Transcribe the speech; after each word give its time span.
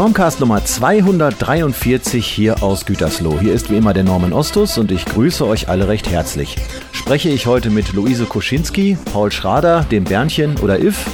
Normcast 0.00 0.40
Nummer 0.40 0.64
243 0.64 2.26
hier 2.26 2.62
aus 2.62 2.86
Gütersloh. 2.86 3.38
Hier 3.38 3.52
ist 3.52 3.68
wie 3.68 3.76
immer 3.76 3.92
der 3.92 4.02
Norman 4.02 4.32
Ostus 4.32 4.78
und 4.78 4.90
ich 4.90 5.04
grüße 5.04 5.46
euch 5.46 5.68
alle 5.68 5.88
recht 5.88 6.10
herzlich. 6.10 6.56
Spreche 6.90 7.28
ich 7.28 7.44
heute 7.44 7.68
mit 7.68 7.92
Luise 7.92 8.24
Koschinski, 8.24 8.96
Paul 9.12 9.30
Schrader, 9.30 9.84
dem 9.90 10.04
Bernchen 10.04 10.58
oder 10.60 10.80
If? 10.80 11.04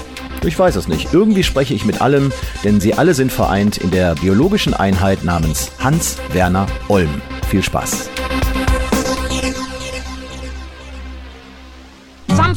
Ich 0.44 0.56
weiß 0.56 0.76
es 0.76 0.86
nicht. 0.86 1.12
Irgendwie 1.12 1.42
spreche 1.42 1.74
ich 1.74 1.84
mit 1.84 2.00
allem, 2.00 2.30
denn 2.62 2.78
sie 2.80 2.94
alle 2.94 3.14
sind 3.14 3.32
vereint 3.32 3.76
in 3.76 3.90
der 3.90 4.14
biologischen 4.14 4.72
Einheit 4.72 5.24
namens 5.24 5.72
Hans 5.80 6.18
Werner 6.32 6.68
Olm. 6.86 7.10
Viel 7.48 7.64
Spaß. 7.64 8.08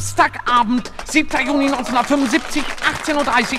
Samstagabend, 0.00 0.90
7. 1.04 1.28
Juni 1.46 1.66
1975, 1.66 2.64
18.30 3.04 3.12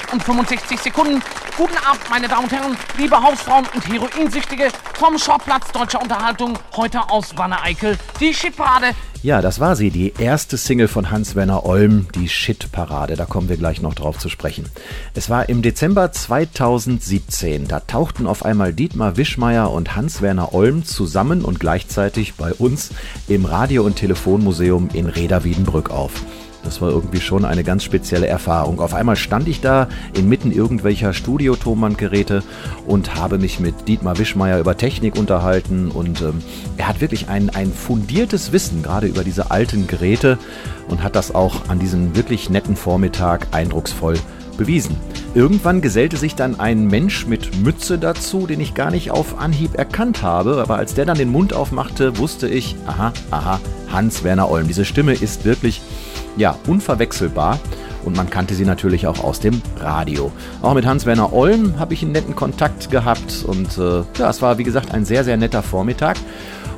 Uhr 0.08 0.14
und 0.14 0.24
65 0.24 0.80
Sekunden. 0.80 1.22
Guten 1.56 1.78
Abend, 1.86 2.10
meine 2.10 2.28
Damen 2.28 2.46
und 2.46 2.52
Herren, 2.52 2.78
liebe 2.98 3.22
Hausfrauen 3.22 3.68
und 3.76 3.88
Heroinsüchtige 3.88 4.70
vom 4.94 5.20
Schauplatz 5.20 5.72
deutscher 5.72 6.02
Unterhaltung, 6.02 6.58
heute 6.76 7.00
aus 7.12 7.38
Wanne-Eickel, 7.38 7.96
die 8.20 8.34
Shitparade. 8.34 8.96
Ja, 9.24 9.44
das 9.44 9.60
war 9.60 9.76
sie, 9.76 9.92
die 9.92 10.14
erste 10.18 10.58
Single 10.58 10.88
von 10.88 11.12
Hans-Werner 11.12 11.64
Olm, 11.64 12.08
die 12.16 12.28
Shit-Parade. 12.28 13.16
Da 13.16 13.26
kommen 13.26 13.50
wir 13.50 13.58
gleich 13.58 13.80
noch 13.80 13.94
drauf 13.94 14.18
zu 14.18 14.30
sprechen. 14.30 14.66
Es 15.14 15.30
war 15.30 15.48
im 15.48 15.62
Dezember 15.62 16.12
2017. 16.12 17.68
Da 17.68 17.82
tauchten 17.82 18.26
auf 18.26 18.44
einmal 18.44 18.74
Dietmar 18.74 19.18
Wischmeier 19.18 19.72
und 19.72 19.96
Hans-Werner 19.96 20.56
Olm 20.56 20.86
zusammen 20.86 21.46
und 21.46 21.60
gleichzeitig 21.60 22.34
bei 22.34 22.52
uns 22.52 22.90
im 23.28 23.46
Radio- 23.46 23.84
und 23.84 23.98
Telefonmuseum 23.98 24.90
in 24.92 25.06
Reda-Wiedenbrück 25.06 25.92
auf. 25.92 26.24
Das 26.64 26.82
war 26.82 26.90
irgendwie 26.90 27.22
schon 27.22 27.46
eine 27.46 27.64
ganz 27.64 27.84
spezielle 27.84 28.28
Erfahrung. 28.28 28.80
Auf 28.80 28.94
einmal 28.94 29.16
stand 29.16 29.48
ich 29.48 29.62
da 29.62 29.88
inmitten 30.14 30.52
irgendwelcher 30.52 31.14
Studiotonbandgeräte 31.14 32.44
und 32.86 33.16
habe 33.16 33.38
mich 33.38 33.60
mit 33.60 33.88
Dietmar 33.88 34.18
Wischmeier 34.18 34.60
über 34.60 34.78
Technik 34.78 35.18
unterhalten 35.18 35.90
und 35.90 36.22
ähm, 36.22 36.42
er 36.78 36.88
hat 36.88 37.02
wirklich 37.02 37.30
ein, 37.30 37.50
ein 37.50 37.74
fundiertes 37.74 38.52
Wissen 38.52 38.84
gerade 38.84 39.08
über 39.08 39.24
diese 39.24 39.52
alten 39.52 39.88
Geräte 39.88 40.38
und 40.88 41.04
hat 41.04 41.16
das 41.16 41.34
auch 41.34 41.70
an 41.70 41.80
diesem 41.80 42.16
wirklich 42.16 42.50
netten 42.50 42.76
Vormittag 42.76 43.48
eindrucksvoll 43.52 44.16
bewiesen. 44.58 44.96
Irgendwann 45.34 45.82
gesellte 45.82 46.18
sich 46.18 46.36
dann 46.36 46.60
ein 46.60 46.86
Mensch 46.86 47.26
mit 47.26 47.64
Mütze 47.64 47.98
dazu, 47.98 48.46
den 48.46 48.60
ich 48.60 48.76
gar 48.76 48.92
nicht 48.92 49.10
auf 49.10 49.40
Anhieb 49.40 49.76
erkannt 49.76 50.22
habe, 50.22 50.62
aber 50.62 50.76
als 50.76 50.94
der 50.94 51.06
dann 51.06 51.18
den 51.18 51.30
Mund 51.30 51.54
aufmachte, 51.54 52.18
wusste 52.18 52.48
ich, 52.48 52.76
aha, 52.86 53.14
aha, 53.32 53.60
Hans-Werner 53.92 54.50
Olm. 54.52 54.68
Diese 54.68 54.86
Stimme 54.86 55.14
ist 55.14 55.46
wirklich 55.46 55.82
ja, 56.38 56.56
unverwechselbar. 56.68 57.60
Und 58.04 58.18
man 58.18 58.30
kannte 58.30 58.56
sie 58.56 58.66
natürlich 58.66 59.06
auch 59.06 59.24
aus 59.24 59.40
dem 59.40 59.62
Radio. 59.80 60.32
Auch 60.62 60.74
mit 60.74 60.86
Hans-Werner 60.86 61.34
Olm 61.34 61.78
habe 61.78 61.94
ich 61.94 62.02
einen 62.02 62.14
netten 62.14 62.36
Kontakt 62.36 62.90
gehabt. 62.90 63.46
Und 63.46 63.78
äh, 63.78 64.04
ja, 64.18 64.30
es 64.30 64.42
war 64.42 64.58
wie 64.58 64.64
gesagt 64.64 64.92
ein 64.92 65.06
sehr, 65.06 65.24
sehr 65.24 65.38
netter 65.38 65.62
Vormittag. 65.62 66.18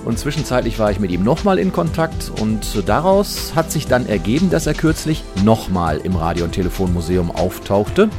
Und 0.06 0.20
zwischenzeitlich 0.20 0.80
war 0.80 0.92
ich 0.92 1.00
mit 1.00 1.12
ihm 1.12 1.24
nochmal 1.24 1.58
in 1.60 1.72
Kontakt 1.72 2.30
und 2.42 2.84
daraus 2.88 3.56
hat 3.56 3.72
sich 3.72 3.88
dann 3.88 4.06
ergeben, 4.06 4.50
dass 4.50 4.68
er 4.68 4.74
kürzlich 4.74 5.24
nochmal 5.46 6.00
im 6.04 6.18
Radio- 6.18 6.44
und 6.44 6.52
Telefonmuseum 6.52 7.32
auftauchte. 7.32 8.10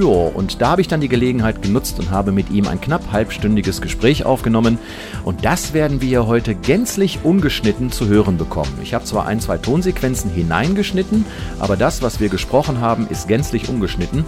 Ja, 0.00 0.06
und 0.06 0.62
da 0.62 0.70
habe 0.70 0.80
ich 0.80 0.88
dann 0.88 1.02
die 1.02 1.08
Gelegenheit 1.08 1.60
genutzt 1.60 1.98
und 1.98 2.10
habe 2.10 2.32
mit 2.32 2.48
ihm 2.48 2.66
ein 2.66 2.80
knapp 2.80 3.12
halbstündiges 3.12 3.82
Gespräch 3.82 4.24
aufgenommen. 4.24 4.78
Und 5.24 5.44
das 5.44 5.74
werden 5.74 6.00
wir 6.00 6.26
heute 6.26 6.54
gänzlich 6.54 7.18
ungeschnitten 7.22 7.92
zu 7.92 8.08
hören 8.08 8.38
bekommen. 8.38 8.72
Ich 8.82 8.94
habe 8.94 9.04
zwar 9.04 9.26
ein, 9.26 9.40
zwei 9.40 9.58
Tonsequenzen 9.58 10.30
hineingeschnitten, 10.30 11.26
aber 11.58 11.76
das, 11.76 12.00
was 12.00 12.18
wir 12.18 12.30
gesprochen 12.30 12.80
haben, 12.80 13.08
ist 13.10 13.28
gänzlich 13.28 13.68
ungeschnitten. 13.68 14.24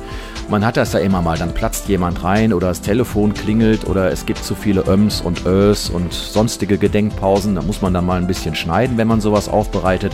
Man 0.51 0.67
hat 0.67 0.77
das 0.77 0.93
ja 0.93 0.99
immer 0.99 1.23
mal, 1.23 1.39
dann 1.39 1.55
platzt 1.55 1.89
jemand 1.89 2.23
rein 2.23 2.53
oder 2.53 2.69
das 2.69 2.83
Telefon 2.83 3.33
klingelt 3.33 3.87
oder 3.87 4.11
es 4.11 4.27
gibt 4.27 4.45
zu 4.45 4.55
viele 4.55 4.85
Öms 4.87 5.23
und 5.23 5.47
Ös 5.47 5.89
und 5.89 6.13
sonstige 6.13 6.77
Gedenkpausen. 6.77 7.55
Da 7.55 7.63
muss 7.63 7.81
man 7.81 7.95
dann 7.95 8.05
mal 8.05 8.19
ein 8.19 8.27
bisschen 8.27 8.55
schneiden, 8.55 8.99
wenn 8.99 9.09
man 9.09 9.23
sowas 9.23 9.49
aufbereitet. 9.49 10.13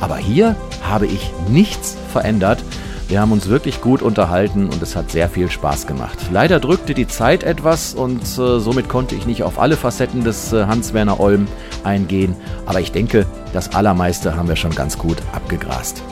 Aber 0.00 0.18
hier 0.18 0.54
habe 0.82 1.06
ich 1.06 1.30
nichts 1.48 1.96
verändert. 2.12 2.62
Wir 3.08 3.20
haben 3.22 3.32
uns 3.32 3.48
wirklich 3.48 3.80
gut 3.80 4.02
unterhalten 4.02 4.68
und 4.68 4.82
es 4.82 4.94
hat 4.94 5.10
sehr 5.10 5.30
viel 5.30 5.50
Spaß 5.50 5.86
gemacht. 5.86 6.18
Leider 6.30 6.60
drückte 6.60 6.92
die 6.92 7.08
Zeit 7.08 7.42
etwas 7.42 7.94
und 7.94 8.22
äh, 8.22 8.60
somit 8.60 8.90
konnte 8.90 9.14
ich 9.14 9.24
nicht 9.24 9.42
auf 9.42 9.58
alle 9.58 9.78
Facetten 9.78 10.24
des 10.24 10.52
äh, 10.52 10.66
Hans-Werner 10.66 11.18
Olm 11.18 11.48
eingehen, 11.84 12.36
aber 12.66 12.80
ich 12.80 12.92
denke, 12.92 13.24
das 13.54 13.74
Allermeiste 13.74 14.36
haben 14.36 14.48
wir 14.48 14.56
schon 14.56 14.74
ganz 14.74 14.98
gut 14.98 15.16
abgegrast. 15.32 16.02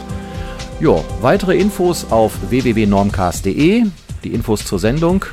Jo, 0.81 1.05
weitere 1.21 1.59
Infos 1.59 2.06
auf 2.11 2.33
www.normcast.de, 2.49 3.85
die 4.25 4.33
Infos 4.33 4.65
zur 4.65 4.79
Sendung. 4.79 5.27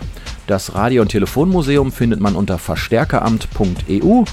Das 0.47 0.75
Radio- 0.75 1.02
und 1.02 1.07
Telefonmuseum 1.09 1.94
findet 1.94 2.19
man 2.19 2.35
unter 2.35 2.57
verstärkeramt.eu 2.57 4.25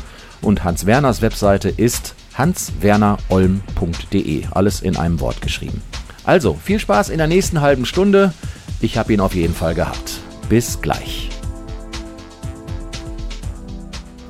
und 0.42 0.64
Hans 0.64 0.84
Werners 0.84 1.22
Webseite 1.22 1.68
ist 1.68 2.16
hanswernerolm.de. 2.34 4.46
Alles 4.50 4.80
in 4.80 4.96
einem 4.96 5.20
Wort 5.20 5.40
geschrieben. 5.40 5.80
Also, 6.24 6.54
viel 6.62 6.78
Spaß 6.78 7.08
in 7.08 7.18
der 7.18 7.26
nächsten 7.26 7.60
halben 7.60 7.86
Stunde. 7.86 8.32
Ich 8.80 8.98
habe 8.98 9.12
ihn 9.12 9.20
auf 9.20 9.34
jeden 9.34 9.54
Fall 9.54 9.74
gehabt. 9.74 10.20
Bis 10.48 10.80
gleich. 10.80 11.28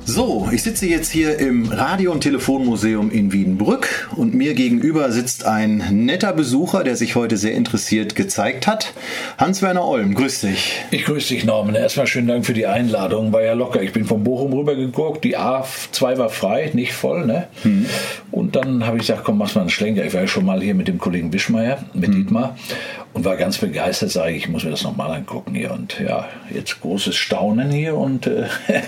So, 0.03 0.49
ich 0.51 0.63
sitze 0.63 0.87
jetzt 0.87 1.11
hier 1.11 1.37
im 1.37 1.69
Radio- 1.71 2.11
und 2.11 2.21
Telefonmuseum 2.21 3.11
in 3.11 3.31
Wiedenbrück 3.31 4.09
und 4.15 4.33
mir 4.33 4.55
gegenüber 4.55 5.11
sitzt 5.11 5.45
ein 5.45 6.05
netter 6.05 6.33
Besucher, 6.33 6.83
der 6.83 6.95
sich 6.95 7.15
heute 7.15 7.37
sehr 7.37 7.53
interessiert 7.53 8.15
gezeigt 8.15 8.67
hat. 8.67 8.93
Hans-Werner 9.37 9.85
Olm, 9.85 10.15
grüß 10.15 10.41
dich. 10.41 10.83
Ich 10.91 11.05
grüße 11.05 11.29
dich, 11.29 11.45
Norman. 11.45 11.75
Erstmal 11.75 12.07
schönen 12.07 12.27
Dank 12.27 12.45
für 12.45 12.53
die 12.53 12.65
Einladung. 12.65 13.31
War 13.31 13.43
ja 13.43 13.53
locker. 13.53 13.81
Ich 13.81 13.93
bin 13.93 14.05
von 14.05 14.23
Bochum 14.23 14.53
rübergeguckt. 14.53 15.23
Die 15.23 15.37
A2 15.37 16.17
war 16.17 16.29
frei, 16.29 16.71
nicht 16.73 16.93
voll, 16.93 17.25
ne? 17.25 17.47
Hm. 17.61 17.85
Und 18.31 18.55
dann 18.55 18.85
habe 18.85 18.97
ich 18.97 19.07
gesagt, 19.07 19.23
komm, 19.23 19.37
mach 19.37 19.53
mal 19.55 19.61
einen 19.61 19.69
Schlenker. 19.69 20.03
Ich 20.03 20.13
war 20.13 20.21
ja 20.21 20.27
schon 20.27 20.45
mal 20.45 20.61
hier 20.61 20.75
mit 20.75 20.87
dem 20.87 20.97
Kollegen 20.97 21.31
Wischmeier, 21.31 21.85
mit 21.93 22.09
hm. 22.09 22.15
Dietmar 22.15 22.57
und 23.13 23.25
war 23.25 23.35
ganz 23.35 23.57
begeistert, 23.57 24.11
sage 24.11 24.31
ich, 24.31 24.43
ich 24.43 24.49
muss 24.49 24.63
mir 24.63 24.71
das 24.71 24.83
nochmal 24.83 25.11
angucken 25.11 25.53
hier. 25.53 25.71
Und 25.71 25.99
ja, 25.99 26.27
jetzt 26.53 26.81
großes 26.81 27.15
Staunen 27.15 27.69
hier 27.69 27.95
und 27.95 28.27
äh, 28.27 28.45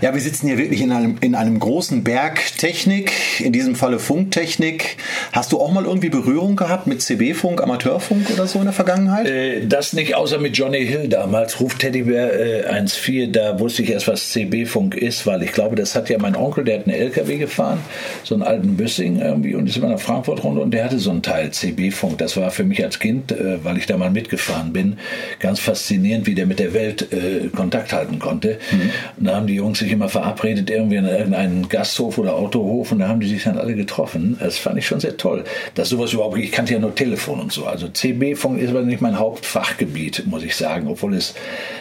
Ja, 0.00 0.14
wir 0.14 0.20
sitzen 0.20 0.46
hier 0.46 0.58
wirklich 0.58 0.80
in 0.80 0.92
einem, 0.92 1.16
in 1.22 1.34
einem 1.34 1.58
großen 1.58 2.04
Berg 2.04 2.40
Technik, 2.56 3.12
in 3.40 3.52
diesem 3.52 3.74
Falle 3.74 3.98
Funktechnik. 3.98 4.96
Hast 5.32 5.50
du 5.50 5.60
auch 5.60 5.72
mal 5.72 5.84
irgendwie 5.86 6.08
Berührung 6.08 6.54
gehabt 6.54 6.86
mit 6.86 7.02
CB-Funk, 7.02 7.60
Amateurfunk 7.60 8.30
oder 8.30 8.46
so 8.46 8.60
in 8.60 8.66
der 8.66 8.72
Vergangenheit? 8.72 9.26
Äh, 9.26 9.66
das 9.66 9.94
nicht, 9.94 10.14
außer 10.14 10.38
mit 10.38 10.56
Johnny 10.56 10.86
Hill 10.86 11.08
damals, 11.08 11.58
Ruf 11.58 11.74
Teddybär 11.74 12.68
äh, 12.68 12.80
1.4, 12.80 13.32
da 13.32 13.58
wusste 13.58 13.82
ich 13.82 13.90
erst, 13.90 14.06
was 14.06 14.30
CB-Funk 14.30 14.94
ist, 14.94 15.26
weil 15.26 15.42
ich 15.42 15.50
glaube, 15.50 15.74
das 15.74 15.96
hat 15.96 16.08
ja 16.08 16.18
mein 16.18 16.36
Onkel, 16.36 16.62
der 16.62 16.78
hat 16.78 16.86
einen 16.86 16.96
LKW 16.96 17.38
gefahren, 17.38 17.80
so 18.22 18.36
einen 18.36 18.44
alten 18.44 18.76
Büssing 18.76 19.20
irgendwie 19.20 19.56
und 19.56 19.68
ist 19.68 19.76
immer 19.76 19.88
nach 19.88 20.00
Frankfurt 20.00 20.44
runter 20.44 20.62
und 20.62 20.70
der 20.70 20.84
hatte 20.84 21.00
so 21.00 21.10
einen 21.10 21.22
Teil 21.22 21.50
CB-Funk. 21.50 22.18
Das 22.18 22.36
war 22.36 22.52
für 22.52 22.62
mich 22.62 22.84
als 22.84 23.00
Kind, 23.00 23.32
äh, 23.32 23.64
weil 23.64 23.76
ich 23.76 23.86
da 23.86 23.96
mal 23.96 24.12
mitgefahren 24.12 24.72
bin, 24.72 24.98
ganz 25.40 25.58
faszinierend, 25.58 26.28
wie 26.28 26.36
der 26.36 26.46
mit 26.46 26.60
der 26.60 26.72
Welt 26.72 27.12
äh, 27.12 27.48
Kontakt 27.48 27.92
halten 27.92 28.20
konnte. 28.20 28.58
Mhm. 28.70 28.90
Und 29.16 29.24
da 29.26 29.34
haben 29.34 29.48
die 29.48 29.54
Jungs 29.54 29.80
sich 29.87 29.87
sich 29.88 29.94
immer 29.94 30.08
verabredet 30.08 30.70
irgendwie 30.70 30.96
in 30.96 31.06
irgendeinen 31.06 31.68
Gasthof 31.68 32.18
oder 32.18 32.34
Autohof 32.34 32.92
und 32.92 32.98
da 32.98 33.08
haben 33.08 33.20
die 33.20 33.28
sich 33.28 33.44
dann 33.44 33.58
alle 33.58 33.74
getroffen. 33.74 34.36
Das 34.38 34.58
fand 34.58 34.78
ich 34.78 34.86
schon 34.86 35.00
sehr 35.00 35.16
toll. 35.16 35.44
Dass 35.74 35.88
sowas 35.88 36.12
überhaupt, 36.12 36.38
ich 36.38 36.52
kannte 36.52 36.74
ja 36.74 36.78
nur 36.78 36.94
Telefon 36.94 37.40
und 37.40 37.52
so. 37.52 37.66
Also 37.66 37.88
CB-Funk 37.88 38.60
ist 38.60 38.70
aber 38.70 38.82
nicht 38.82 39.00
mein 39.00 39.18
Hauptfachgebiet, 39.18 40.24
muss 40.26 40.44
ich 40.44 40.56
sagen, 40.56 40.88
obwohl 40.88 41.14
es 41.14 41.34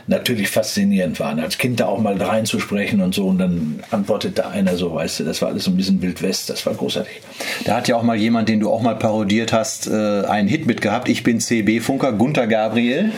natürlich 0.08 0.50
faszinierend 0.50 1.20
war. 1.20 1.38
als 1.38 1.58
Kind 1.58 1.80
da 1.80 1.88
auch 1.88 2.00
mal 2.00 2.22
reinzusprechen 2.22 3.02
und 3.02 3.14
so 3.14 3.28
und 3.28 3.38
dann 3.40 3.80
antwortete 3.92 4.48
einer 4.48 4.78
so, 4.78 4.94
weißt 4.94 5.20
du, 5.20 5.24
das 5.26 5.42
war 5.42 5.50
alles 5.50 5.66
so 5.66 5.72
ein 5.72 5.78
bisschen 5.78 6.02
Wild 6.02 6.22
West, 6.22 6.50
das 6.50 6.66
war 6.66 6.74
großartig. 6.74 7.22
Da 7.66 7.76
hat 7.76 7.88
ja 7.88 7.98
auch 7.98 8.04
mal 8.04 8.16
jemand, 8.16 8.48
den 8.48 8.60
du 8.60 8.72
auch 8.72 8.82
mal 8.82 8.96
parodiert 8.96 9.52
hast, 9.52 9.88
äh, 9.88 9.92
einen 9.92 10.48
Hit 10.48 10.66
mit 10.66 10.82
gehabt. 10.82 11.10
Ich 11.10 11.24
bin 11.24 11.40
CB-Funker, 11.40 12.14
Gunther 12.14 12.48
Gabriel. 12.48 13.12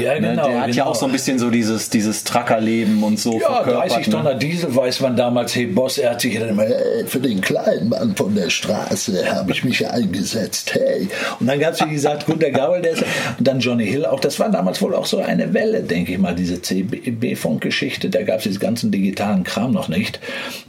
Ja, 0.00 0.14
ne, 0.14 0.30
genau. 0.30 0.48
Der 0.48 0.60
hat 0.60 0.66
genau. 0.66 0.76
ja 0.76 0.86
auch 0.86 0.94
so 0.94 1.06
ein 1.06 1.12
bisschen 1.12 1.38
so 1.38 1.50
dieses, 1.50 1.90
dieses 1.90 2.24
Trackerleben 2.24 3.02
und 3.02 3.18
so 3.18 3.40
ja, 3.40 3.46
verkörpert. 3.46 3.90
30 3.90 4.12
Tonner 4.12 4.34
Diesel 4.36 4.74
weiß 4.74 5.00
man 5.00 5.16
damals, 5.16 5.54
hey 5.54 5.66
Boss, 5.66 5.98
er 5.98 6.10
hat 6.10 6.20
sich 6.20 6.38
dann 6.38 6.50
immer, 6.50 6.64
hey, 6.64 7.06
für 7.06 7.20
den 7.20 7.40
kleinen 7.40 7.88
Mann 7.88 8.14
von 8.14 8.34
der 8.34 8.50
Straße 8.50 9.34
habe 9.34 9.52
ich 9.52 9.64
mich 9.64 9.88
eingesetzt, 9.88 10.74
hey. 10.74 11.08
Und 11.40 11.46
dann 11.46 11.58
gab 11.58 11.74
es, 11.74 11.84
wie 11.84 11.90
gesagt, 11.90 12.26
Gunter 12.26 12.50
Gabriel, 12.50 12.82
der 12.82 12.92
ist, 12.92 13.04
und 13.38 13.46
dann 13.46 13.60
Johnny 13.60 13.86
Hill 13.86 14.06
auch, 14.06 14.20
das 14.20 14.38
war 14.38 14.50
damals 14.50 14.80
wohl 14.82 14.94
auch 14.94 15.06
so 15.06 15.18
eine 15.18 15.52
Welle, 15.54 15.82
denke 15.82 16.12
ich 16.12 16.18
mal, 16.18 16.34
diese 16.34 16.60
CB-Funk-Geschichte, 16.60 18.10
da 18.10 18.22
gab 18.22 18.38
es 18.38 18.44
diesen 18.44 18.60
ganzen 18.60 18.90
digitalen 18.90 19.44
Kram 19.44 19.72
noch 19.72 19.88
nicht. 19.88 20.20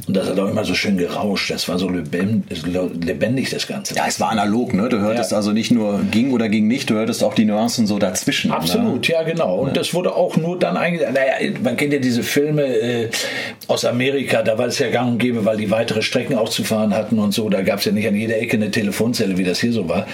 Und 0.08 0.16
das 0.16 0.28
hat 0.28 0.40
auch 0.40 0.50
immer 0.50 0.66
so 0.66 0.74
schön 0.74 0.98
gerauscht, 0.98 1.52
das 1.52 1.68
war 1.68 1.78
so 1.78 1.90
lebendig, 1.90 3.50
das 3.50 3.68
Ganze. 3.68 3.96
Ja, 3.96 4.06
es 4.08 4.20
war 4.20 4.30
analog, 4.32 4.74
ne? 4.74 4.90
Du 4.90 5.00
hörtest 5.00 5.32
ja. 5.32 5.38
also 5.38 5.52
nicht 5.52 5.72
nur 5.72 6.02
ging 6.12 6.32
oder 6.32 6.50
ging 6.50 6.68
nicht, 6.68 6.90
du 6.90 6.96
hörtest 6.96 7.24
auch 7.24 7.34
die 7.34 7.46
Nuancen 7.46 7.88
so 7.88 8.00
dazwischen. 8.00 8.50
Ne? 8.50 8.58
Absolut, 8.58 9.08
ne? 9.08 9.14
ja 9.14 9.24
genau. 9.24 9.58
Und 9.58 9.70
ja. 9.70 9.74
das 9.74 9.94
wurde 9.94 10.16
auch 10.16 10.38
nur 10.38 10.58
dann 10.58 10.78
eingesetzt, 10.78 11.14
naja, 11.14 11.52
man 11.64 11.78
kennt 11.78 11.94
ja 11.94 12.00
diese 12.00 12.24
Filme, 12.24 12.64
äh, 12.64 13.10
aus 13.68 13.84
Amerika, 13.84 14.44
da 14.44 14.58
war 14.58 14.68
es 14.68 14.80
ja 14.80 14.90
gang 14.90 15.12
und 15.12 15.18
gäbe, 15.18 15.44
weil 15.44 15.58
die 15.58 15.70
weitere 15.72 16.02
Strecken 16.02 16.36
auszufahren 16.36 16.96
hatten 16.96 17.20
und 17.20 17.34
so. 17.34 17.50
Da 17.50 17.62
gab 17.62 17.80
es 17.80 17.86
ja 17.86 17.92
nicht 17.92 18.08
an 18.08 18.16
jeder 18.16 18.38
Ecke 18.38 18.58
eine 18.58 18.72
Telefonzelle, 18.72 19.38
wie 19.38 19.44
das 19.44 19.60
hier 19.60 19.74
so 19.74 19.90
war. 19.90 20.08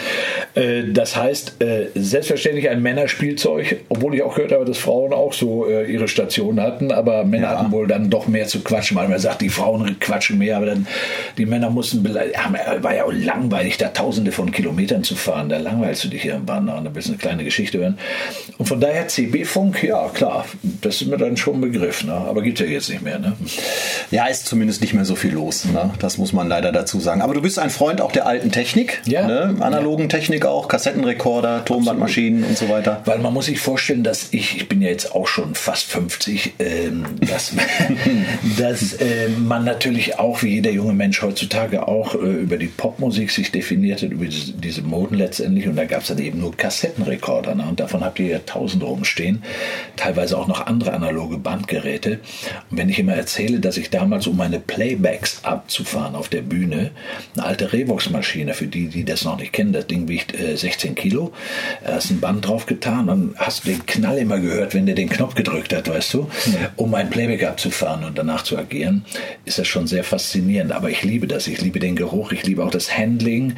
Äh, 0.55 0.83
das 0.91 1.15
heißt, 1.15 1.61
äh, 1.61 1.87
selbstverständlich 1.93 2.69
ein 2.69 2.81
Männerspielzeug, 2.81 3.81
obwohl 3.89 4.15
ich 4.15 4.23
auch 4.23 4.35
gehört 4.35 4.53
habe, 4.53 4.65
dass 4.65 4.77
Frauen 4.77 5.13
auch 5.13 5.33
so 5.33 5.67
äh, 5.67 5.91
ihre 5.91 6.07
Station 6.07 6.59
hatten, 6.59 6.91
aber 6.91 7.25
Männer 7.25 7.51
ja. 7.51 7.59
hatten 7.59 7.71
wohl 7.71 7.87
dann 7.87 8.09
doch 8.09 8.27
mehr 8.27 8.47
zu 8.47 8.61
quatschen, 8.61 8.97
weil 8.97 9.07
man 9.07 9.19
sagt, 9.19 9.41
die 9.41 9.49
Frauen 9.49 9.99
quatschen 9.99 10.39
mehr, 10.39 10.57
aber 10.57 10.67
dann 10.67 10.87
die 11.37 11.45
Männer 11.45 11.69
mussten, 11.69 12.03
ja, 12.05 12.81
war 12.81 12.95
ja 12.95 13.03
auch 13.03 13.13
langweilig, 13.13 13.77
da 13.77 13.89
tausende 13.89 14.31
von 14.31 14.51
Kilometern 14.51 15.03
zu 15.03 15.15
fahren, 15.15 15.49
da 15.49 15.57
langweilst 15.57 16.03
du 16.03 16.07
dich 16.07 16.23
hier 16.23 16.35
im 16.35 16.45
Bahn, 16.45 16.67
da 16.67 16.83
willst 16.93 17.09
du 17.09 17.13
eine 17.13 17.19
kleine 17.19 17.43
Geschichte 17.43 17.77
hören. 17.79 17.97
Und 18.57 18.67
von 18.67 18.79
daher 18.79 19.07
CB-Funk, 19.07 19.83
ja 19.83 20.09
klar, 20.09 20.45
das 20.81 21.01
ist 21.01 21.07
mir 21.07 21.17
dann 21.17 21.37
schon 21.37 21.55
ein 21.55 21.61
Begriff, 21.61 22.03
ne? 22.03 22.13
aber 22.13 22.41
gibt 22.41 22.59
ja 22.59 22.65
jetzt 22.65 22.89
nicht 22.89 23.01
mehr. 23.01 23.19
Ne? 23.19 23.32
Ja, 24.11 24.27
ist 24.27 24.45
zumindest 24.45 24.81
nicht 24.81 24.93
mehr 24.93 25.05
so 25.05 25.15
viel 25.15 25.33
los, 25.33 25.65
ne? 25.65 25.91
das 25.99 26.17
muss 26.17 26.33
man 26.33 26.47
leider 26.47 26.71
dazu 26.71 26.99
sagen. 26.99 27.21
Aber 27.21 27.33
du 27.33 27.41
bist 27.41 27.59
ein 27.59 27.69
Freund 27.69 28.01
auch 28.01 28.11
der 28.11 28.27
alten 28.27 28.51
Technik, 28.51 29.01
ja. 29.05 29.25
ne? 29.25 29.55
analogen 29.59 30.03
ja. 30.03 30.09
Technik 30.09 30.45
auch, 30.45 30.67
Kassettenrekorder, 30.67 31.65
Tonbandmaschinen 31.65 32.43
und 32.43 32.57
so 32.57 32.69
weiter. 32.69 33.01
Weil 33.05 33.19
man 33.19 33.33
muss 33.33 33.45
sich 33.45 33.59
vorstellen, 33.59 34.03
dass 34.03 34.27
ich, 34.31 34.57
ich 34.57 34.69
bin 34.69 34.81
ja 34.81 34.89
jetzt 34.89 35.13
auch 35.13 35.27
schon 35.27 35.55
fast 35.55 35.85
50, 35.85 36.53
ähm, 36.59 37.05
dass, 37.21 37.53
dass 38.57 38.93
äh, 38.93 39.29
man 39.29 39.65
natürlich 39.65 40.19
auch, 40.19 40.43
wie 40.43 40.55
jeder 40.55 40.71
junge 40.71 40.93
Mensch 40.93 41.21
heutzutage 41.21 41.87
auch, 41.87 42.15
äh, 42.15 42.17
über 42.17 42.57
die 42.57 42.67
Popmusik 42.67 43.31
sich 43.31 43.51
definiert 43.51 44.01
hat, 44.01 44.11
über 44.11 44.25
diese, 44.25 44.53
diese 44.53 44.81
Moden 44.81 45.15
letztendlich. 45.15 45.67
Und 45.67 45.75
da 45.75 45.85
gab 45.85 46.01
es 46.01 46.07
dann 46.07 46.19
eben 46.19 46.39
nur 46.39 46.55
Kassettenrekorder. 46.55 47.55
Ne? 47.55 47.65
Und 47.67 47.79
davon 47.79 48.03
habt 48.03 48.19
ihr 48.19 48.27
ja 48.27 48.39
tausende 48.39 48.85
rumstehen. 48.85 49.43
Teilweise 49.95 50.37
auch 50.37 50.47
noch 50.47 50.65
andere 50.65 50.93
analoge 50.93 51.37
Bandgeräte. 51.37 52.19
Und 52.69 52.77
wenn 52.77 52.89
ich 52.89 52.99
immer 52.99 53.15
erzähle, 53.23 53.61
dass 53.61 53.77
ich 53.77 53.89
damals, 53.89 54.27
um 54.27 54.35
meine 54.35 54.59
Playbacks 54.59 55.39
abzufahren 55.43 56.15
auf 56.15 56.27
der 56.27 56.41
Bühne, 56.41 56.91
eine 57.35 57.45
alte 57.45 57.71
Revox-Maschine, 57.71 58.53
für 58.53 58.67
die, 58.67 58.87
die 58.87 59.05
das 59.05 59.23
noch 59.23 59.37
nicht 59.37 59.53
kennen, 59.53 59.71
das 59.71 59.87
Ding 59.87 60.09
wiegt 60.09 60.37
äh, 60.37 60.57
16 60.57 60.93
Kilo, 60.95 61.31
hast 61.85 62.11
ein 62.11 62.19
Band 62.19 62.45
drauf 62.45 62.65
getan, 62.65 63.07
dann 63.07 63.33
hast 63.37 63.65
den 63.65 63.85
Knall 63.85 64.17
immer 64.17 64.39
gehört, 64.39 64.73
wenn 64.73 64.85
der 64.85 64.95
den 64.95 65.07
Knopf 65.07 65.35
gedrückt 65.35 65.73
hat, 65.73 65.87
weißt 65.87 66.13
du, 66.15 66.29
um 66.75 66.93
ein 66.95 67.09
Playback 67.09 67.45
abzufahren 67.45 68.03
und 68.03 68.17
danach 68.17 68.43
zu 68.43 68.57
agieren, 68.57 69.05
ist 69.45 69.57
das 69.57 69.67
schon 69.67 69.87
sehr 69.87 70.03
faszinierend. 70.03 70.73
Aber 70.73 70.89
ich 70.89 71.03
liebe 71.03 71.27
das, 71.27 71.47
ich 71.47 71.61
liebe 71.61 71.79
den 71.79 71.95
Geruch, 71.95 72.33
ich 72.33 72.43
liebe 72.43 72.61
auch 72.61 72.71
das 72.71 72.97
Handling, 72.97 73.55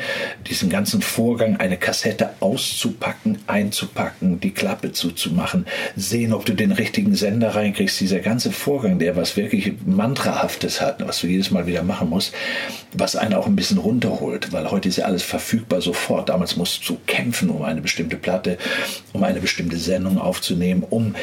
diesen 0.48 0.70
ganzen 0.70 1.02
Vorgang, 1.02 1.58
eine 1.58 1.78
Kassette 1.78 2.30
auszupacken, 2.40 3.40
einzupacken, 3.48 4.40
die 4.40 4.52
Klappe 4.52 4.92
zuzumachen, 4.92 5.66
sehen, 5.96 6.34
ob 6.34 6.46
du 6.46 6.54
den 6.54 6.72
richtigen 6.72 7.16
Sender 7.16 7.56
reinkriegst, 7.56 8.00
dieser 8.00 8.20
ganze 8.20 8.52
Vorgang, 8.52 9.00
der 9.00 9.16
was 9.16 9.36
wirklich 9.38 9.55
Mantrahaftes 9.86 10.82
hat, 10.82 11.06
was 11.06 11.22
du 11.22 11.28
jedes 11.28 11.52
Mal 11.52 11.68
wieder 11.68 11.84
machen 11.84 12.10
musst, 12.10 12.34
was 12.94 13.16
einen 13.16 13.34
auch 13.34 13.48
ein 13.48 13.56
bisschen 13.56 13.78
runterholt, 13.78 14.52
weil 14.52 14.70
heute 14.72 14.90
ist 14.90 14.98
ja 14.98 15.06
alles 15.06 15.24
verfügbar 15.24 15.82
sofort. 15.82 16.30
Damals 16.30 16.56
musst 16.56 16.88
du 16.88 16.98
kämpfen 17.06 17.50
um 17.50 17.64
eine 17.64 17.82
bestimmte 17.82 18.16
Platte, 18.18 18.58
um 19.14 19.24
eine 19.24 19.40
bestimmte 19.40 19.78
Sendung 19.78 20.18
aufzunehmen, 20.18 20.84
um 20.90 21.16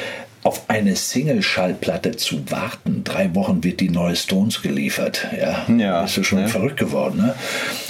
auf 0.45 0.69
eine 0.69 0.97
Single-Schallplatte 0.97 2.17
zu 2.17 2.51
warten. 2.51 3.05
Drei 3.05 3.33
Wochen 3.35 3.63
wird 3.63 3.79
die 3.79 3.91
neue 3.91 4.17
Stones 4.17 4.61
geliefert. 4.61 5.29
Ja, 5.41 5.65
ja 5.73 6.03
bist 6.03 6.17
du 6.17 6.25
schon 6.25 6.41
ja. 6.41 6.49
verrückt 6.49 6.79
geworden. 6.79 7.19
Ne? 7.19 7.35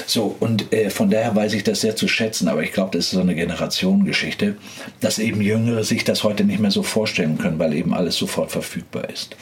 So, 0.07 0.37
und 0.39 0.71
äh, 0.71 0.91
von 0.91 1.09
daher 1.09 1.35
weiß 1.35 1.55
ich 1.55 1.65
das 1.65 1.81
sehr 1.81 1.97
zu 1.97 2.09
schätzen, 2.09 2.49
aber 2.49 2.63
ich 2.63 2.73
glaube, 2.73 2.91
das 2.97 3.07
ist 3.07 3.13
so 3.13 3.21
eine 3.21 3.35
Generationengeschichte, 3.35 4.57
dass 5.01 5.19
eben 5.19 5.41
Jüngere 5.41 5.83
sich 5.85 6.05
das 6.05 6.25
heute 6.25 6.45
nicht 6.45 6.59
mehr 6.59 6.71
so 6.71 6.83
vorstellen 6.83 7.39
können, 7.39 7.59
weil 7.59 7.73
eben 7.73 7.95
alles 7.95 8.17
sofort 8.17 8.53
verfügbar 8.53 9.09
ist. 9.09 9.35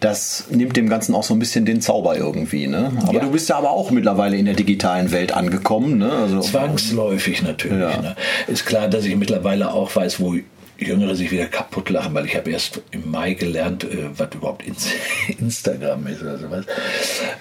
Das 0.00 0.46
nimmt 0.50 0.76
dem 0.76 0.88
Ganzen 0.88 1.14
auch 1.14 1.22
so 1.22 1.34
ein 1.34 1.38
bisschen 1.38 1.66
den 1.66 1.80
Zauber 1.80 2.16
irgendwie. 2.16 2.66
Ne? 2.66 2.90
Aber 3.02 3.14
ja. 3.14 3.20
du 3.20 3.30
bist 3.30 3.48
ja 3.48 3.58
aber 3.58 3.70
auch 3.70 3.92
mittlerweile 3.92 4.36
in 4.36 4.44
der 4.44 4.54
digitalen 4.54 5.12
Welt 5.12 5.30
angekommen. 5.30 5.98
Ne? 5.98 6.10
Also, 6.10 6.40
Zwangsläufig 6.40 7.42
natürlich. 7.42 7.78
Ja. 7.78 8.00
Ne? 8.00 8.16
Ist 8.48 8.66
klar, 8.66 8.88
dass 8.88 9.04
ich 9.04 9.14
mittlerweile 9.14 9.72
auch 9.72 9.94
weiß, 9.94 10.18
wo 10.18 10.34
Jüngere 10.78 11.14
sich 11.14 11.30
wieder 11.30 11.46
kaputt 11.46 11.90
lachen, 11.90 12.14
weil 12.14 12.26
ich 12.26 12.36
habe 12.36 12.50
erst 12.50 12.82
im 12.90 13.10
Mai 13.10 13.34
gelernt, 13.34 13.84
äh, 13.84 14.08
was 14.16 14.28
überhaupt 14.34 14.64
Instagram 15.38 16.06
ist 16.06 16.22
oder 16.22 16.38
sowas. 16.38 16.64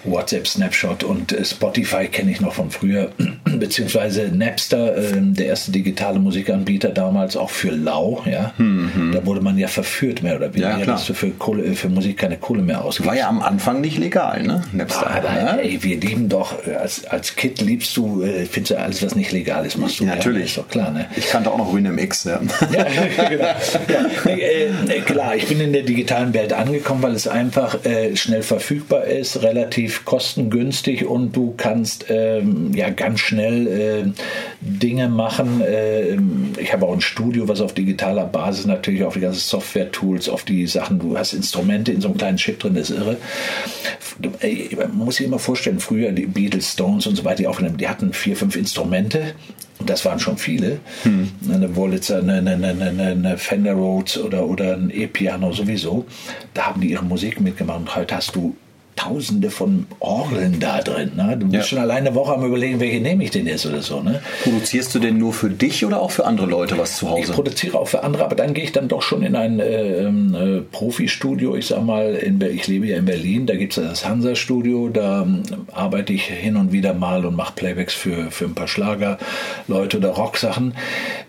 WhatsApp, 0.04 0.48
Snapshot 0.48 1.04
und 1.04 1.34
äh, 1.34 1.44
Spotify 1.44 2.08
kenne 2.08 2.32
ich 2.32 2.42
noch 2.42 2.54
von 2.54 2.72
früher, 2.72 3.12
beziehungsweise 3.44 4.30
Napster, 4.36 4.98
äh, 4.98 5.12
der 5.16 5.48
erste 5.48 5.72
digitale 5.72 6.20
Musikanbieter 6.20 6.90
damals 6.90 7.36
auch 7.36 7.50
für 7.50 7.72
Lau, 7.72 8.24
ja. 8.26 8.54
Mhm. 8.58 9.12
Da 9.14 9.26
wurde 9.26 9.42
man 9.42 9.58
ja 9.58 9.68
verführt, 9.68 10.24
mehr 10.24 10.38
oder 10.38 10.54
weniger, 10.54 10.80
ja, 10.80 10.86
dass 10.86 11.06
du 11.06 11.14
für, 11.14 11.32
Kohle, 11.32 11.64
äh, 11.64 11.76
für 11.76 11.90
Musik 11.90 12.18
keine 12.18 12.38
Kohle 12.38 12.62
mehr 12.62 12.84
ausgibst. 12.84 13.10
War 13.10 13.18
ja 13.18 13.28
am 13.28 13.42
Anfang 13.42 13.82
nicht 13.82 13.98
legal, 13.98 14.44
ne? 14.44 14.64
Napster. 14.72 15.10
Aber, 15.10 15.34
ja? 15.34 15.56
ey, 15.58 15.84
wir 15.84 15.98
lieben 15.98 16.30
doch, 16.30 16.66
äh, 16.66 16.76
als, 16.76 17.06
als 17.06 17.36
Kid 17.36 17.62
liebst 17.62 17.96
du, 17.98 18.22
äh, 18.22 18.46
findest 18.46 18.72
du 18.72 18.80
alles, 18.80 19.04
was 19.04 19.16
nicht 19.16 19.32
legal 19.32 19.66
ist, 19.66 19.78
machst 19.78 20.00
du. 20.00 20.06
Ja, 20.06 20.16
natürlich. 20.16 20.46
Ist 20.46 20.58
doch 20.58 20.68
klar, 20.68 20.92
ne? 20.92 21.08
Ich 21.16 21.28
kannte 21.28 21.52
auch 21.52 21.58
noch 21.58 21.74
WinMX, 21.74 22.24
ja. 22.26 22.40
ja 22.72 22.86
genau. 23.30 23.44
Ja, 23.46 24.32
äh, 24.32 24.66
äh, 24.66 25.02
klar, 25.02 25.36
ich 25.36 25.48
bin 25.48 25.60
in 25.60 25.74
der 25.74 25.84
digitalen 25.84 26.34
Welt 26.34 26.54
angekommen, 26.54 27.02
weil 27.04 27.14
es 27.14 27.28
einfach 27.28 27.86
äh, 27.86 28.16
schnell 28.16 28.44
verfügbar 28.44 29.06
ist, 29.06 29.42
relativ 29.42 30.06
kostengünstig 30.06 31.06
und 31.06 31.36
du 31.36 31.54
kannst 31.58 32.06
ähm, 32.10 32.74
ja 32.74 32.90
ganz 32.90 33.20
schnell 33.20 33.68
äh, 33.68 34.04
Dinge 34.62 35.10
machen. 35.10 35.62
Ähm, 35.66 36.54
ich 36.58 36.74
habe 36.74 36.86
auch 36.86 36.94
ein 36.94 37.02
Studio, 37.02 37.48
was 37.48 37.62
auf 37.62 37.74
digitaler 37.74 38.26
Basis 38.26 38.66
natürlich 38.66 39.04
auf 39.04 39.16
die 39.16 39.22
ganzen 39.22 39.40
Software-Tools, 39.40 40.30
auf 40.30 40.44
die 40.44 40.68
Sachen, 40.68 41.00
du 41.00 41.18
hast 41.18 41.34
Instrumente 41.34 41.92
in 41.92 42.02
so 42.02 42.08
einem 42.08 42.18
kleinen 42.18 42.38
Chip 42.38 42.60
drin, 42.60 42.76
das 42.76 42.90
ist 42.90 42.98
irre. 42.98 43.18
Man 44.78 44.98
muss 44.98 45.18
sich 45.18 45.26
immer 45.26 45.40
vorstellen, 45.40 45.80
früher 45.80 46.12
die 46.12 46.26
Beatles, 46.26 46.74
Stones 46.74 47.08
und 47.08 47.16
so 47.16 47.26
weiter, 47.26 47.38
die 47.38 47.48
aufgenommen, 47.48 47.78
die 47.78 47.88
hatten 47.88 48.14
vier, 48.14 48.36
fünf 48.36 48.56
Instrumente 48.56 49.34
das 49.86 50.06
waren 50.06 50.20
schon 50.20 50.38
viele. 50.38 50.80
Hm. 51.04 51.32
Eine 51.52 51.76
Wurlitzer, 51.76 52.20
eine, 52.20 52.38
eine, 52.38 52.68
eine, 52.68 53.04
eine, 53.04 53.38
Fender 53.38 53.74
Rhodes 53.74 54.18
oder, 54.18 54.46
oder 54.46 54.74
ein 54.74 54.90
E-Piano 54.90 55.52
sowieso. 55.52 56.06
Da 56.54 56.68
haben 56.68 56.82
die 56.82 56.92
ihre 56.92 57.04
Musik 57.04 57.40
mitgemacht. 57.40 57.80
Und 57.80 57.96
heute 57.96 58.16
hast 58.16 58.36
du 58.36 58.56
Tausende 58.96 59.52
von 59.52 59.86
Orgeln 60.00 60.60
da 60.60 60.82
drin. 60.82 61.12
Ne? 61.16 61.38
Du 61.38 61.48
bist 61.48 61.56
ja. 61.56 61.64
schon 61.64 61.80
alleine 61.80 62.06
eine 62.06 62.16
Woche 62.16 62.34
am 62.34 62.46
überlegen, 62.46 62.80
welche 62.80 63.00
nehme 63.00 63.24
ich 63.24 63.32
denn 63.32 63.48
jetzt 63.48 63.66
oder 63.66 63.82
so. 63.82 64.02
Ne? 64.02 64.22
Produzierst 64.44 64.94
du 64.94 65.00
denn 65.00 65.18
nur 65.18 65.34
für 65.34 65.50
dich 65.50 65.86
oder 65.86 66.02
auch 66.02 66.12
für 66.12 66.26
andere 66.26 66.48
Leute 66.48 66.78
was 66.78 66.98
zu 66.98 67.10
Hause? 67.10 67.22
Ich 67.22 67.32
produziere 67.32 67.80
auch 67.80 67.88
für 67.88 68.04
andere, 68.04 68.26
aber 68.26 68.36
dann 68.36 68.54
gehe 68.54 68.64
ich 68.64 68.72
dann 68.72 68.88
doch 68.88 69.02
schon 69.02 69.24
in 69.24 69.36
ein 69.36 69.60
äh, 69.60 70.04
ähm, 70.04 70.36
äh, 70.36 70.62
Profi-Studio. 70.62 71.56
Ich 71.56 71.68
sag 71.68 71.84
mal, 71.84 72.16
in, 72.16 72.40
ich 72.42 72.68
lebe 72.68 72.88
ja 72.88 72.98
in 72.98 73.06
Berlin, 73.06 73.46
da 73.46 73.56
gibt 73.56 73.78
es 73.78 73.84
das 73.84 74.08
Hansa-Studio, 74.08 74.90
da 74.90 75.24
ähm, 75.24 75.44
arbeite 75.72 76.14
ich 76.14 76.26
hin 76.26 76.56
und 76.56 76.72
wieder 76.72 76.94
mal 76.94 77.26
und 77.26 77.36
mache 77.36 77.54
Playbacks 77.56 77.94
für, 77.94 78.30
für 78.32 78.46
ein 78.46 78.56
paar 78.56 78.68
Schlagerleute 78.68 79.98
oder 79.98 80.10
Rocksachen. 80.10 80.74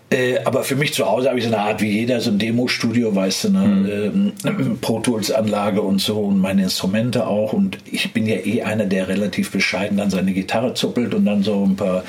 Äh, 0.09 0.39
aber 0.45 0.63
für 0.63 0.77
mich 0.77 0.93
zu 0.93 1.05
Hause 1.05 1.27
habe 1.27 1.37
ich 1.37 1.45
so 1.45 1.53
eine 1.53 1.61
Art 1.61 1.81
wie 1.81 1.91
jeder, 1.91 2.21
so 2.21 2.31
ein 2.31 2.39
Demo-Studio, 2.39 3.13
weißt 3.13 3.43
du, 3.43 3.47
eine 3.49 3.67
mhm. 4.13 4.33
ähm, 4.45 4.77
Pro 4.81 4.99
Tools-Anlage 4.99 5.81
und 5.81 5.99
so 5.99 6.19
und 6.21 6.39
meine 6.39 6.63
Instrumente 6.63 7.27
auch. 7.27 7.51
Und 7.51 7.77
ich 7.91 8.13
bin 8.13 8.25
ja 8.25 8.37
eh 8.37 8.61
einer, 8.63 8.85
der 8.85 9.09
relativ 9.09 9.51
bescheiden 9.51 9.97
dann 9.97 10.09
seine 10.09 10.31
Gitarre 10.31 10.73
zuppelt 10.73 11.13
und 11.13 11.25
dann 11.25 11.43
so 11.43 11.63
ein 11.63 11.75
paar 11.75 12.03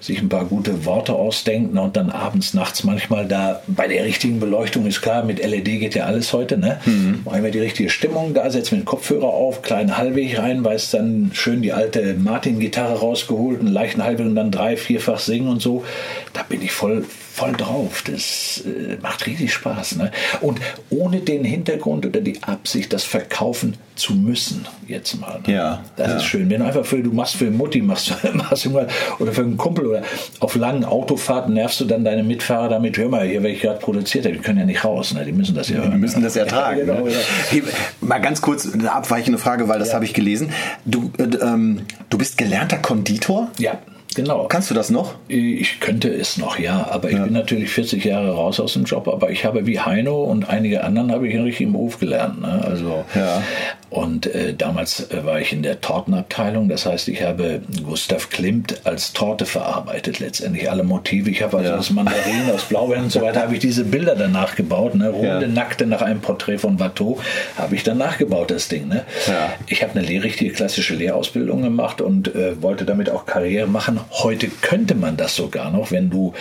sich 0.00 0.20
ein 0.20 0.28
paar 0.28 0.44
gute 0.44 0.84
Worte 0.84 1.14
ausdenken 1.14 1.78
und 1.78 1.96
dann 1.96 2.10
abends, 2.10 2.54
nachts 2.54 2.84
manchmal 2.84 3.26
da 3.26 3.62
bei 3.66 3.88
der 3.88 4.04
richtigen 4.04 4.40
Beleuchtung 4.40 4.86
ist 4.86 5.02
klar, 5.02 5.24
mit 5.24 5.44
LED 5.44 5.64
geht 5.64 5.94
ja 5.94 6.04
alles 6.04 6.32
heute, 6.32 6.58
ne? 6.58 6.78
Mhm. 6.84 7.20
Machen 7.24 7.42
wir 7.42 7.50
die 7.50 7.58
richtige 7.58 7.90
Stimmung 7.90 8.32
da, 8.32 8.48
setzen 8.50 8.72
wir 8.72 8.78
den 8.78 8.84
Kopfhörer 8.84 9.26
auf, 9.26 9.62
kleinen 9.62 9.98
Hallweg 9.98 10.38
rein, 10.38 10.64
weiß 10.64 10.92
dann 10.92 11.30
schön 11.34 11.62
die 11.62 11.72
alte 11.72 12.14
Martin-Gitarre 12.14 13.00
rausgeholt, 13.00 13.60
einen 13.60 13.72
leichten 13.72 14.04
Hallweg 14.04 14.26
und 14.26 14.36
dann 14.36 14.50
drei, 14.50 14.76
vierfach 14.76 15.18
singen 15.18 15.48
und 15.48 15.60
so. 15.60 15.84
Da 16.32 16.42
bin 16.42 16.62
ich 16.62 16.72
voll, 16.72 17.04
voll 17.36 17.52
drauf. 17.52 18.02
Das 18.06 18.64
äh, 18.64 18.96
macht 19.02 19.26
riesig 19.26 19.52
Spaß. 19.52 19.96
Ne? 19.96 20.10
Und 20.40 20.58
ohne 20.88 21.20
den 21.20 21.44
Hintergrund 21.44 22.06
oder 22.06 22.22
die 22.22 22.42
Absicht, 22.42 22.94
das 22.94 23.04
verkaufen 23.04 23.76
zu 23.94 24.14
müssen, 24.14 24.66
jetzt 24.86 25.20
mal. 25.20 25.40
Ne? 25.46 25.52
Ja. 25.52 25.84
Das 25.96 26.08
ja. 26.08 26.16
ist 26.16 26.24
schön. 26.24 26.48
Wenn 26.48 26.60
du 26.60 26.66
einfach 26.66 26.86
für, 26.86 27.02
du 27.02 27.12
machst 27.12 27.36
für 27.36 27.50
Mutti, 27.50 27.82
machst, 27.82 28.14
machst 28.32 28.70
mal, 28.70 28.88
oder 29.18 29.32
für 29.32 29.42
einen 29.42 29.58
Kumpel 29.58 29.86
oder 29.86 30.02
auf 30.40 30.54
langen 30.54 30.84
Autofahrten 30.84 31.52
nervst 31.52 31.78
du 31.80 31.84
dann 31.84 32.04
deine 32.04 32.22
Mitfahrer 32.22 32.70
damit, 32.70 32.96
hör 32.96 33.10
mal, 33.10 33.26
hier, 33.26 33.42
welche 33.42 33.66
gerade 33.66 33.80
produziert 33.80 34.24
hat, 34.24 34.32
die 34.32 34.38
können 34.38 34.58
ja 34.58 34.64
nicht 34.64 34.82
raus, 34.82 35.12
ne? 35.12 35.24
die 35.24 35.32
müssen 35.32 35.54
das 35.54 35.68
ja 35.68 35.76
hören. 35.76 35.90
Die 35.90 35.98
müssen 35.98 36.22
das 36.22 36.36
ertragen. 36.36 36.56
Ja, 36.76 36.84
genau, 36.84 37.04
ne? 37.04 37.12
hey, 37.50 37.62
mal 38.00 38.18
ganz 38.18 38.40
kurz 38.40 38.70
eine 38.72 38.92
abweichende 38.92 39.38
Frage, 39.38 39.68
weil 39.68 39.78
das 39.78 39.94
habe 39.94 40.04
ich 40.04 40.14
gelesen. 40.14 40.50
Du, 40.84 41.12
äh, 41.18 41.22
ähm, 41.22 41.82
du 42.10 42.18
bist 42.18 42.38
gelernter 42.38 42.78
Konditor? 42.78 43.50
Ja. 43.58 43.78
Genau. 44.16 44.46
Kannst 44.48 44.70
du 44.70 44.74
das 44.74 44.88
noch? 44.88 45.14
Ich 45.28 45.78
könnte 45.78 46.08
es 46.08 46.38
noch, 46.38 46.58
ja. 46.58 46.88
Aber 46.90 47.10
ich 47.10 47.16
ja. 47.16 47.24
bin 47.24 47.34
natürlich 47.34 47.68
40 47.68 48.02
Jahre 48.02 48.30
raus 48.30 48.58
aus 48.58 48.72
dem 48.72 48.84
Job. 48.84 49.08
Aber 49.08 49.30
ich 49.30 49.44
habe 49.44 49.66
wie 49.66 49.78
Heino 49.78 50.24
und 50.24 50.48
einige 50.48 50.84
anderen 50.84 51.12
habe 51.12 51.28
ich 51.28 51.34
in 51.34 51.42
richtigen 51.42 51.72
Beruf 51.72 51.98
gelernt. 52.00 52.40
Ne? 52.40 52.62
Also, 52.64 53.04
ja. 53.14 53.42
Und 53.88 54.26
äh, 54.26 54.52
damals 54.54 55.10
äh, 55.10 55.24
war 55.24 55.40
ich 55.40 55.52
in 55.52 55.62
der 55.62 55.80
Tortenabteilung. 55.80 56.68
Das 56.68 56.86
heißt, 56.86 57.08
ich 57.08 57.22
habe 57.22 57.60
Gustav 57.84 58.30
Klimt 58.30 58.80
als 58.84 59.12
Torte 59.12 59.46
verarbeitet. 59.46 60.18
Letztendlich 60.18 60.70
alle 60.70 60.82
Motive. 60.82 61.30
Ich 61.30 61.42
habe 61.42 61.58
also 61.58 61.70
ja. 61.70 61.76
aus 61.78 61.90
Mandarinen, 61.90 62.50
aus 62.52 62.64
Blaubeeren 62.64 63.04
und 63.04 63.12
so 63.12 63.20
weiter, 63.20 63.42
habe 63.42 63.54
ich 63.54 63.60
diese 63.60 63.84
Bilder 63.84 64.16
danach 64.16 64.56
gebaut. 64.56 64.96
Ne? 64.96 65.10
Runde, 65.10 65.42
ja. 65.42 65.48
nackte 65.48 65.86
nach 65.86 66.02
einem 66.02 66.20
Porträt 66.20 66.58
von 66.58 66.80
Watteau 66.80 67.20
habe 67.56 67.74
ich 67.74 67.84
dann 67.84 67.98
nachgebaut, 67.98 68.50
das 68.50 68.68
Ding. 68.68 68.88
Ne? 68.88 69.04
Ja. 69.26 69.52
Ich 69.66 69.82
habe 69.82 69.98
eine 69.98 70.08
richtige 70.08 70.52
klassische 70.52 70.94
Lehrausbildung 70.94 71.62
gemacht 71.62 72.00
und 72.00 72.34
äh, 72.34 72.60
wollte 72.60 72.84
damit 72.84 73.08
auch 73.10 73.24
Karriere 73.24 73.68
machen. 73.68 74.00
Heute 74.10 74.48
könnte 74.48 74.94
man 74.94 75.16
das 75.16 75.36
sogar 75.36 75.70
noch, 75.70 75.90
wenn 75.90 76.10
du 76.10 76.34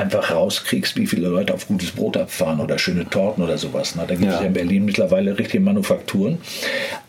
einfach 0.00 0.30
rauskriegst, 0.30 0.96
wie 0.96 1.06
viele 1.06 1.28
Leute 1.28 1.54
auf 1.54 1.68
gutes 1.68 1.90
Brot 1.92 2.16
abfahren 2.16 2.60
oder 2.60 2.78
schöne 2.78 3.08
Torten 3.08 3.44
oder 3.44 3.58
sowas. 3.58 3.94
Ne? 3.94 4.04
Da 4.08 4.14
gibt 4.14 4.32
es 4.32 4.40
ja 4.40 4.46
in 4.46 4.52
Berlin 4.52 4.84
mittlerweile 4.84 5.38
richtige 5.38 5.62
Manufakturen. 5.62 6.38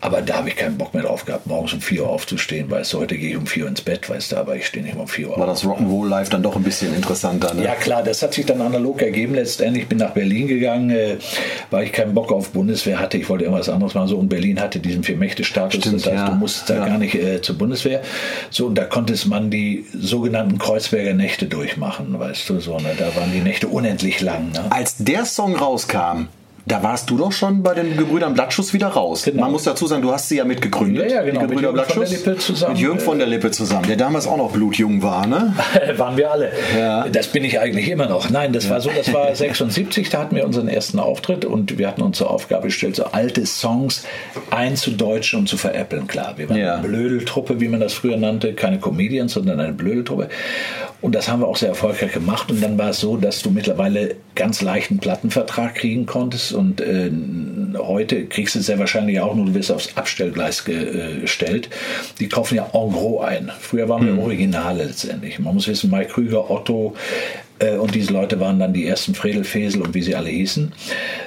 Aber 0.00 0.20
da 0.20 0.36
habe 0.36 0.48
ich 0.48 0.56
keinen 0.56 0.76
Bock 0.76 0.94
mehr 0.94 1.04
drauf 1.04 1.24
gehabt, 1.24 1.46
morgens 1.46 1.72
um 1.72 1.80
4 1.80 2.02
Uhr 2.02 2.08
aufzustehen. 2.08 2.70
Weißt 2.70 2.92
du, 2.92 3.00
heute 3.00 3.16
gehe 3.16 3.30
ich 3.30 3.36
um 3.36 3.46
4 3.46 3.64
Uhr 3.64 3.68
ins 3.68 3.80
Bett, 3.80 4.08
weißt 4.08 4.32
du, 4.32 4.36
aber 4.36 4.56
ich 4.56 4.66
stehe 4.66 4.84
nicht 4.84 4.96
um 4.96 5.08
4 5.08 5.30
Uhr 5.30 5.38
War 5.38 5.46
das 5.46 5.64
Rock'n'Roll 5.64 6.08
Live 6.08 6.28
dann 6.28 6.42
doch 6.42 6.56
ein 6.56 6.62
bisschen 6.62 6.94
interessanter? 6.94 7.54
Ne? 7.54 7.64
Ja, 7.64 7.74
klar, 7.74 8.02
das 8.02 8.22
hat 8.22 8.34
sich 8.34 8.44
dann 8.44 8.60
analog 8.60 9.00
ergeben. 9.00 9.34
Letztendlich 9.34 9.88
bin 9.88 9.98
nach 9.98 10.10
Berlin 10.10 10.48
gegangen, 10.48 10.90
äh, 10.90 11.16
weil 11.70 11.84
ich 11.84 11.92
keinen 11.92 12.14
Bock 12.14 12.30
auf 12.32 12.50
Bundeswehr 12.50 13.00
hatte. 13.00 13.16
Ich 13.16 13.28
wollte 13.28 13.44
irgendwas 13.44 13.68
anderes 13.68 13.94
machen. 13.94 14.08
So, 14.08 14.18
und 14.18 14.28
Berlin 14.28 14.60
hatte 14.60 14.80
diesen 14.80 15.02
Vier-Mächte-Status. 15.02 15.80
Das 15.80 15.92
heißt, 15.92 16.06
ja. 16.06 16.28
du 16.28 16.34
musst 16.34 16.68
da 16.68 16.74
ja. 16.74 16.86
gar 16.86 16.98
nicht 16.98 17.14
äh, 17.14 17.40
zur 17.40 17.56
Bundeswehr. 17.56 18.02
So, 18.50 18.66
und 18.66 18.74
da 18.76 18.84
konnte 18.84 19.12
man 19.28 19.50
die 19.50 19.86
sogenannten 19.92 20.58
Kreuzberger 20.58 21.14
Nächte 21.14 21.46
durchmachen, 21.46 22.18
weißt 22.18 22.48
du, 22.48 22.60
so. 22.60 22.81
Ne? 22.82 22.94
Da 22.98 23.14
waren 23.16 23.32
die 23.32 23.40
Nächte 23.40 23.68
unendlich 23.68 24.20
lang. 24.20 24.52
Ne? 24.52 24.64
Als 24.70 24.96
der 24.98 25.24
Song 25.24 25.56
rauskam, 25.56 26.28
da 26.64 26.82
warst 26.82 27.10
du 27.10 27.16
doch 27.16 27.32
schon 27.32 27.62
bei 27.62 27.74
den 27.74 27.96
Gebrüdern 27.96 28.34
Blattschuss 28.34 28.72
wieder 28.72 28.86
raus. 28.86 29.24
Genau. 29.24 29.42
Man 29.42 29.52
muss 29.52 29.64
dazu 29.64 29.86
sagen, 29.88 30.00
du 30.00 30.12
hast 30.12 30.28
sie 30.28 30.36
ja 30.36 30.44
mitgegründet. 30.44 31.10
Ja, 31.10 31.16
ja 31.16 31.22
genau. 31.22 31.40
Die 31.40 31.46
Gebrüder 31.48 31.72
mit 31.72 31.80
Jürgen 31.88 31.92
von 31.92 32.04
der 32.04 32.18
Lippe 32.18 32.38
zusammen. 32.38 32.72
Mit 32.72 32.80
Jürgen 32.80 33.00
von 33.00 33.18
der 33.18 33.26
Lippe 33.26 33.50
zusammen, 33.50 33.86
der 33.88 33.96
damals 33.96 34.28
auch 34.28 34.36
noch 34.36 34.52
blutjung 34.52 35.02
war, 35.02 35.26
ne? 35.26 35.54
Waren 35.96 36.16
wir 36.16 36.30
alle. 36.30 36.52
Ja. 36.78 37.08
Das 37.08 37.26
bin 37.28 37.44
ich 37.44 37.58
eigentlich 37.58 37.88
immer 37.88 38.06
noch. 38.06 38.30
Nein, 38.30 38.52
das 38.52 38.70
war 38.70 38.80
so, 38.80 38.90
das 38.96 39.12
war 39.12 39.34
76, 39.34 40.08
da 40.10 40.20
hatten 40.20 40.36
wir 40.36 40.44
unseren 40.44 40.68
ersten 40.68 41.00
Auftritt 41.00 41.44
und 41.44 41.78
wir 41.78 41.88
hatten 41.88 42.02
uns 42.02 42.18
zur 42.18 42.30
Aufgabe 42.30 42.68
gestellt, 42.68 42.94
so 42.94 43.06
alte 43.06 43.44
Songs 43.44 44.04
einzudeutschen 44.50 45.40
und 45.40 45.48
zu 45.48 45.56
veräppeln. 45.56 46.06
Klar, 46.06 46.34
wir 46.36 46.48
waren 46.48 46.58
ja. 46.58 46.74
eine 46.74 46.86
Blödeltruppe, 46.86 47.60
wie 47.60 47.68
man 47.68 47.80
das 47.80 47.92
früher 47.92 48.16
nannte, 48.16 48.54
keine 48.54 48.78
Comedians, 48.78 49.32
sondern 49.32 49.58
eine 49.58 49.72
Blödeltruppe. 49.72 50.28
Und 51.02 51.14
das 51.14 51.28
haben 51.28 51.40
wir 51.40 51.48
auch 51.48 51.56
sehr 51.56 51.68
erfolgreich 51.68 52.12
gemacht. 52.12 52.50
Und 52.50 52.62
dann 52.62 52.78
war 52.78 52.90
es 52.90 53.00
so, 53.00 53.16
dass 53.16 53.42
du 53.42 53.50
mittlerweile 53.50 54.14
ganz 54.36 54.62
leichten 54.62 54.98
Plattenvertrag 54.98 55.74
kriegen 55.74 56.06
konntest. 56.06 56.52
Und 56.52 56.80
äh, 56.80 57.10
heute 57.76 58.26
kriegst 58.26 58.54
du 58.54 58.60
es 58.60 58.66
sehr 58.66 58.78
wahrscheinlich 58.78 59.20
auch 59.20 59.34
nur, 59.34 59.46
du 59.46 59.54
wirst 59.54 59.72
aufs 59.72 59.96
Abstellgleis 59.96 60.64
gestellt. 60.64 61.68
Die 62.20 62.28
kaufen 62.28 62.54
ja 62.54 62.64
en 62.72 62.92
gros 62.92 63.24
ein. 63.24 63.50
Früher 63.60 63.88
waren 63.88 64.06
wir 64.06 64.14
mhm. 64.14 64.20
Originale 64.20 64.84
letztendlich. 64.84 65.38
Man 65.38 65.54
muss 65.54 65.68
wissen, 65.68 65.90
Mike 65.90 66.12
Krüger, 66.12 66.50
Otto, 66.50 66.94
äh, 67.62 67.76
und 67.76 67.94
diese 67.94 68.12
Leute 68.12 68.40
waren 68.40 68.58
dann 68.58 68.72
die 68.72 68.86
ersten 68.86 69.14
Fredelfesel 69.14 69.82
und 69.82 69.94
wie 69.94 70.02
sie 70.02 70.14
alle 70.14 70.30
hießen. 70.30 70.72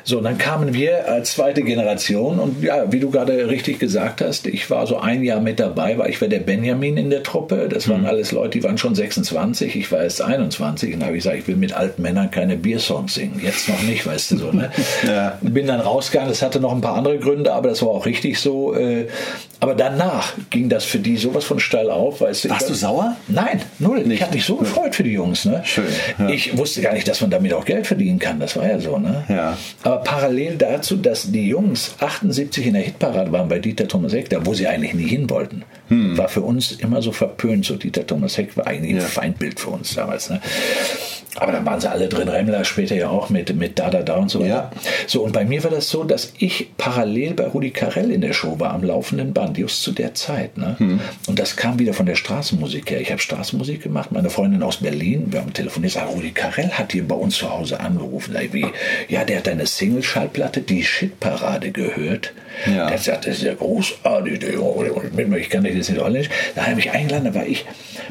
So, 0.07 0.19
und 0.19 0.23
dann 0.23 0.37
kamen 0.37 0.75
wir 0.75 1.09
als 1.09 1.31
zweite 1.31 1.63
Generation 1.63 2.39
und 2.39 2.63
ja, 2.63 2.91
wie 2.91 2.99
du 2.99 3.09
gerade 3.09 3.49
richtig 3.49 3.79
gesagt 3.79 4.21
hast, 4.21 4.45
ich 4.45 4.69
war 4.69 4.85
so 4.85 4.97
ein 4.97 5.23
Jahr 5.23 5.41
mit 5.41 5.59
dabei, 5.59 5.97
weil 5.97 6.11
ich 6.11 6.21
war 6.21 6.27
der 6.27 6.41
Benjamin 6.41 6.95
in 6.97 7.09
der 7.09 7.23
Truppe. 7.23 7.67
Das 7.67 7.89
waren 7.89 8.01
mhm. 8.01 8.07
alles 8.07 8.31
Leute, 8.31 8.59
die 8.59 8.63
waren 8.63 8.77
schon 8.77 8.93
26, 8.93 9.75
ich 9.75 9.91
war 9.91 10.03
erst 10.03 10.21
21 10.21 10.93
und 10.93 10.99
da 10.99 11.07
habe 11.07 11.17
ich 11.17 11.23
gesagt, 11.23 11.39
ich 11.39 11.47
will 11.47 11.55
mit 11.55 11.73
alten 11.73 12.03
Männern 12.03 12.29
keine 12.29 12.55
Biersongs 12.55 13.15
singen. 13.15 13.41
Jetzt 13.43 13.67
noch 13.67 13.81
nicht, 13.81 14.05
weißt 14.05 14.29
du 14.29 14.37
so. 14.37 14.51
Ne? 14.51 14.69
ja. 15.07 15.39
Bin 15.41 15.65
dann 15.65 15.79
rausgegangen, 15.79 16.29
das 16.29 16.43
hatte 16.43 16.59
noch 16.59 16.71
ein 16.71 16.81
paar 16.81 16.95
andere 16.95 17.17
Gründe, 17.17 17.51
aber 17.51 17.69
das 17.69 17.81
war 17.81 17.89
auch 17.89 18.05
richtig 18.05 18.39
so. 18.39 18.75
Äh, 18.75 19.07
aber 19.59 19.73
danach 19.73 20.33
ging 20.51 20.69
das 20.69 20.85
für 20.85 20.99
die 20.99 21.17
sowas 21.17 21.45
von 21.45 21.59
steil 21.59 21.89
auf. 21.89 22.21
Weißt 22.21 22.45
du, 22.45 22.49
Warst 22.51 22.69
du 22.69 22.75
sauer? 22.75 23.15
Nein, 23.27 23.61
null. 23.79 24.01
Nicht. 24.01 24.17
Ich 24.17 24.21
habe 24.21 24.35
mich 24.35 24.45
so 24.45 24.57
gefreut 24.57 24.93
für 24.93 25.03
die 25.03 25.13
Jungs. 25.13 25.45
Ne? 25.45 25.61
Schön. 25.63 25.85
Ja. 26.19 26.29
Ich 26.29 26.55
wusste 26.55 26.81
gar 26.81 26.93
nicht, 26.93 27.07
dass 27.07 27.21
man 27.21 27.31
damit 27.31 27.53
auch 27.53 27.65
Geld 27.65 27.87
verdienen 27.87 28.19
kann. 28.19 28.39
Das 28.39 28.55
war 28.55 28.67
ja 28.67 28.79
so. 28.79 28.99
Ne? 28.99 29.23
Ja. 29.29 29.57
Aber 29.81 29.94
parallel 30.03 30.57
dazu, 30.57 30.95
dass 30.95 31.31
die 31.31 31.47
Jungs 31.47 31.95
78 31.99 32.67
in 32.67 32.73
der 32.73 32.83
Hitparade 32.83 33.31
waren 33.31 33.49
bei 33.49 33.59
Dieter 33.59 33.87
Thomas 33.87 34.13
Heck, 34.13 34.29
da 34.29 34.45
wo 34.45 34.53
sie 34.53 34.67
eigentlich 34.67 34.93
nie 34.93 35.07
hin 35.07 35.29
wollten, 35.29 35.63
hm. 35.89 36.17
war 36.17 36.29
für 36.29 36.41
uns 36.41 36.71
immer 36.73 37.01
so 37.01 37.11
verpönt. 37.11 37.65
So 37.65 37.75
Dieter 37.75 38.05
Thomas 38.05 38.37
Heck 38.37 38.55
war 38.57 38.67
eigentlich 38.67 38.95
ja. 38.95 39.01
ein 39.01 39.07
Feindbild 39.07 39.59
für 39.59 39.71
uns 39.71 39.95
damals. 39.95 40.29
Ne? 40.29 40.41
Aber 41.35 41.51
dann 41.51 41.65
waren 41.65 41.81
sie 41.81 41.89
alle 41.89 42.07
drin, 42.07 42.29
Remmler 42.29 42.63
später 42.63 42.95
ja 42.95 43.09
auch 43.09 43.29
mit, 43.29 43.53
mit 43.55 43.77
Da 43.77 43.89
Da 43.89 44.01
Da 44.03 44.15
und 44.15 44.29
so 44.29 44.39
weiter. 44.39 44.49
Ja. 44.49 44.71
So, 45.07 45.23
und 45.23 45.33
bei 45.33 45.45
mir 45.45 45.63
war 45.63 45.71
das 45.71 45.89
so, 45.89 46.03
dass 46.03 46.31
ich 46.37 46.69
parallel 46.77 47.33
bei 47.33 47.47
Rudi 47.47 47.71
Carell 47.71 48.11
in 48.11 48.21
der 48.21 48.33
Show 48.33 48.59
war, 48.59 48.73
am 48.73 48.83
laufenden 48.83 49.33
Band, 49.33 49.57
just 49.57 49.83
zu 49.83 49.91
der 49.91 50.13
Zeit. 50.13 50.57
Ne? 50.57 50.75
Hm. 50.77 50.99
Und 51.27 51.39
das 51.39 51.55
kam 51.55 51.77
wieder 51.79 51.93
von 51.93 52.05
der 52.05 52.15
Straßenmusik 52.15 52.89
her. 52.89 53.01
Ich 53.01 53.11
habe 53.11 53.21
Straßenmusik 53.21 53.83
gemacht, 53.83 54.11
meine 54.11 54.29
Freundin 54.29 54.63
aus 54.63 54.77
Berlin, 54.77 55.27
wir 55.31 55.41
haben 55.41 55.53
telefoniert, 55.53 55.93
sagt, 55.93 56.13
Rudi 56.13 56.31
Carell 56.31 56.69
hat 56.69 56.93
hier 56.93 57.07
bei 57.07 57.15
uns 57.15 57.35
zu 57.35 57.49
Hause 57.49 57.79
angerufen. 57.79 58.35
Wie, 58.51 58.65
ja, 59.09 59.23
der 59.23 59.37
hat 59.37 59.47
deine 59.47 59.65
Single-Schallplatte, 59.65 60.61
die 60.61 60.83
Shitparade 60.83 61.71
gehört. 61.71 62.33
Ja. 62.65 62.87
Der 62.87 62.97
sagt, 62.97 63.27
das 63.27 63.37
ist 63.37 63.43
ja 63.43 63.53
großartig. 63.53 64.41
Ich 64.43 65.49
kann 65.49 65.63
das 65.63 65.89
nicht 65.89 65.99
holländisch. 65.99 66.29
Da 66.55 66.67
habe 66.67 66.79
ich 66.79 66.91
eingeladen, 66.91 67.25
da 67.25 67.35
war 67.35 67.45
ich 67.45 67.65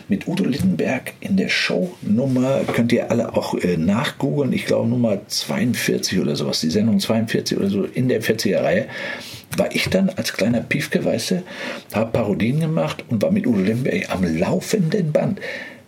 mit 0.08 0.28
Udo 0.28 0.44
Littenberg 0.44 1.14
in 1.20 1.36
der 1.36 1.48
Show-Nummer, 1.48 2.60
könnt 2.72 2.92
ihr 2.92 3.10
alle 3.10 3.34
auch 3.34 3.54
äh, 3.54 3.76
nachgoogeln, 3.76 4.52
ich 4.52 4.66
glaube 4.66 4.88
Nummer 4.88 5.18
42 5.26 6.20
oder 6.20 6.36
sowas, 6.36 6.60
die 6.60 6.70
Sendung 6.70 7.00
42 7.00 7.58
oder 7.58 7.70
so 7.70 7.84
in 7.84 8.08
der 8.08 8.22
40er-Reihe, 8.22 8.86
war 9.56 9.74
ich 9.74 9.88
dann 9.88 10.10
als 10.10 10.32
kleiner 10.32 10.60
Piefke, 10.60 11.04
weißt 11.04 11.30
du, 11.32 11.42
habe 11.94 12.10
Parodien 12.12 12.60
gemacht 12.60 13.04
und 13.08 13.22
war 13.22 13.30
mit 13.30 13.46
Udo 13.46 13.60
Lindenberg 13.60 14.10
am 14.10 14.24
laufenden 14.38 15.12
Band. 15.12 15.40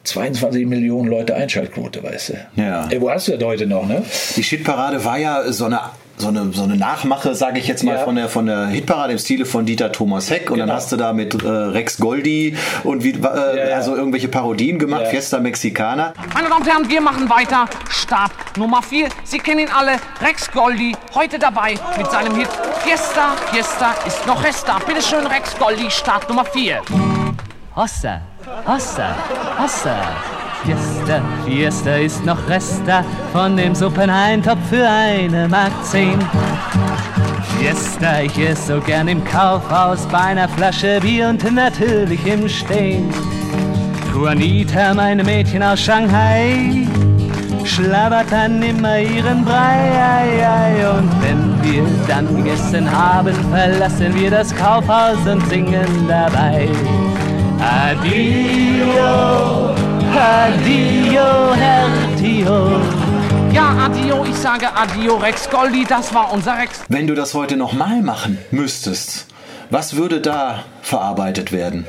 22 0.04 0.66
Millionen 0.66 1.08
Leute 1.08 1.35
Einschaltquote, 1.35 2.00
weißt 2.02 2.28
du. 2.28 2.35
Ja. 2.62 2.88
Ey, 2.88 3.00
wo 3.00 3.11
hast 3.11 3.26
du 3.26 3.37
das 3.37 3.44
heute 3.44 3.66
noch, 3.66 3.88
ne? 3.88 4.04
Die 4.37 4.42
Shitparade 4.44 5.04
war 5.04 5.18
ja 5.18 5.52
so 5.52 5.64
eine 5.64 5.80
so 6.18 6.28
eine, 6.28 6.52
so 6.52 6.62
eine 6.62 6.76
Nachmache, 6.76 7.35
sage 7.35 7.58
ich 7.58 7.66
jetzt 7.66 7.85
mal, 7.85 7.96
ja. 7.96 8.04
von, 8.04 8.16
der, 8.16 8.28
von 8.28 8.46
der 8.46 8.66
Hitparade 8.66 9.12
im 9.12 9.18
Stile 9.18 9.44
von 9.44 9.66
Dieter 9.66 9.92
Thomas 9.92 10.30
Heck. 10.30 10.50
Und 10.50 10.56
genau. 10.56 10.66
dann 10.66 10.76
hast 10.76 10.92
du 10.92 10.96
da 10.96 11.12
mit 11.12 11.35
äh, 11.42 11.49
Rex 11.49 11.99
Goldi 11.99 12.56
und 12.85 13.04
wie, 13.04 13.11
äh, 13.11 13.70
ja, 13.70 13.76
also 13.76 13.94
irgendwelche 13.94 14.28
Parodien 14.28 14.78
gemacht, 14.78 15.02
ja. 15.04 15.11
Fiesta 15.11 15.40
Mexicana. 15.40 16.14
Meine 16.35 16.49
Damen 16.49 16.62
und 16.62 16.68
Herren, 16.68 16.88
wir 16.88 17.00
machen 17.00 17.28
weiter. 17.28 17.66
Start 17.90 18.32
Nummer 18.56 18.82
4. 18.82 19.08
Sie 19.25 19.38
kennen 19.38 19.61
ihn 19.61 19.70
alle. 19.76 19.92
Rex 20.20 20.50
Goldi, 20.50 20.96
heute 21.14 21.38
dabei 21.38 21.75
mit 21.96 22.11
seinem 22.11 22.37
Hit 22.37 22.49
Fiesta, 22.85 23.35
Fiesta 23.52 23.94
ist 24.06 24.26
noch 24.26 24.42
Resta. 24.42 24.78
Bitte 24.87 25.02
schön, 25.02 25.26
Rex 25.26 25.56
Goldi, 25.58 25.90
Start 25.90 26.28
Nummer 26.28 26.44
4. 26.44 26.82
Hossa, 27.75 28.23
Hossa, 28.66 29.14
Hossa. 29.58 30.35
Fiesta, 30.66 31.23
Fiesta 31.44 31.94
ist 31.94 32.26
noch 32.26 32.49
Resta 32.49 33.04
von 33.32 33.56
dem 33.56 33.73
Suppeneintopf 33.73 34.58
für 34.68 34.85
eine 34.85 35.46
Mark 35.46 35.70
zehn. 35.85 36.18
Fiesta, 37.56 38.23
ich 38.23 38.37
esse 38.37 38.75
so 38.75 38.80
gern 38.80 39.06
im 39.06 39.25
Kaufhaus 39.25 40.04
bei 40.11 40.18
einer 40.18 40.49
Flasche 40.49 40.99
Bier 41.00 41.28
und 41.28 41.54
natürlich 41.54 42.26
im 42.26 42.49
Stehen. 42.49 43.14
Juanita, 44.12 44.92
meine 44.92 45.23
Mädchen 45.23 45.62
aus 45.62 45.80
Shanghai, 45.80 46.88
schlabbert 47.64 48.32
dann 48.32 48.61
immer 48.61 48.99
ihren 48.99 49.44
Brei. 49.44 50.49
Und 50.99 51.12
wenn 51.23 51.62
wir 51.62 51.85
dann 52.08 52.42
gegessen 52.42 52.90
haben, 52.90 53.37
verlassen 53.52 54.12
wir 54.16 54.32
das 54.32 54.52
Kaufhaus 54.56 55.25
und 55.30 55.49
singen 55.49 56.08
dabei. 56.08 56.68
Adio, 57.61 59.75
Adio, 60.18 61.52
Hertio. 61.54 62.80
Ja, 63.52 63.76
Adio, 63.85 64.25
ich 64.25 64.35
sage 64.35 64.66
Adio, 64.75 65.16
Rex 65.16 65.50
Goldi, 65.50 65.85
das 65.87 66.14
war 66.14 66.32
unser 66.32 66.56
Rex. 66.56 66.80
Wenn 66.88 67.06
du 67.06 67.14
das 67.14 67.35
heute 67.35 67.58
nochmal 67.58 68.00
machen 68.00 68.38
müsstest, 68.50 69.26
was 69.68 69.96
würde 69.96 70.23
da 70.23 70.64
verarbeitet 70.80 71.52
werden? 71.52 71.87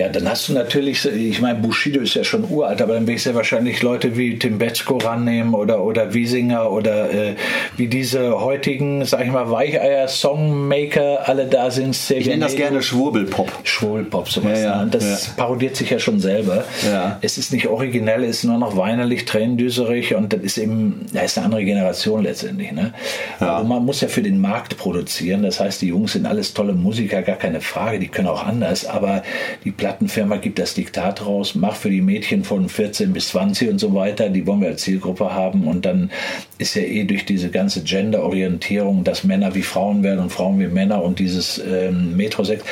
Ja, 0.00 0.08
dann 0.08 0.26
hast 0.30 0.48
du 0.48 0.54
natürlich, 0.54 1.04
ich 1.04 1.42
meine, 1.42 1.58
Bushido 1.58 2.00
ist 2.00 2.14
ja 2.14 2.24
schon 2.24 2.48
uralt, 2.48 2.80
aber 2.80 2.94
dann 2.94 3.06
will 3.06 3.16
ich 3.16 3.22
sehr 3.22 3.34
wahrscheinlich 3.34 3.82
Leute 3.82 4.16
wie 4.16 4.38
Tim 4.38 4.56
Betzko 4.56 4.96
rannehmen 4.96 5.52
oder, 5.52 5.84
oder 5.84 6.14
Wiesinger 6.14 6.72
oder 6.72 7.12
äh, 7.12 7.34
wie 7.76 7.86
diese 7.86 8.40
heutigen, 8.40 9.04
sag 9.04 9.26
ich 9.26 9.30
mal, 9.30 9.50
Weicheier-Songmaker 9.50 11.28
alle 11.28 11.44
da 11.44 11.70
sind. 11.70 11.94
Ich 12.12 12.26
nenne 12.26 12.46
das 12.46 12.56
gerne 12.56 12.80
Schwurbelpop. 12.80 13.52
Schwurbelpop, 13.64 14.30
sowas. 14.30 14.60
Ja, 14.60 14.84
ja, 14.84 14.84
das 14.86 15.26
ja. 15.26 15.32
parodiert 15.36 15.76
sich 15.76 15.90
ja 15.90 15.98
schon 15.98 16.18
selber. 16.18 16.64
Ja. 16.90 17.18
Es 17.20 17.36
ist 17.36 17.52
nicht 17.52 17.66
originell, 17.66 18.24
es 18.24 18.38
ist 18.38 18.44
nur 18.44 18.56
noch 18.56 18.78
weinerlich, 18.78 19.26
tränendüserig 19.26 20.14
und 20.14 20.32
das 20.32 20.40
ist 20.40 20.56
eben, 20.56 21.04
da 21.12 21.20
ist 21.20 21.36
eine 21.36 21.44
andere 21.44 21.64
Generation 21.66 22.22
letztendlich. 22.22 22.72
Ne? 22.72 22.94
Ja. 23.38 23.48
Aber 23.48 23.68
man 23.68 23.84
muss 23.84 24.00
ja 24.00 24.08
für 24.08 24.22
den 24.22 24.40
Markt 24.40 24.78
produzieren, 24.78 25.42
das 25.42 25.60
heißt, 25.60 25.82
die 25.82 25.88
Jungs 25.88 26.14
sind 26.14 26.24
alles 26.24 26.54
tolle 26.54 26.72
Musiker, 26.72 27.20
gar 27.20 27.36
keine 27.36 27.60
Frage, 27.60 27.98
die 27.98 28.08
können 28.08 28.28
auch 28.28 28.46
anders, 28.46 28.86
aber 28.86 29.22
die 29.66 29.72
Plattenfirma 29.90 30.36
gibt 30.36 30.60
das 30.60 30.74
Diktat 30.74 31.26
raus, 31.26 31.56
mach 31.56 31.74
für 31.74 31.90
die 31.90 32.00
Mädchen 32.00 32.44
von 32.44 32.68
14 32.68 33.12
bis 33.12 33.30
20 33.30 33.70
und 33.70 33.80
so 33.80 33.92
weiter, 33.92 34.28
die 34.28 34.46
wollen 34.46 34.60
wir 34.60 34.68
als 34.68 34.82
Zielgruppe 34.82 35.34
haben 35.34 35.66
und 35.66 35.84
dann 35.84 36.12
ist 36.58 36.76
ja 36.76 36.82
eh 36.82 37.02
durch 37.02 37.24
diese 37.24 37.50
ganze 37.50 37.82
Gender-Orientierung, 37.82 39.02
dass 39.02 39.24
Männer 39.24 39.52
wie 39.56 39.62
Frauen 39.62 40.04
werden 40.04 40.20
und 40.20 40.30
Frauen 40.30 40.60
wie 40.60 40.68
Männer 40.68 41.02
und 41.02 41.18
dieses 41.18 41.58
ähm, 41.58 42.16
Metrosex, 42.16 42.62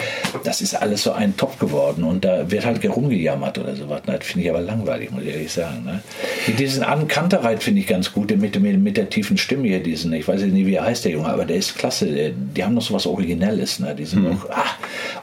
das 0.45 0.61
ist 0.61 0.75
alles 0.75 1.03
so 1.03 1.11
ein 1.11 1.37
Top 1.37 1.59
geworden 1.59 2.05
und 2.05 2.25
da 2.25 2.49
wird 2.53 2.65
halt 2.65 2.89
rumgejammert 2.89 3.59
oder 3.59 3.75
sowas. 3.75 4.03
Das 4.07 4.25
finde 4.25 4.45
ich 4.45 4.51
aber 4.51 4.61
langweilig, 4.61 5.11
muss 5.11 5.25
ich 5.25 5.31
ehrlich 5.31 5.53
sagen. 5.53 5.85
Ne? 5.85 6.01
Diesen 6.57 6.85
Ankantereit 6.85 7.65
finde 7.65 7.81
ich 7.81 7.89
ganz 7.89 8.13
gut, 8.13 8.31
mit, 8.31 8.61
mit, 8.61 8.79
mit 8.79 8.97
der 8.97 9.11
tiefen 9.11 9.39
Stimme 9.39 9.67
hier, 9.67 9.83
diesen, 9.83 10.13
ich 10.13 10.29
weiß 10.29 10.43
nicht, 10.43 10.67
wie 10.67 10.75
er 10.75 10.85
heißt, 10.85 11.05
der 11.05 11.13
Junge, 11.13 11.31
aber 11.31 11.47
der 11.47 11.57
ist 11.57 11.77
klasse. 11.77 12.33
Die 12.33 12.63
haben 12.63 12.75
noch 12.75 12.83
so 12.83 12.95
was 12.95 13.07
Originelles. 13.07 13.81
Ne? 13.81 13.97
Die 13.97 14.05
sind 14.05 14.23
mhm. 14.23 14.37
auch, 14.37 14.51
ah, 14.51 14.67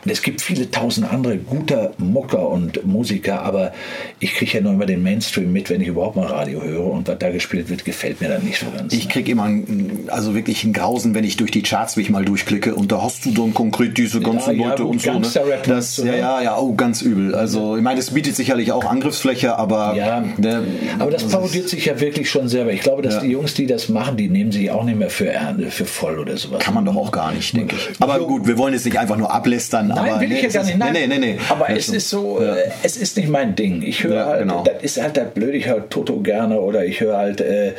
und 0.04 0.12
es 0.12 0.22
gibt 0.22 0.42
viele 0.42 0.70
tausend 0.70 1.12
andere 1.12 1.38
guter 1.76 1.92
Mucker 1.98 2.50
und 2.50 2.86
Musiker, 2.86 3.42
aber 3.42 3.74
ich 4.20 4.34
kriege 4.34 4.58
ja 4.58 4.62
nur 4.62 4.74
immer 4.74 4.86
den 4.86 5.04
Mainstream 5.04 5.52
mit, 5.52 5.70
wenn 5.70 5.82
ich 5.82 5.88
überhaupt 5.88 6.16
mal 6.16 6.26
Radio 6.26 6.62
höre 6.62 6.86
und 6.86 7.08
was 7.08 7.18
da 7.20 7.30
gespielt 7.30 7.70
wird, 7.70 7.86
gefällt 7.86 8.22
mir 8.22 8.30
dann 8.30 8.44
nicht 8.44 8.60
so 8.60 8.66
ganz. 8.76 8.94
Ich 8.94 9.10
kriege 9.10 9.32
immer 9.32 9.44
ein, 9.44 10.08
also 10.08 10.36
wirklich 10.36 10.64
ein 10.64 10.74
Grausen, 10.74 11.14
wenn 11.14 11.24
ich 11.24 11.38
durch 11.38 11.52
die 11.52 11.62
Charts 11.62 11.96
mich 11.98 12.10
mal 12.10 12.26
durchklicke 12.26 12.76
und 12.76 12.92
da 12.92 13.02
hast 13.02 13.26
du 13.26 13.32
dann 13.32 13.54
konkret 13.54 13.98
diese 13.98 14.20
ganzen 14.22 14.60
ja, 14.60 14.70
Leute 14.70 14.84
ja, 14.84 14.90
und 14.90 15.02
so. 15.02 15.14
Ne? 15.14 15.28
Das, 15.66 15.98
ja, 15.98 16.16
ja, 16.16 16.42
ja, 16.42 16.58
oh, 16.58 16.74
ganz 16.74 17.02
übel. 17.02 17.36
Also 17.36 17.76
ich 17.76 17.84
meine, 17.84 18.00
es 18.00 18.12
bietet 18.12 18.36
sicherlich 18.36 18.72
auch 18.72 18.86
Angriffsfläche, 18.86 19.58
aber 19.58 19.96
ja, 19.96 20.24
ne, 20.38 20.64
aber 21.00 21.12
das 21.12 21.24
parodiert 21.26 21.70
sich 21.70 21.86
ja 21.86 22.00
wirklich 22.00 22.30
schon 22.30 22.48
selber. 22.48 22.72
Ich 22.72 22.82
glaube, 22.82 23.02
dass 23.02 23.20
die 23.20 23.28
Jungs, 23.28 23.54
die 23.54 23.68
das 23.68 23.90
machen, 23.90 24.18
die 24.18 24.30
nehmen 24.30 24.52
sich 24.52 24.72
auch 24.72 24.84
nicht 24.84 24.98
mehr 24.98 25.10
für, 25.10 25.34
für 25.70 25.86
voll 25.86 26.20
oder 26.20 26.38
sowas. 26.38 26.60
Kann 26.60 26.74
man 26.74 26.86
doch 26.86 26.96
auch 26.96 27.12
gar 27.12 27.32
nicht, 27.32 27.56
denke 27.56 27.76
ich. 27.76 28.02
Aber 28.02 28.20
gut, 28.20 28.48
wir 28.48 28.58
wollen 28.58 28.74
jetzt 28.74 28.86
nicht 28.86 28.98
einfach 29.00 29.18
nur 29.18 29.34
ablästern. 29.34 29.88
Nein, 29.88 29.98
aber, 29.98 30.20
will 30.22 30.32
ich 30.32 30.42
nee, 30.42 30.48
ja 30.48 30.54
gar 30.54 30.64
nicht. 30.64 30.78
Nein, 30.78 30.94
nee, 30.94 31.08
nee, 31.08 31.20
nee. 31.20 31.38
Aber 31.50 31.65
es 31.70 31.90
ist 31.90 32.10
so, 32.10 32.42
ja. 32.42 32.56
äh, 32.56 32.72
es 32.84 32.98
ist 32.98 33.18
nicht 33.18 33.30
mein 33.30 33.56
Ding. 33.56 33.82
Ich 33.82 34.04
höre 34.04 34.16
ja, 34.16 34.26
halt, 34.26 34.40
genau. 34.42 34.64
das 34.64 34.84
ist 34.84 35.02
halt 35.02 35.16
der 35.16 35.24
blöd, 35.24 35.56
ich 35.56 35.68
höre 35.68 35.90
Toto 35.90 36.20
gerne 36.20 36.60
oder 36.60 36.86
ich 36.86 37.02
höre 37.02 37.18
halt 37.18 37.42
äh, 37.42 37.74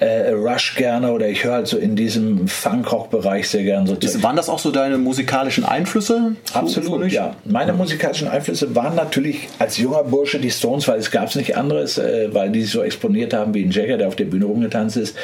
äh, 0.00 0.30
Rush 0.30 0.74
gerne 0.76 1.12
oder 1.12 1.28
ich 1.28 1.44
höre 1.44 1.54
halt 1.54 1.66
so 1.68 1.78
in 1.78 1.96
diesem 1.96 2.48
Funkrock-Bereich 2.48 3.48
sehr 3.48 3.62
gerne. 3.62 3.86
So 3.86 3.94
ist, 3.94 4.22
waren 4.22 4.36
das 4.36 4.48
auch 4.48 4.58
so 4.58 4.70
deine 4.70 4.98
musikalischen 4.98 5.64
Einflüsse? 5.64 6.36
Absolut, 6.52 7.10
ja. 7.12 7.34
Meine 7.44 7.72
musikalischen 7.72 8.28
Einflüsse 8.28 8.74
waren 8.74 8.94
natürlich 8.94 9.48
als 9.58 9.78
junger 9.78 10.04
Bursche 10.04 10.38
die 10.38 10.50
Stones, 10.50 10.88
weil 10.88 10.98
es 10.98 11.10
gab 11.10 11.28
es 11.28 11.36
nicht 11.36 11.56
anderes, 11.56 11.98
äh, 11.98 12.28
weil 12.32 12.50
die 12.50 12.62
sich 12.62 12.72
so 12.72 12.82
exponiert 12.82 13.34
haben 13.34 13.54
wie 13.54 13.62
ein 13.62 13.70
Jagger, 13.70 13.98
der 13.98 14.08
auf 14.08 14.16
der 14.16 14.24
Bühne 14.24 14.46
rumgetanzt 14.46 14.96
ist. 14.96 15.16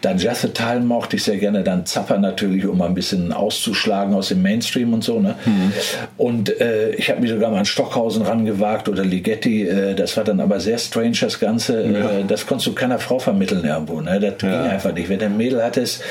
Dann 0.00 0.18
Jazz 0.18 0.46
Teil 0.54 0.80
mochte 0.80 1.16
ich 1.16 1.24
sehr 1.24 1.36
gerne, 1.36 1.62
dann 1.62 1.86
Zapper 1.86 2.18
natürlich, 2.18 2.66
um 2.66 2.78
mal 2.78 2.86
ein 2.86 2.94
bisschen 2.94 3.32
auszuschlagen 3.32 4.14
aus 4.14 4.28
dem 4.28 4.42
Mainstream 4.42 4.92
und 4.92 5.04
so. 5.04 5.20
Ne? 5.20 5.34
Mhm. 5.44 5.72
Und 6.16 6.60
äh, 6.60 6.90
ich 6.90 7.10
habe 7.10 7.20
mich 7.20 7.30
sogar 7.30 7.50
mal 7.50 7.57
an 7.58 7.66
Stockhausen 7.66 8.22
rangewagt 8.22 8.88
oder 8.88 9.04
Ligeti. 9.04 9.66
Äh, 9.66 9.94
das 9.94 10.16
war 10.16 10.24
dann 10.24 10.40
aber 10.40 10.60
sehr 10.60 10.78
strange, 10.78 11.16
das 11.20 11.38
Ganze. 11.38 11.82
Ja. 11.82 12.10
Äh, 12.20 12.24
das 12.26 12.46
konntest 12.46 12.68
du 12.68 12.74
keiner 12.74 12.98
Frau 12.98 13.18
vermitteln 13.18 13.64
irgendwo. 13.64 14.00
Ne? 14.00 14.20
Das 14.20 14.34
ja. 14.42 14.62
ging 14.62 14.70
einfach 14.70 14.92
nicht. 14.92 15.08
Wenn 15.08 15.18
du 15.18 15.26
ein 15.26 15.36
Mädel 15.36 15.62
hattest, 15.62 16.02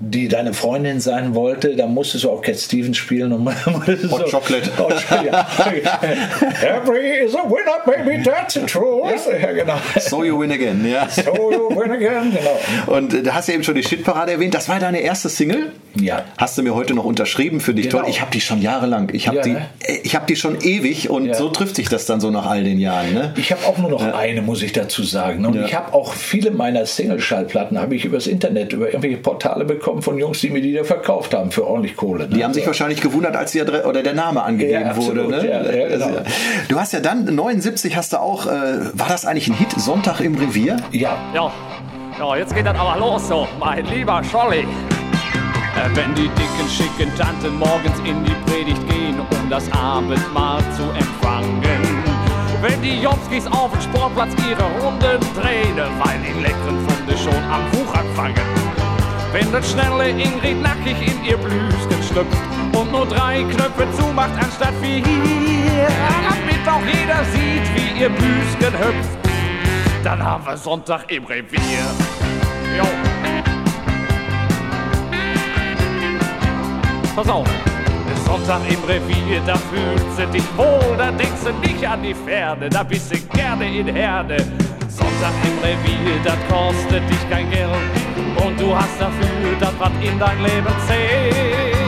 die 0.00 0.28
deine 0.28 0.54
Freundin 0.54 1.00
sein 1.00 1.34
wollte, 1.34 1.74
dann 1.74 1.92
musstest 1.92 2.24
du 2.24 2.30
auch 2.30 2.40
Cat 2.40 2.56
Stevens 2.56 2.96
spielen 2.96 3.32
und 3.32 3.48
so, 3.64 4.10
Hot 4.12 4.30
Chocolate. 4.30 4.70
Hot, 4.78 5.04
ja. 5.24 5.48
Every 6.62 7.24
is 7.24 7.34
a 7.34 7.42
winner, 7.42 7.82
baby, 7.84 8.22
that's 8.22 8.54
the 8.54 8.60
truth. 8.60 9.10
Ja. 9.26 9.52
genau. 9.52 9.74
So 9.98 10.22
you 10.22 10.40
win 10.40 10.52
again, 10.52 10.86
ja. 10.88 11.08
So 11.08 11.50
you 11.50 11.68
win 11.70 11.90
again, 11.90 12.32
genau. 12.32 12.96
Und 12.96 13.12
äh, 13.12 13.22
da 13.24 13.34
hast 13.34 13.48
du 13.48 13.52
eben 13.52 13.64
schon 13.64 13.74
die 13.74 13.82
Shitparade 13.82 14.32
erwähnt. 14.32 14.54
Das 14.54 14.68
war 14.68 14.78
deine 14.78 15.00
erste 15.00 15.28
Single? 15.28 15.72
Ja. 15.96 16.24
Hast 16.36 16.56
du 16.56 16.62
mir 16.62 16.76
heute 16.76 16.94
noch 16.94 17.04
unterschrieben 17.04 17.60
für 17.60 17.74
dich 17.74 17.88
genau. 17.88 18.02
toll? 18.02 18.10
Ich 18.10 18.20
habe 18.20 18.30
die 18.30 18.40
schon 18.40 18.62
jahrelang. 18.62 19.10
Ich 19.12 19.26
habe 19.26 19.38
ja, 19.38 19.42
die, 19.42 19.50
ne? 19.50 19.68
Äh, 19.80 19.98
ich 20.04 20.14
habe 20.14 20.26
die 20.26 20.36
schon 20.36 20.60
ewig 20.60 21.10
und 21.10 21.26
ja. 21.26 21.34
so 21.34 21.48
trifft 21.48 21.74
sich 21.74 21.88
das 21.88 22.06
dann 22.06 22.20
so 22.20 22.30
nach 22.30 22.46
all 22.46 22.62
den 22.62 22.78
Jahren. 22.78 23.14
Ne? 23.14 23.34
Ich 23.36 23.50
habe 23.50 23.66
auch 23.66 23.78
nur 23.78 23.90
noch 23.90 24.02
eine, 24.02 24.42
muss 24.42 24.62
ich 24.62 24.72
dazu 24.72 25.02
sagen. 25.02 25.44
Und 25.44 25.56
ich 25.56 25.74
habe 25.74 25.92
auch 25.92 26.12
viele 26.12 26.52
meiner 26.52 26.86
Single-Schallplatten 26.86 27.80
habe 27.80 27.96
ich 27.96 28.04
übers 28.04 28.28
Internet, 28.28 28.72
über 28.72 28.86
irgendwelche 28.86 29.16
Portale 29.16 29.64
bekommen 29.64 29.87
bekommen 29.88 30.02
von 30.02 30.18
Jungs, 30.18 30.40
die 30.40 30.50
mir 30.50 30.60
die 30.60 30.74
da 30.74 30.84
verkauft 30.84 31.32
haben 31.32 31.50
für 31.50 31.66
ordentlich 31.66 31.96
Kohle. 31.96 32.28
Ne? 32.28 32.36
Die 32.36 32.44
haben 32.44 32.52
sich 32.52 32.66
wahrscheinlich 32.66 33.00
gewundert, 33.00 33.36
als 33.36 33.52
die 33.52 33.60
Adre 33.62 33.86
oder 33.86 34.02
der 34.02 34.12
Name 34.12 34.42
angegeben 34.42 34.82
ja, 34.82 34.90
absolut, 34.90 35.26
wurde. 35.26 35.38
Ne? 35.38 35.48
Ja, 35.48 35.62
ja, 35.62 35.88
genau. 35.88 36.10
Du 36.68 36.78
hast 36.78 36.92
ja 36.92 37.00
dann 37.00 37.24
79 37.34 37.96
hast 37.96 38.12
du 38.12 38.18
auch, 38.20 38.46
äh, 38.46 38.50
war 38.92 39.08
das 39.08 39.24
eigentlich 39.24 39.48
ein 39.48 39.54
Hit? 39.54 39.72
Sonntag 39.78 40.20
im 40.20 40.34
Revier? 40.34 40.76
Ja. 40.92 41.16
Ja. 41.34 41.50
Ja, 42.18 42.36
jetzt 42.36 42.54
geht 42.54 42.66
das 42.66 42.76
aber 42.76 42.98
los 42.98 43.28
so, 43.28 43.46
mein 43.60 43.86
lieber 43.86 44.22
Scholli. 44.24 44.60
Äh, 44.60 44.66
wenn 45.94 46.14
die 46.14 46.28
dicken, 46.28 46.68
schicken 46.68 47.14
Tanten 47.16 47.56
morgens 47.56 47.98
in 48.00 48.24
die 48.24 48.50
Predigt 48.50 48.86
gehen, 48.88 49.18
um 49.20 49.50
das 49.50 49.70
Abendmahl 49.72 50.60
zu 50.76 50.82
empfangen. 50.98 51.62
Wenn 52.60 52.82
die 52.82 53.00
Jomskis 53.00 53.46
auf 53.46 53.70
dem 53.70 53.80
Sportplatz 53.80 54.32
ihre 54.50 54.64
Runden 54.84 55.20
drehen, 55.40 55.76
weil 55.76 56.18
die 56.26 56.42
leckeren 56.42 56.78
Funde 56.86 57.16
schon 57.16 57.44
am 57.44 57.62
Wuchern 57.72 58.06
fangen. 58.16 58.67
Wenn 59.32 59.52
das 59.52 59.70
schnelle 59.70 60.08
Ingrid 60.08 60.62
nackig 60.62 60.96
in 61.06 61.24
ihr 61.24 61.36
Blüschen 61.36 62.02
schlüpft 62.10 62.38
und 62.74 62.90
nur 62.90 63.06
drei 63.06 63.42
Knöpfe 63.42 63.86
zumacht 63.96 64.32
anstatt 64.42 64.72
vier, 64.80 65.02
damit 65.02 66.66
auch 66.66 66.80
jeder 66.86 67.24
sieht, 67.24 67.74
wie 67.74 68.00
ihr 68.00 68.08
Büschen 68.08 68.78
hüpft, 68.78 69.18
dann 70.02 70.22
haben 70.22 70.46
wir 70.46 70.56
Sonntag 70.56 71.10
im 71.10 71.24
Revier. 71.26 71.60
Jo. 72.78 72.86
Pass 77.14 77.28
auf. 77.28 77.67
Sonntag 78.28 78.60
im 78.68 78.84
Revier, 78.84 79.40
da 79.46 79.54
fühlst 79.56 80.18
du 80.18 80.26
dich 80.26 80.44
wohl, 80.54 80.94
da 80.98 81.10
denkst 81.10 81.44
du 81.44 81.66
nicht 81.66 81.82
an 81.88 82.02
die 82.02 82.14
Pferde, 82.14 82.68
da 82.68 82.82
bist 82.82 83.10
du 83.10 83.16
gerne 83.34 83.64
in 83.64 83.86
Herde. 83.86 84.36
Sonntag 84.86 85.32
im 85.44 85.58
Revier, 85.64 86.20
das 86.22 86.36
kostet 86.46 87.08
dich 87.08 87.30
kein 87.30 87.50
Geld 87.50 87.70
und 88.44 88.60
du 88.60 88.76
hast 88.76 89.00
dafür 89.00 89.56
das, 89.58 89.72
was 89.78 89.92
in 90.02 90.18
dein 90.18 90.42
Leben 90.42 90.74
zählt. 90.86 91.87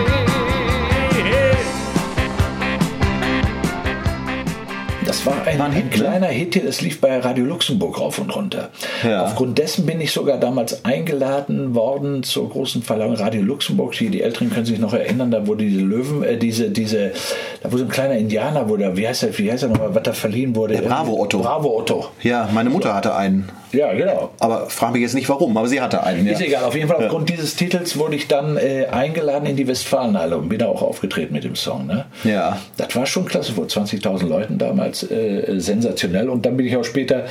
Das 5.22 5.26
war 5.26 5.46
ein, 5.46 5.60
ein, 5.60 5.72
ein 5.72 5.90
kleiner 5.90 6.28
Hit 6.28 6.54
hier, 6.54 6.64
das 6.64 6.80
lief 6.80 6.98
bei 6.98 7.18
Radio 7.18 7.44
Luxemburg 7.44 8.00
rauf 8.00 8.18
und 8.20 8.34
runter. 8.34 8.70
Ja. 9.04 9.24
Aufgrund 9.26 9.58
dessen 9.58 9.84
bin 9.84 10.00
ich 10.00 10.12
sogar 10.12 10.38
damals 10.38 10.82
eingeladen 10.86 11.74
worden 11.74 12.22
zur 12.22 12.48
großen 12.48 12.82
Verleihung 12.82 13.16
Radio 13.16 13.42
Luxemburg. 13.42 13.92
Die, 13.98 14.08
die 14.08 14.22
Älteren 14.22 14.48
können 14.48 14.64
sich 14.64 14.78
noch 14.78 14.94
erinnern, 14.94 15.30
da 15.30 15.46
wurde 15.46 15.64
diese 15.64 15.82
Löwen, 15.82 16.22
äh, 16.22 16.38
diese, 16.38 16.70
diese, 16.70 17.12
da 17.62 17.70
wurde 17.70 17.82
ein 17.84 17.88
kleiner 17.88 18.14
Indianer, 18.14 18.68
wurde, 18.68 18.96
wie 18.96 19.06
heißt 19.06 19.22
er, 19.22 19.38
wie 19.38 19.52
heißt 19.52 19.64
er 19.64 19.68
nochmal, 19.68 19.94
was 19.94 20.02
da 20.02 20.12
verliehen 20.12 20.56
wurde? 20.56 20.74
Der 20.74 20.82
Bravo 20.82 21.20
Otto. 21.20 21.40
Bravo 21.40 21.78
Otto. 21.78 22.06
Ja, 22.22 22.48
meine 22.52 22.70
Mutter 22.70 22.88
so. 22.88 22.94
hatte 22.94 23.14
einen. 23.14 23.50
Ja, 23.72 23.92
genau. 23.92 24.30
Aber 24.40 24.70
frage 24.70 24.94
mich 24.94 25.02
jetzt 25.02 25.14
nicht 25.14 25.28
warum, 25.28 25.56
aber 25.56 25.68
sie 25.68 25.80
hatte 25.80 26.02
einen. 26.02 26.26
Ist 26.26 26.40
ja. 26.40 26.46
egal, 26.46 26.64
auf 26.64 26.74
jeden 26.74 26.88
Fall 26.88 27.04
aufgrund 27.04 27.28
ja. 27.28 27.36
dieses 27.36 27.56
Titels 27.56 27.98
wurde 27.98 28.16
ich 28.16 28.28
dann 28.28 28.56
äh, 28.56 28.86
eingeladen 28.86 29.46
in 29.46 29.56
die 29.56 29.68
Westfalenhalle 29.68 30.38
und 30.38 30.48
bin 30.48 30.58
da 30.58 30.66
auch 30.66 30.82
aufgetreten 30.82 31.34
mit 31.34 31.44
dem 31.44 31.54
Song. 31.54 31.86
Ne? 31.86 32.06
Ja. 32.24 32.58
Das 32.78 32.96
war 32.96 33.04
schon 33.04 33.26
klasse, 33.26 33.52
vor 33.52 33.66
20.000 33.66 34.26
Leuten 34.26 34.58
damals 34.58 35.08
äh, 35.10 35.60
sensationell. 35.60 36.30
Und 36.30 36.46
dann 36.46 36.56
bin 36.56 36.66
ich 36.66 36.76
auch 36.76 36.84
später 36.84 37.26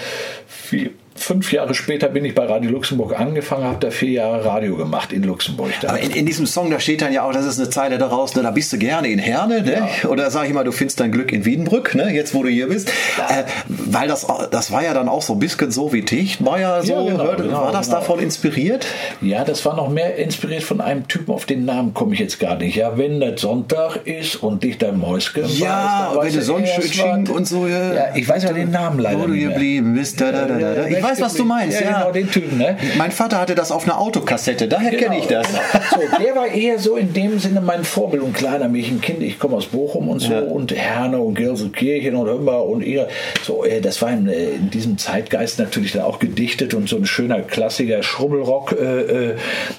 viel 0.47 0.91
fünf 1.19 1.51
Jahre 1.51 1.73
später 1.73 2.09
bin 2.09 2.25
ich 2.25 2.35
bei 2.35 2.45
Radio 2.45 2.71
Luxemburg 2.71 3.19
angefangen, 3.19 3.63
habe 3.63 3.79
da 3.79 3.91
vier 3.91 4.11
Jahre 4.11 4.45
Radio 4.45 4.75
gemacht 4.75 5.13
in 5.13 5.23
Luxemburg. 5.23 5.71
Da. 5.81 5.89
Aber 5.89 5.99
in, 5.99 6.11
in, 6.11 6.25
diesem 6.25 6.45
Song, 6.45 6.69
da 6.69 6.79
steht 6.79 7.01
dann 7.01 7.13
ja 7.13 7.23
auch, 7.23 7.33
das 7.33 7.45
ist 7.45 7.59
eine 7.59 7.69
Zeile 7.69 7.97
daraus, 7.97 8.35
ne, 8.35 8.43
da 8.43 8.51
bist 8.51 8.71
du 8.73 8.77
gerne 8.77 9.07
in 9.09 9.19
Herne, 9.19 9.61
ne? 9.61 9.89
Ja. 10.03 10.09
oder 10.09 10.31
sag 10.31 10.47
ich 10.47 10.53
mal, 10.53 10.63
du 10.63 10.71
findest 10.71 10.99
dein 10.99 11.11
Glück 11.11 11.31
in 11.31 11.45
Wiedenbrück, 11.45 11.95
ne? 11.95 12.11
jetzt 12.13 12.33
wo 12.33 12.43
du 12.43 12.49
hier 12.49 12.67
bist. 12.67 12.91
Ja. 13.17 13.41
Äh, 13.41 13.43
weil 13.67 14.07
das, 14.07 14.27
das 14.51 14.71
war 14.71 14.83
ja 14.83 14.93
dann 14.93 15.09
auch 15.09 15.21
so 15.21 15.33
ein 15.33 15.39
bisschen 15.39 15.71
so 15.71 15.93
wie 15.93 16.03
Tichtmeier, 16.03 16.83
so, 16.83 16.93
ja, 16.93 17.03
genau, 17.03 17.23
hörte, 17.23 17.43
genau, 17.43 17.61
war 17.61 17.71
das 17.71 17.87
genau. 17.87 17.99
davon 17.99 18.19
inspiriert? 18.19 18.85
Ja, 19.21 19.43
das 19.43 19.65
war 19.65 19.75
noch 19.75 19.89
mehr 19.89 20.15
inspiriert 20.17 20.63
von 20.63 20.81
einem 20.81 21.07
Typen, 21.07 21.33
auf 21.33 21.45
den 21.45 21.65
Namen 21.65 21.93
komme 21.93 22.13
ich 22.13 22.19
jetzt 22.19 22.39
gar 22.39 22.55
nicht. 22.57 22.75
Ja, 22.75 22.97
wenn 22.97 23.19
das 23.19 23.41
Sonntag 23.41 24.05
ist 24.05 24.37
und 24.37 24.63
dich 24.63 24.77
dein 24.77 24.97
Mäuschen 24.97 25.43
Ja, 25.57 26.11
weiß, 26.15 26.25
wenn 26.25 26.39
du 26.39 26.41
Sonnenschützchen 26.41 27.27
und 27.29 27.47
so. 27.47 27.67
Ja. 27.67 27.93
ja, 27.93 28.15
ich 28.15 28.27
weiß 28.27 28.43
ja 28.43 28.53
den 28.53 28.71
Namen 28.71 28.99
leider 28.99 29.21
Wo 29.21 29.27
du 29.27 29.33
geblieben 29.33 29.93
bist, 29.95 30.21
da, 30.21 30.31
da, 30.31 30.45
da, 30.45 30.57
da. 30.57 30.87
Ich 30.87 31.01
weiß, 31.01 31.08
was 31.19 31.33
du 31.33 31.45
meinst, 31.45 31.81
ja. 31.81 31.99
Genau, 31.99 32.11
den 32.11 32.29
Typen, 32.29 32.57
ne? 32.57 32.77
Mein 32.97 33.11
Vater 33.11 33.39
hatte 33.39 33.55
das 33.55 33.71
auf 33.71 33.83
einer 33.83 33.99
Autokassette, 33.99 34.67
daher 34.67 34.91
genau, 34.91 35.03
kenne 35.03 35.19
ich 35.19 35.27
das. 35.27 35.47
Genau. 35.47 35.59
So, 35.91 36.23
der 36.23 36.35
war 36.35 36.47
eher 36.47 36.79
so 36.79 36.95
in 36.95 37.13
dem 37.13 37.39
Sinne 37.39 37.61
mein 37.61 37.83
Vorbild 37.83 38.23
und 38.23 38.33
kleiner 38.33 38.67
Mädchenkind. 38.67 39.21
Ich 39.21 39.39
komme 39.39 39.57
aus 39.57 39.67
Bochum 39.67 40.09
und 40.09 40.19
so 40.19 40.33
ja. 40.33 40.41
und 40.41 40.75
Herne 40.75 41.19
und 41.19 41.35
Gelsenkirchen 41.35 42.15
und 42.15 42.27
Hümmer 42.27 42.63
und 42.63 42.81
ihr. 42.81 43.07
So, 43.43 43.63
äh, 43.63 43.81
das 43.81 44.01
war 44.01 44.11
in, 44.11 44.27
äh, 44.27 44.51
in, 44.51 44.69
diesem 44.69 44.97
Zeitgeist 44.97 45.59
natürlich 45.59 45.93
dann 45.93 46.03
auch 46.03 46.19
gedichtet 46.19 46.73
und 46.73 46.89
so 46.89 46.97
ein 46.97 47.05
schöner 47.05 47.41
Klassiker 47.41 48.03
Schrubbelrock. 48.03 48.73
Äh, 48.73 49.35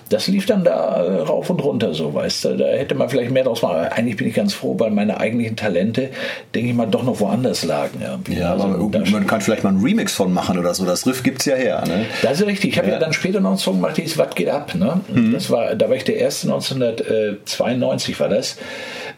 das 0.09 0.27
lief 0.27 0.47
dann 0.47 0.65
da 0.65 1.23
rauf 1.23 1.51
und 1.51 1.63
runter, 1.63 1.95
so, 1.95 2.15
weißt 2.15 2.45
du. 2.45 2.57
Da 2.57 2.67
hätte 2.67 2.95
man 2.95 3.09
vielleicht 3.09 3.31
mehr 3.31 3.45
draus 3.45 3.63
machen. 3.63 3.77
Aber 3.77 3.93
eigentlich 3.93 4.17
bin 4.17 4.29
ich 4.29 4.35
ganz 4.35 4.55
froh, 4.55 4.77
weil 4.79 4.91
meine 4.91 5.19
eigentlichen 5.19 5.57
Talente, 5.57 6.11
denke 6.55 6.71
ich 6.71 6.75
mal, 6.75 6.87
doch 6.87 7.03
noch 7.03 7.21
woanders 7.21 7.65
lagen. 7.65 8.01
Ja, 8.03 8.19
ja 8.35 8.53
also, 8.53 8.67
man 9.11 9.27
kann 9.27 9.41
vielleicht 9.41 9.65
mal 9.65 9.71
einen 9.71 9.83
Remix 9.83 10.15
von 10.15 10.33
machen 10.33 10.59
oder 10.59 10.75
so. 10.75 10.85
Das 10.85 11.07
Riff 11.11 11.23
gibt 11.23 11.41
es 11.41 11.47
ja 11.47 11.57
her. 11.57 11.85
Ne? 11.87 12.07
Das 12.23 12.41
ist 12.41 12.47
richtig. 12.47 12.71
Ich 12.71 12.79
habe 12.79 12.89
ja. 12.89 12.95
ja. 12.95 13.01
dann 13.01 13.13
später 13.13 13.41
noch 13.41 13.51
einen 13.51 13.59
Song 13.59 13.77
gemacht, 13.77 13.99
ist 13.99 14.17
Was 14.17 14.35
geht 14.35 14.49
ab? 14.49 14.75
Ne? 14.75 15.01
Mhm. 15.13 15.33
Das 15.33 15.51
war, 15.51 15.75
da 15.75 15.89
war 15.89 15.97
ich 15.97 16.05
der 16.05 16.17
erste, 16.17 16.47
1992 16.49 18.19
war 18.21 18.29
das. 18.29 18.57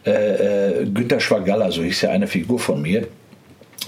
Äh, 0.05 0.11
äh, 0.11 0.85
Günter 0.85 1.19
Schwagalla, 1.19 1.71
so 1.71 1.83
hieß 1.83 2.01
ja 2.01 2.09
eine 2.09 2.27
Figur 2.27 2.59
von 2.59 2.81
mir 2.81 3.07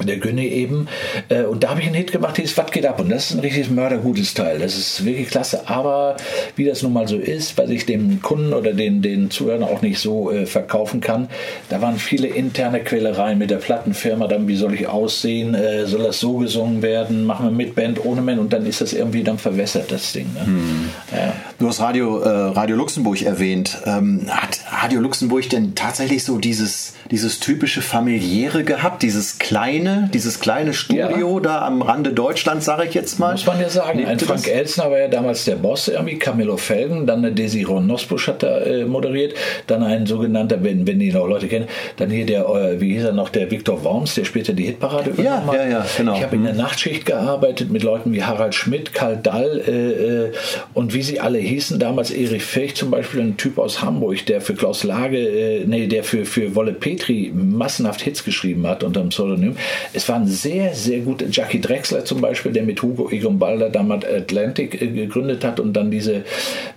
der 0.04 0.18
Günni 0.18 0.48
eben. 0.48 0.88
Äh, 1.30 1.44
und 1.44 1.64
da 1.64 1.70
habe 1.70 1.82
ich 1.82 1.88
einen 1.88 1.96
Hit 1.96 2.12
gemacht, 2.12 2.38
ist 2.40 2.58
Was 2.58 2.72
geht 2.72 2.86
ab? 2.86 3.00
Und 3.00 3.10
das 3.10 3.30
ist 3.30 3.38
ein 3.38 3.40
richtig 3.40 3.70
mördergutes 3.70 4.34
Teil. 4.34 4.60
Das 4.60 4.78
ist 4.78 5.06
wirklich 5.06 5.30
klasse. 5.30 5.68
Aber 5.68 6.18
wie 6.56 6.66
das 6.66 6.84
nun 6.84 6.94
mal 6.94 7.08
so 7.08 7.18
ist, 7.18 7.58
weil 7.58 7.72
ich 7.72 7.86
dem 7.86 8.22
Kunden 8.22 8.54
oder 8.54 8.74
den, 8.74 9.02
den 9.02 9.32
Zuhörern 9.32 9.64
auch 9.64 9.82
nicht 9.82 10.00
so 10.00 10.32
äh, 10.32 10.46
verkaufen 10.46 11.02
kann, 11.02 11.30
da 11.70 11.82
waren 11.82 11.98
viele 11.98 12.28
interne 12.28 12.82
Quälereien 12.82 13.38
mit 13.38 13.50
der 13.50 13.58
Plattenfirma. 13.58 14.28
Dann, 14.28 14.48
wie 14.48 14.56
soll 14.56 14.74
ich 14.74 14.88
aussehen? 14.88 15.56
Äh, 15.56 15.86
soll 15.86 16.04
das 16.04 16.20
so 16.20 16.38
gesungen 16.38 16.82
werden? 16.82 17.26
Machen 17.26 17.48
wir 17.48 17.52
mit 17.52 17.76
Band, 17.76 18.04
ohne 18.04 18.22
Band? 18.22 18.40
Und 18.40 18.54
dann 18.54 18.66
ist 18.66 18.82
das 18.82 18.94
irgendwie 18.94 19.24
dann 19.24 19.38
verwässert, 19.38 19.92
das 19.92 20.12
Ding. 20.14 20.34
Ne? 20.34 20.46
Hm. 20.46 20.90
Ja. 21.12 21.34
Du 21.60 21.68
hast 21.68 21.80
Radio, 21.80 22.20
äh, 22.20 22.30
Radio 22.30 22.76
Luxemburg 22.76 23.22
erwähnt. 23.22 23.78
Ähm, 23.86 24.28
hat 24.30 24.60
Radio 24.70 25.00
Luxemburg 25.00 25.50
denn 25.50 25.76
tatsächlich 25.76 26.24
so 26.24 26.38
dieses, 26.38 26.94
dieses 27.12 27.40
typische 27.40 27.82
familiäre 27.82 28.64
gehabt? 28.64 29.04
Dieses 29.04 29.40
kleine, 29.40 29.85
dieses 30.14 30.40
kleine 30.40 30.74
Studio 30.74 31.38
ja. 31.38 31.40
da 31.40 31.66
am 31.66 31.82
Rande 31.82 32.12
Deutschlands, 32.12 32.66
sage 32.66 32.86
ich 32.88 32.94
jetzt 32.94 33.20
mal? 33.20 33.32
Muss 33.32 33.46
man 33.46 33.60
ja 33.60 33.70
sagen. 33.70 34.06
Ein 34.06 34.20
Frank 34.20 34.48
Elsner 34.48 34.92
war 34.92 35.00
ja 35.00 35.08
damals 35.08 35.46
der 35.46 35.56
Boss 35.56 35.88
irgendwie, 35.88 36.18
Camillo 36.18 36.58
Felgen, 36.58 37.06
dann 37.08 37.20
eine 37.20 37.32
Desiron 37.32 37.88
Nosbusch 37.88 38.28
hat 38.28 38.44
da 38.44 38.60
äh, 38.60 38.86
moderiert, 38.86 39.34
dann 39.68 39.84
ein 39.84 40.06
sogenannter, 40.06 40.64
wenn, 40.64 40.86
wenn 40.88 41.00
die 41.00 41.12
noch 41.12 41.28
Leute 41.28 41.48
kennen, 41.48 41.68
dann 41.98 42.10
hier 42.10 42.26
der, 42.26 42.46
äh, 42.46 42.82
wie 42.82 42.94
hieß 42.94 43.06
er 43.06 43.14
noch, 43.14 43.30
der 43.30 43.50
Viktor 43.52 43.84
Worms, 43.84 44.16
der 44.16 44.26
später 44.26 44.54
die 44.54 44.66
Hitparade 44.66 45.12
übernommen 45.12 45.48
hat. 45.48 45.56
Ja, 45.56 45.68
ja, 45.68 45.86
genau. 45.98 46.16
Ich 46.16 46.24
habe 46.24 46.36
in 46.36 46.44
der 46.44 46.54
mhm. 46.54 46.60
Nachtschicht 46.60 47.06
gearbeitet 47.06 47.72
mit 47.72 47.84
Leuten 47.84 48.14
wie 48.14 48.24
Harald 48.24 48.56
Schmidt, 48.56 48.94
Karl 48.94 49.18
Dall 49.18 49.62
äh, 49.68 49.72
äh, 49.72 50.32
und 50.74 50.94
wie 50.94 51.02
sie 51.02 51.20
alle 51.20 51.40
hießen, 51.40 51.80
damals 51.80 52.12
Erich 52.12 52.44
Fech 52.44 52.76
zum 52.76 52.92
Beispiel, 52.92 53.22
ein 53.22 53.38
Typ 53.38 53.58
aus 53.58 53.82
Hamburg, 53.82 54.26
der 54.26 54.42
für 54.42 54.54
Klaus 54.54 54.84
Lage, 54.84 55.18
äh, 55.18 55.66
nee, 55.66 55.88
der 55.88 56.04
für, 56.04 56.26
für 56.26 56.56
Wolle 56.56 56.74
Petri 56.74 57.32
massenhaft 57.34 58.02
Hits 58.02 58.24
geschrieben 58.24 58.68
hat 58.68 58.84
unter 58.84 59.02
dem 59.02 59.10
Pseudonym. 59.10 59.56
Es 59.94 60.08
waren 60.10 60.28
sehr, 60.28 60.74
sehr 60.74 61.00
gute, 61.00 61.26
Jackie 61.30 61.62
Drexler 61.62 62.06
zum 62.06 62.22
Beispiel, 62.22 62.52
der 62.52 62.64
mit 62.64 62.82
Hugo 62.82 63.10
Egon 63.10 63.40
Balder 63.40 63.70
damals 63.70 64.06
Atlantic 64.06 64.82
äh, 64.82 64.88
gegründet 64.88 65.44
hat 65.44 65.60
und 65.60 65.74
dann 65.74 65.92
diese, 65.92 66.24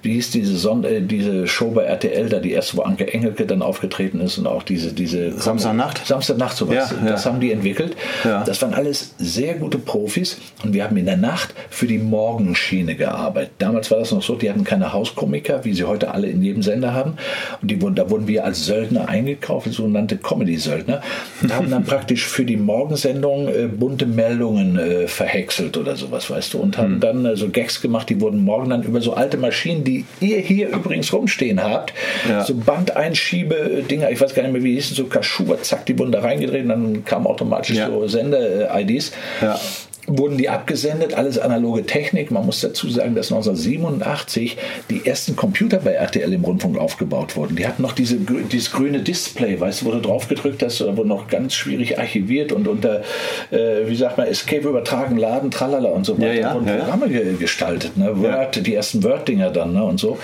wie 0.02 0.14
hieß 0.14 0.30
diese, 0.30 0.56
Son 0.56 0.84
äh, 0.84 1.00
diese 1.00 1.46
Show 1.46 1.70
bei 1.70 1.84
RTL, 1.84 2.28
da 2.28 2.38
die 2.38 2.52
erste, 2.52 2.76
wo 2.76 2.82
Anke 2.82 3.12
Engelke 3.12 3.46
dann 3.46 3.62
aufgetreten 3.62 4.20
ist 4.20 4.38
und 4.38 4.46
auch 4.46 4.62
diese, 4.62 4.92
diese 4.92 5.32
Samstagnacht? 5.32 6.06
Samstagnacht 6.06 6.56
sowas. 6.56 6.90
Ja, 6.90 7.06
ja. 7.06 7.12
Das 7.12 7.26
haben 7.26 7.40
die 7.40 7.52
entwickelt. 7.52 7.96
Ja. 8.24 8.44
Das 8.44 8.60
waren 8.62 8.74
alles 8.74 9.14
sehr 9.18 9.54
gute 9.54 9.78
Profis 9.78 10.38
und 10.64 10.72
wir 10.74 10.84
haben 10.84 10.96
in 10.96 11.06
der 11.06 11.16
Nacht 11.16 11.54
für 11.70 11.86
die 11.86 11.98
Morgenschiene 11.98 12.94
gearbeitet. 12.94 13.52
Damals 13.58 13.90
war 13.90 13.98
das 13.98 14.12
noch 14.12 14.22
so, 14.22 14.34
die 14.34 14.50
hatten 14.50 14.64
keine 14.64 14.92
Hauskomiker, 14.92 15.64
wie 15.64 15.74
sie 15.74 15.84
heute 15.84 16.12
alle 16.12 16.28
in 16.28 16.42
jedem 16.42 16.62
Sender 16.62 16.94
haben. 16.94 17.14
Und 17.60 17.70
die 17.70 17.80
wurden, 17.80 17.94
da 17.94 18.10
wurden 18.10 18.28
wir 18.28 18.44
als 18.44 18.64
Söldner 18.64 19.08
eingekauft, 19.08 19.70
sogenannte 19.72 20.16
Comedy-Söldner. 20.16 21.02
Und 21.42 21.54
haben 21.54 21.70
dann 21.70 21.84
praktisch 21.84 22.26
für 22.26 22.44
die 22.44 22.56
Morgensendung 22.88 23.48
äh, 23.48 23.66
bunte 23.66 24.06
Meldungen 24.06 24.78
äh, 24.78 25.08
verhäckselt 25.08 25.76
oder 25.76 25.94
sowas, 25.94 26.30
weißt 26.30 26.54
du, 26.54 26.58
und 26.58 26.78
haben 26.78 26.94
hm. 26.94 27.00
dann 27.00 27.24
äh, 27.26 27.36
so 27.36 27.50
Gags 27.50 27.82
gemacht, 27.82 28.08
die 28.08 28.18
wurden 28.18 28.42
morgen 28.42 28.70
dann 28.70 28.82
über 28.82 29.02
so 29.02 29.12
alte 29.12 29.36
Maschinen, 29.36 29.84
die 29.84 30.06
ihr 30.20 30.38
hier 30.38 30.70
übrigens 30.70 31.12
rumstehen 31.12 31.62
habt, 31.62 31.92
ja. 32.26 32.42
so 32.42 32.54
Bandeinschiebe-Dinger, 32.54 34.10
ich 34.10 34.18
weiß 34.18 34.34
gar 34.34 34.42
nicht 34.42 34.52
mehr, 34.52 34.62
wie 34.62 34.70
die 34.70 34.74
hießen, 34.76 34.96
so 34.96 35.04
Kaschuber, 35.04 35.60
zack, 35.62 35.84
die 35.84 35.98
wurden 35.98 36.12
da 36.12 36.20
reingedreht 36.20 36.62
und 36.62 36.70
dann 36.70 37.04
kamen 37.04 37.26
automatisch 37.26 37.76
ja. 37.76 37.88
so 37.88 38.06
Sender-IDs. 38.08 39.12
Ja 39.42 39.60
wurden 40.08 40.38
die 40.38 40.48
abgesendet, 40.48 41.14
alles 41.14 41.38
analoge 41.38 41.84
Technik. 41.84 42.30
Man 42.30 42.46
muss 42.46 42.60
dazu 42.60 42.88
sagen, 42.88 43.14
dass 43.14 43.30
1987 43.30 44.56
die 44.90 45.06
ersten 45.06 45.36
Computer 45.36 45.78
bei 45.78 45.92
RTL 45.92 46.32
im 46.32 46.44
Rundfunk 46.44 46.78
aufgebaut 46.78 47.36
wurden. 47.36 47.56
Die 47.56 47.66
hatten 47.66 47.82
noch 47.82 47.92
diese, 47.92 48.16
dieses 48.16 48.72
grüne 48.72 49.00
Display, 49.00 49.60
weißt 49.60 49.82
du, 49.82 49.86
wo 49.86 49.90
du 49.92 50.00
drauf 50.00 50.28
gedrückt 50.28 50.62
hast, 50.62 50.80
da 50.80 50.96
wurde 50.96 51.08
noch 51.08 51.28
ganz 51.28 51.54
schwierig 51.54 51.98
archiviert 51.98 52.52
und 52.52 52.66
unter, 52.66 53.02
äh, 53.50 53.86
wie 53.86 53.96
sagt 53.96 54.18
man, 54.18 54.26
Escape 54.26 54.68
übertragen, 54.68 55.16
Laden, 55.16 55.50
tralala 55.50 55.90
und 55.90 56.04
so 56.04 56.18
weiter. 56.18 56.34
Ja, 56.34 56.40
ja, 56.40 56.54
wurden 56.54 56.66
Programme 56.66 57.06
ja. 57.08 57.36
gestaltet, 57.38 57.96
ne? 57.96 58.18
Word, 58.20 58.66
die 58.66 58.74
ersten 58.74 59.02
Word-Dinger 59.04 59.50
dann 59.50 59.74
ne? 59.74 59.84
und 59.84 60.00
so. 60.00 60.18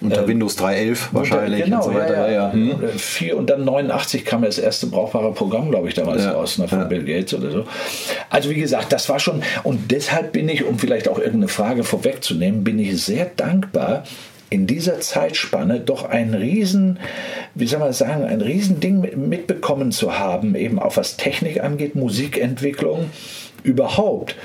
Unter 0.00 0.22
ähm, 0.22 0.28
Windows 0.28 0.58
3.11 0.58 0.98
wahrscheinlich 1.12 1.64
genau, 1.64 1.78
und 1.78 1.82
so 1.84 1.94
weiter. 1.94 2.30
Ja, 2.30 2.32
ja. 2.32 2.52
Hm. 2.52 2.88
Vier, 2.96 3.36
und 3.36 3.50
dann 3.50 3.64
89 3.64 4.24
kam 4.24 4.42
das 4.42 4.58
erste 4.58 4.86
brauchbare 4.86 5.32
Programm, 5.32 5.70
glaube 5.70 5.88
ich, 5.88 5.94
damals 5.94 6.24
ja, 6.24 6.32
raus, 6.32 6.58
ne, 6.58 6.68
von 6.68 6.80
ja. 6.80 6.84
Bill 6.84 7.04
Gates 7.04 7.34
oder 7.34 7.50
so. 7.50 7.64
Also 8.30 8.50
wie 8.50 8.60
gesagt, 8.60 8.92
das 8.92 9.08
war 9.08 9.18
schon, 9.18 9.42
und 9.64 9.90
deshalb 9.90 10.32
bin 10.32 10.48
ich, 10.48 10.64
um 10.64 10.78
vielleicht 10.78 11.08
auch 11.08 11.18
irgendeine 11.18 11.48
Frage 11.48 11.84
vorwegzunehmen, 11.84 12.64
bin 12.64 12.78
ich 12.78 13.02
sehr 13.02 13.26
dankbar, 13.36 14.04
in 14.50 14.66
dieser 14.66 15.00
Zeitspanne 15.00 15.80
doch 15.80 16.04
ein 16.08 16.32
riesen, 16.32 16.98
wie 17.54 17.66
soll 17.66 17.80
man 17.80 17.92
sagen, 17.92 18.24
ein 18.24 18.40
riesen 18.40 18.80
Ding 18.80 19.00
mitbekommen 19.28 19.92
zu 19.92 20.18
haben, 20.18 20.54
eben 20.54 20.78
auch 20.78 20.96
was 20.96 21.16
Technik 21.16 21.62
angeht, 21.62 21.94
Musikentwicklung 21.94 23.10
überhaupt 23.62 24.36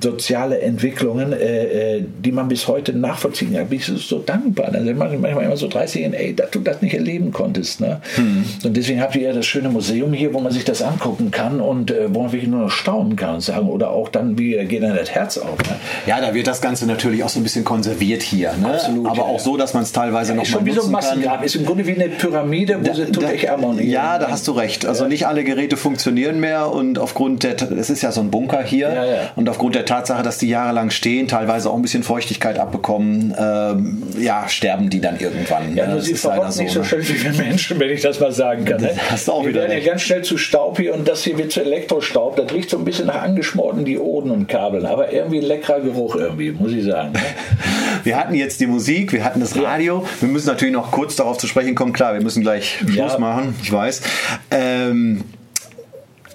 soziale 0.00 0.60
Entwicklungen, 0.60 1.32
äh, 1.32 1.96
äh, 1.96 2.04
die 2.24 2.32
man 2.32 2.48
bis 2.48 2.66
heute 2.66 2.94
nachvollziehen 2.94 3.52
kann. 3.52 3.68
Bin 3.68 3.78
ich 3.78 3.86
so 3.86 4.18
dankbar. 4.18 4.70
Also 4.72 4.92
manchmal 4.94 5.44
immer 5.44 5.56
so 5.56 5.68
30 5.68 6.02
Jahren, 6.02 6.14
ey, 6.14 6.34
dass 6.34 6.50
du 6.50 6.60
das 6.60 6.80
nicht 6.80 6.94
erleben 6.94 7.32
konntest. 7.32 7.80
Ne? 7.80 8.00
Hm. 8.14 8.44
Und 8.64 8.76
deswegen 8.76 9.02
habt 9.02 9.14
ihr 9.16 9.22
ja 9.22 9.32
das 9.32 9.44
schöne 9.44 9.68
Museum 9.68 10.12
hier, 10.12 10.32
wo 10.32 10.40
man 10.40 10.50
sich 10.50 10.64
das 10.64 10.80
angucken 10.82 11.30
kann 11.30 11.60
und 11.60 11.90
äh, 11.90 12.12
wo 12.12 12.22
man 12.22 12.32
wirklich 12.32 12.50
nur 12.50 12.60
noch 12.60 12.70
staunen 12.70 13.16
kann 13.16 13.34
und 13.36 13.40
sagen, 13.42 13.68
oder 13.68 13.90
auch 13.90 14.08
dann, 14.08 14.38
wie 14.38 14.52
geht 14.64 14.82
dann 14.82 14.96
das 14.96 15.10
Herz 15.10 15.36
auf. 15.36 15.58
Ne? 15.58 15.76
Ja, 16.06 16.20
da 16.20 16.32
wird 16.32 16.46
das 16.46 16.62
Ganze 16.62 16.86
natürlich 16.86 17.22
auch 17.22 17.28
so 17.28 17.40
ein 17.40 17.42
bisschen 17.42 17.64
konserviert 17.64 18.22
hier. 18.22 18.52
Ne? 18.54 18.68
Absolut. 18.68 19.06
Aber 19.06 19.16
ja. 19.16 19.22
auch 19.24 19.40
so, 19.40 19.58
dass 19.58 19.74
man 19.74 19.82
es 19.82 19.92
teilweise 19.92 20.32
ja, 20.32 20.36
noch 20.36 20.44
ist 20.44 20.48
schon 20.48 20.64
wie 20.64 20.72
so 20.72 20.82
ein 20.82 20.90
Massengrab. 20.90 21.44
Ist 21.44 21.56
im 21.56 21.66
Grunde 21.66 21.86
wie 21.86 21.94
eine 21.94 22.08
Pyramide, 22.08 22.78
wo 22.80 22.86
da, 22.86 22.94
sie 22.94 23.04
tut 23.06 23.24
echt 23.24 23.46
Ja, 23.80 24.18
da 24.18 24.30
hast 24.30 24.48
du 24.48 24.52
recht. 24.52 24.86
Also 24.86 25.04
ja. 25.04 25.08
nicht 25.08 25.26
alle 25.26 25.44
Geräte 25.44 25.76
funktionieren 25.76 26.40
mehr 26.40 26.72
und 26.72 26.98
aufgrund 26.98 27.42
der, 27.42 27.60
es 27.72 27.90
ist 27.90 28.02
ja 28.02 28.10
so 28.10 28.22
ein 28.22 28.30
Bunker 28.30 28.62
hier 28.62 29.30
und 29.36 29.48
aufgrund 29.48 29.74
der 29.74 29.81
Tatsache, 29.84 30.22
dass 30.22 30.38
die 30.38 30.48
jahrelang 30.48 30.90
stehen, 30.90 31.28
teilweise 31.28 31.70
auch 31.70 31.76
ein 31.76 31.82
bisschen 31.82 32.02
Feuchtigkeit 32.02 32.58
abbekommen, 32.58 33.34
ähm, 33.38 34.02
ja, 34.18 34.48
sterben 34.48 34.90
die 34.90 35.00
dann 35.00 35.18
irgendwann. 35.18 35.76
Ja, 35.76 35.86
ne? 35.86 35.96
das 35.96 36.08
ist 36.08 36.20
verrückt 36.20 36.52
so, 36.52 36.62
nicht 36.62 36.72
so 36.72 36.80
ne? 36.80 36.84
schön 36.84 37.08
wie 37.08 37.22
wir 37.22 37.32
Menschen, 37.32 37.78
wenn 37.80 37.90
ich 37.90 38.02
das 38.02 38.20
mal 38.20 38.32
sagen 38.32 38.64
kann. 38.64 38.80
Ne? 38.80 38.90
Hast 39.10 39.28
du 39.28 39.32
auch 39.32 39.42
wir 39.42 39.50
wieder 39.50 39.62
werden 39.62 39.78
ja 39.78 39.84
ganz 39.84 40.02
schnell 40.02 40.22
zu 40.22 40.38
Staub 40.38 40.78
hier 40.78 40.94
und 40.94 41.06
das 41.08 41.24
hier 41.24 41.38
wird 41.38 41.52
zu 41.52 41.60
Elektrostaub. 41.60 42.36
Das 42.36 42.52
riecht 42.52 42.70
so 42.70 42.78
ein 42.78 42.84
bisschen 42.84 43.06
nach 43.06 43.22
angeschmorten 43.22 43.84
Dioden 43.84 44.30
und 44.30 44.48
Kabeln, 44.48 44.86
aber 44.86 45.12
irgendwie 45.12 45.38
ein 45.38 45.44
leckerer 45.44 45.80
Geruch 45.80 46.16
irgendwie, 46.16 46.52
muss 46.52 46.72
ich 46.72 46.84
sagen. 46.84 47.12
Ne? 47.12 47.20
wir 48.04 48.16
hatten 48.16 48.34
jetzt 48.34 48.60
die 48.60 48.66
Musik, 48.66 49.12
wir 49.12 49.24
hatten 49.24 49.40
das 49.40 49.56
Radio. 49.56 50.06
Wir 50.20 50.28
müssen 50.28 50.46
natürlich 50.46 50.74
noch 50.74 50.90
kurz 50.90 51.16
darauf 51.16 51.38
zu 51.38 51.46
sprechen 51.46 51.74
kommen. 51.74 51.92
Klar, 51.92 52.14
wir 52.14 52.20
müssen 52.20 52.42
gleich 52.42 52.78
Schluss 52.78 52.96
ja. 52.96 53.18
machen, 53.18 53.54
ich 53.62 53.72
weiß. 53.72 54.02
Ähm, 54.50 55.24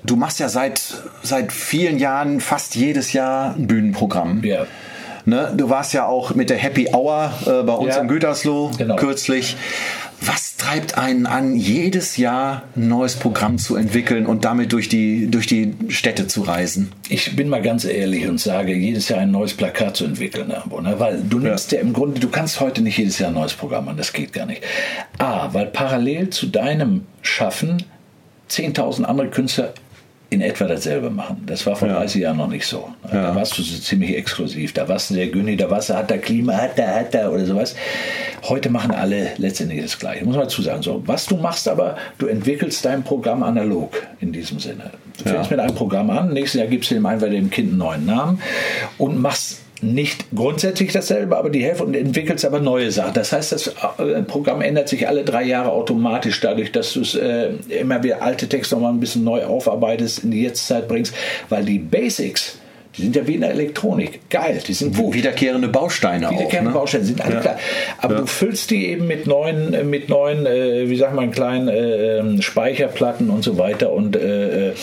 du 0.08 0.15
machst 0.15 0.39
ja 0.39 0.50
seit, 0.50 1.04
seit 1.22 1.52
vielen 1.52 2.00
Jahren 2.00 2.39
fast 2.39 2.76
jedes 2.76 3.13
Jahr 3.13 3.56
ein 3.56 3.67
Bühnenprogramm. 3.67 4.43
Ja. 4.43 4.65
Ne? 5.26 5.54
Du 5.56 5.70
warst 5.70 5.93
ja 5.93 6.06
auch 6.06 6.34
mit 6.36 6.50
der 6.50 6.58
Happy 6.58 6.88
Hour 6.93 7.34
äh, 7.46 7.63
bei 7.63 7.74
uns 7.74 7.96
ja. 7.96 8.02
in 8.02 8.08
Gütersloh 8.08 8.72
genau. 8.78 8.96
kürzlich. 8.96 9.58
Was 10.22 10.56
treibt 10.58 10.98
einen 10.98 11.28
an, 11.28 11.56
jedes 11.56 12.17
Jahr 12.17 12.63
ein 12.76 12.88
neues 12.88 13.17
Programm 13.17 13.60
zu 13.60 13.76
entwickeln 13.76 14.26
und 14.26 14.46
damit 14.46 14.72
durch 14.72 14.89
die, 14.89 15.30
durch 15.30 15.46
die 15.46 15.76
Städte 15.89 16.28
zu 16.28 16.41
reisen? 16.41 16.91
Ich 17.10 17.36
bin 17.36 17.50
mal 17.50 17.62
ganz 17.62 17.86
ehrlich 17.86 18.28
und 18.28 18.39
sage, 18.39 18.74
jedes 18.74 19.10
Jahr 19.10 19.20
ein 19.20 19.30
neues 19.30 19.54
Plakat 19.54 19.98
zu 19.98 20.06
entwickeln. 20.06 20.48
Ne? 20.48 20.63
Weil 20.98 21.22
du 21.22 21.39
nimmst 21.39 21.72
ja. 21.72 21.78
ja 21.78 21.84
im 21.84 21.93
Grunde, 21.93 22.20
du 22.20 22.30
kannst 22.30 22.62
heute 22.62 22.82
nicht 22.82 22.98
jedes 22.98 23.20
Jahr 23.20 23.30
ein 23.30 23.36
neues 23.36 23.54
Programm 23.54 23.86
machen, 23.86 23.98
das 23.98 24.13
geht 24.13 24.34
gar 24.34 24.48
nicht. 24.48 24.63
A, 25.20 25.54
weil 25.54 25.67
parallel 25.67 26.32
zu 26.32 26.48
deinem 26.48 27.06
Schaffen 27.22 27.84
10.000 28.50 29.04
andere 29.04 29.28
Künstler 29.30 29.74
in 30.30 30.42
etwa 30.42 30.66
dasselbe 30.66 31.10
machen. 31.10 31.44
Das 31.46 31.66
war 31.66 31.76
vor 31.76 31.88
ja. 31.88 31.96
30 32.00 32.22
Jahren 32.22 32.38
noch 32.38 32.50
nicht 32.50 32.66
so. 32.66 32.90
Ja. 33.12 33.28
Da 33.28 33.36
warst 33.36 33.58
du 33.58 33.62
so 33.62 33.80
ziemlich 33.80 34.16
exklusiv. 34.18 34.74
Da 34.74 34.88
warst 34.88 35.10
du 35.10 35.16
der 35.16 35.28
Günni, 35.28 35.56
da 35.56 35.70
warst 35.70 35.90
du, 35.90 35.94
hat 35.96 36.10
der 36.10 36.18
Klima, 36.18 36.54
hat 36.54 36.78
der, 36.78 36.96
hat 36.96 37.13
der 37.13 37.32
oder 37.32 37.46
sowas. 37.46 37.76
Heute 38.44 38.70
machen 38.70 38.92
alle 38.92 39.32
letztendlich 39.38 39.82
das 39.82 39.98
Gleiche. 39.98 40.26
Muss 40.26 40.36
man 40.36 40.46
dazu 40.46 40.62
sagen. 40.62 40.84
So, 40.84 41.02
was 41.06 41.26
du 41.26 41.38
machst 41.38 41.68
aber, 41.68 41.96
du 42.18 42.28
entwickelst 42.28 42.84
dein 42.84 43.04
Programm 43.04 43.42
analog 43.42 44.04
in 44.20 44.34
diesem 44.34 44.60
Sinne. 44.60 44.92
Du 45.18 45.30
fängst 45.30 45.50
ja. 45.50 45.58
mit 45.58 45.60
einem 45.66 45.76
Programm 45.76 46.10
an, 46.10 46.34
nächstes 46.34 46.60
Jahr 46.60 46.68
gibst 46.68 46.92
du 46.92 46.96
dem 46.96 47.04
bei 47.04 47.18
dem 47.18 47.50
Kind 47.50 47.70
einen 47.70 47.78
neuen 47.78 48.06
Namen 48.06 48.42
und 48.98 49.20
machst 49.22 49.62
nicht 49.82 50.26
grundsätzlich 50.36 50.92
dasselbe, 50.92 51.38
aber 51.38 51.50
die 51.50 51.63
Hälfte 51.63 51.84
und 51.84 51.96
entwickelst 51.96 52.46
aber 52.46 52.60
neue 52.60 52.92
Sachen. 52.92 53.13
Das 53.13 53.32
heißt, 53.32 53.52
das 53.52 53.68
äh, 53.68 54.24
Programm 54.24 54.62
ändert 54.62 54.90
sich 54.90 55.08
alle 55.08 55.24
drei 55.24 55.44
Jahre 55.44 55.72
automatisch 55.72 56.40
dadurch, 56.42 56.72
dass 56.72 56.94
du 56.94 57.02
es 57.02 57.16
äh, 57.16 57.52
immer 57.70 58.04
wieder 58.04 58.22
alte 58.22 58.48
Texte 58.48 58.76
nochmal 58.76 58.94
ein 58.94 59.00
bisschen 59.00 59.24
neu 59.24 59.44
aufarbeitest, 59.46 60.24
in 60.24 60.32
die 60.32 60.42
Jetztzeit 60.42 60.88
bringst, 60.88 61.13
weil 61.50 61.66
die 61.66 61.80
Basics, 61.80 62.58
Die 62.98 63.04
sind 63.04 63.16
ja 63.16 63.28
wie 63.28 63.36
in 63.36 63.42
der 63.42 63.52
Elektronik. 63.52 64.22
Geil, 64.30 64.60
die 64.68 64.74
sind 64.74 64.96
gut. 64.98 65.14
Wiederkehrende 65.14 65.68
Bausteine 65.68 66.30
Wiederkehrende 66.30 66.72
auch. 66.72 66.74
Ne? 66.74 66.80
Bausteine 66.80 67.06
sind 67.06 67.22
alle 67.22 67.36
Ja. 67.36 67.40
klar. 67.42 67.58
Aber 68.00 68.14
Ja. 68.16 68.20
du 68.22 68.26
füllst 68.28 68.72
die 68.72 68.88
eben 68.88 69.06
mit 69.08 69.28
neuen, 69.28 69.74
äh, 69.74 69.84
mit 69.84 70.10
neuen, 70.10 70.46
äh, 70.46 70.90
wie 70.90 70.96
sagt 70.98 71.14
man, 71.14 71.32
kleinen 71.32 71.68
äh, 71.68 72.18
ähm, 72.20 72.42
Speicherplatten 72.42 73.30
und 73.30 73.44
so 73.44 73.58
weiter 73.58 73.92
und 73.92 74.16
äh, 74.16 74.70
äh, 74.70 74.74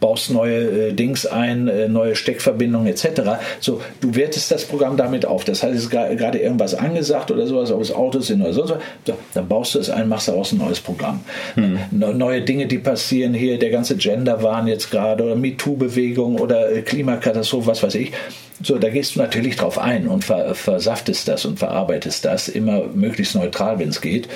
baust 0.00 0.30
neue 0.30 0.88
äh, 0.88 0.92
Dings 0.92 1.26
ein, 1.26 1.70
neue 1.92 2.16
Steckverbindungen 2.16 2.86
etc. 2.88 3.22
So, 3.60 3.80
du 4.00 4.14
wertest 4.14 4.50
das 4.50 4.64
Programm 4.64 4.96
damit 4.96 5.24
auf. 5.26 5.44
Das 5.44 5.62
heißt, 5.62 5.74
es 5.74 5.82
ist 5.84 5.90
gerade 5.90 6.38
irgendwas 6.38 6.74
angesagt 6.74 7.30
oder 7.30 7.46
sowas, 7.46 7.70
ob 7.70 7.80
es 7.80 7.92
Autos 7.92 8.26
sind 8.28 8.42
oder 8.42 8.52
sonst 8.52 8.70
was. 8.70 8.78
So, 9.06 9.14
dann 9.34 9.46
baust 9.48 9.74
du 9.74 9.78
es 9.78 9.90
ein, 9.90 10.08
machst 10.08 10.28
daraus 10.28 10.52
ein 10.52 10.58
neues 10.58 10.80
Programm. 10.80 11.20
Ne- 11.56 12.14
Neue 12.14 12.42
Dinge, 12.42 12.66
die 12.66 12.78
passieren 12.78 13.32
hier, 13.34 13.58
der 13.58 13.70
ganze 13.70 13.96
Gender-Wahn 13.96 14.66
jetzt 14.66 14.90
gerade 14.90 15.24
oder 15.24 15.36
MeToo-Bewegung 15.36 16.38
oder 16.38 16.70
äh, 16.72 16.82
Was 17.66 17.82
weiß 17.82 17.94
ich. 17.96 18.12
So, 18.62 18.78
da 18.78 18.90
gehst 18.90 19.16
du 19.16 19.20
natürlich 19.20 19.56
drauf 19.56 19.78
ein 19.78 20.06
und 20.06 20.24
ver 20.24 20.54
versaftest 20.54 21.28
das 21.28 21.44
und 21.44 21.58
verarbeitest 21.58 22.24
das 22.24 22.48
immer 22.48 22.84
möglichst 22.88 23.34
neutral, 23.34 23.78
wenn 23.78 23.88
es 23.88 24.00
geht. 24.00 24.28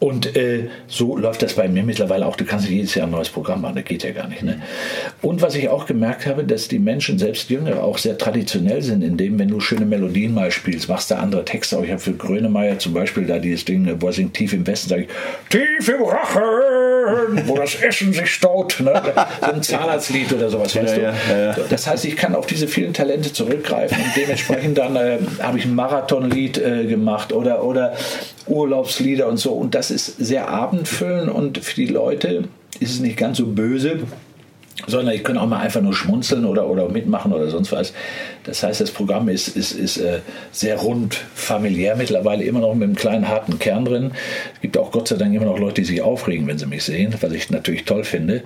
Und 0.00 0.36
äh, 0.36 0.68
so 0.86 1.16
läuft 1.16 1.42
das 1.42 1.54
bei 1.54 1.68
mir 1.68 1.82
mittlerweile 1.82 2.26
auch. 2.26 2.36
Du 2.36 2.44
kannst 2.44 2.66
nicht 2.66 2.76
jedes 2.76 2.94
Jahr 2.94 3.06
ein 3.06 3.10
neues 3.10 3.28
Programm 3.28 3.62
machen, 3.62 3.76
das 3.76 3.84
geht 3.84 4.04
ja 4.04 4.12
gar 4.12 4.28
nicht. 4.28 4.42
Ne? 4.42 4.62
Und 5.22 5.42
was 5.42 5.56
ich 5.56 5.68
auch 5.68 5.86
gemerkt 5.86 6.26
habe, 6.26 6.44
dass 6.44 6.68
die 6.68 6.78
Menschen, 6.78 7.18
selbst 7.18 7.50
Jüngere, 7.50 7.82
auch 7.82 7.98
sehr 7.98 8.16
traditionell 8.16 8.82
sind, 8.82 9.02
indem, 9.02 9.38
wenn 9.38 9.48
du 9.48 9.58
schöne 9.58 9.86
Melodien 9.86 10.34
mal 10.34 10.52
spielst, 10.52 10.88
machst 10.88 11.10
du 11.10 11.16
andere 11.16 11.44
Texte. 11.44 11.78
Auch 11.78 11.82
ich 11.82 11.90
habe 11.90 12.00
für 12.00 12.12
Grönemeyer 12.12 12.78
zum 12.78 12.94
Beispiel 12.94 13.26
da 13.26 13.38
dieses 13.38 13.64
Ding, 13.64 13.82
ne, 13.82 14.00
wo 14.00 14.06
er 14.06 14.12
singt 14.12 14.34
tief 14.34 14.52
im 14.52 14.66
Westen, 14.66 14.88
sage 14.88 15.02
ich, 15.02 15.08
tief 15.48 15.88
im 15.88 16.02
Rachen, 16.02 17.42
wo 17.46 17.56
das 17.56 17.74
Essen 17.74 18.12
sich 18.12 18.32
staut. 18.32 18.78
Ne? 18.80 19.02
So 19.40 19.52
ein 19.52 19.62
Zahnarztlied 19.62 20.32
oder 20.32 20.48
sowas, 20.48 20.76
weißt 20.76 20.96
du? 20.96 21.02
ja, 21.02 21.14
ja, 21.30 21.38
ja. 21.38 21.54
So, 21.54 21.62
Das 21.68 21.86
heißt, 21.88 22.04
ich 22.04 22.16
kann 22.16 22.36
auf 22.36 22.46
diese 22.46 22.68
vielen 22.68 22.92
Talente 22.92 23.32
zurückgreifen 23.32 23.98
und 23.98 24.10
dementsprechend 24.16 24.78
dann 24.78 24.94
äh, 24.94 25.18
habe 25.40 25.58
ich 25.58 25.64
ein 25.64 25.74
Marathonlied 25.74 26.58
äh, 26.58 26.84
gemacht 26.86 27.32
oder, 27.32 27.64
oder 27.64 27.94
Urlaubslieder 28.48 29.28
und 29.28 29.38
so. 29.38 29.52
Und 29.52 29.74
das 29.74 29.90
ist 29.90 30.16
sehr 30.18 30.48
abendfüllend 30.48 31.30
und 31.30 31.58
für 31.58 31.74
die 31.74 31.86
Leute 31.86 32.44
ist 32.80 32.92
es 32.92 33.00
nicht 33.00 33.16
ganz 33.16 33.38
so 33.38 33.46
böse, 33.46 34.00
sondern 34.86 35.14
die 35.14 35.22
können 35.22 35.38
auch 35.38 35.46
mal 35.46 35.60
einfach 35.60 35.80
nur 35.80 35.92
schmunzeln 35.92 36.44
oder, 36.44 36.68
oder 36.68 36.88
mitmachen 36.88 37.32
oder 37.32 37.48
sonst 37.50 37.72
was. 37.72 37.92
Das 38.44 38.62
heißt, 38.62 38.80
das 38.80 38.90
Programm 38.90 39.28
ist, 39.28 39.48
ist, 39.48 39.72
ist 39.72 39.98
äh, 39.98 40.20
sehr 40.52 40.76
rund, 40.78 41.14
familiär 41.34 41.96
mittlerweile, 41.96 42.44
immer 42.44 42.60
noch 42.60 42.74
mit 42.74 42.84
einem 42.84 42.96
kleinen 42.96 43.28
harten 43.28 43.58
Kern 43.58 43.84
drin. 43.84 44.12
Es 44.54 44.60
gibt 44.60 44.78
auch 44.78 44.90
Gott 44.90 45.08
sei 45.08 45.16
Dank 45.16 45.34
immer 45.34 45.44
noch 45.46 45.58
Leute, 45.58 45.82
die 45.82 45.84
sich 45.84 46.02
aufregen, 46.02 46.46
wenn 46.46 46.58
sie 46.58 46.66
mich 46.66 46.84
sehen, 46.84 47.14
was 47.20 47.32
ich 47.32 47.50
natürlich 47.50 47.84
toll 47.84 48.04
finde. 48.04 48.42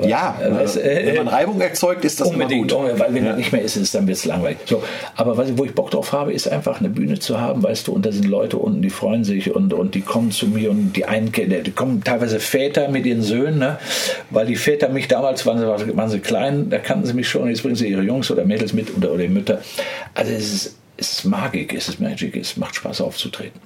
Ja, 0.00 0.38
Äh, 0.40 0.50
was, 0.52 0.76
äh, 0.76 1.02
wenn 1.06 1.16
man 1.16 1.28
Reibung 1.28 1.60
erzeugt, 1.60 2.04
ist 2.04 2.20
das 2.20 2.28
Unbedingt, 2.28 2.70
immer 2.70 2.88
gut. 2.90 2.98
weil 2.98 3.14
wenn 3.14 3.26
er 3.26 3.36
nicht 3.36 3.52
mehr 3.52 3.62
ist, 3.62 3.76
ist 3.76 3.94
dann 3.94 4.06
wird 4.06 4.18
es 4.18 4.24
langweilig. 4.24 4.58
So, 4.66 4.82
aber 5.16 5.36
was, 5.36 5.56
wo 5.56 5.64
ich 5.64 5.74
Bock 5.74 5.90
drauf 5.90 6.12
habe, 6.12 6.32
ist 6.32 6.48
einfach 6.48 6.80
eine 6.80 6.88
Bühne 6.88 7.18
zu 7.18 7.40
haben, 7.40 7.62
weißt 7.62 7.88
du, 7.88 7.92
und 7.92 8.04
da 8.04 8.12
sind 8.12 8.26
Leute 8.26 8.56
unten, 8.58 8.82
die 8.82 8.90
freuen 8.90 9.24
sich 9.24 9.54
und, 9.54 9.72
und 9.72 9.94
die 9.94 10.00
kommen 10.02 10.30
zu 10.30 10.46
mir 10.46 10.70
und 10.70 10.92
die 10.94 11.04
einen 11.04 11.32
die 11.32 11.70
kommen 11.72 12.02
teilweise 12.04 12.40
Väter 12.40 12.88
mit 12.88 13.06
ihren 13.06 13.22
Söhnen, 13.22 13.58
ne? 13.58 13.78
weil 14.30 14.46
die 14.46 14.56
Väter 14.56 14.88
mich 14.88 15.08
damals, 15.08 15.46
waren 15.46 15.58
sie, 15.58 15.96
waren 15.96 16.10
sie 16.10 16.18
klein, 16.20 16.70
da 16.70 16.78
kannten 16.78 17.06
sie 17.06 17.14
mich 17.14 17.28
schon, 17.28 17.48
jetzt 17.48 17.62
bringen 17.62 17.76
sie 17.76 17.88
ihre 17.88 18.02
Jungs 18.02 18.30
oder 18.30 18.44
Mädels 18.44 18.72
mit 18.72 18.96
oder, 18.96 19.12
oder 19.12 19.24
Mütter. 19.38 19.60
Also 20.14 20.32
es 20.32 20.52
ist, 20.52 20.76
es 20.96 21.12
ist 21.12 21.24
Magik, 21.24 21.72
es 21.74 21.88
ist 21.88 22.00
Magic, 22.00 22.36
es 22.36 22.56
macht 22.56 22.74
Spaß 22.76 23.00
aufzutreten. 23.00 23.60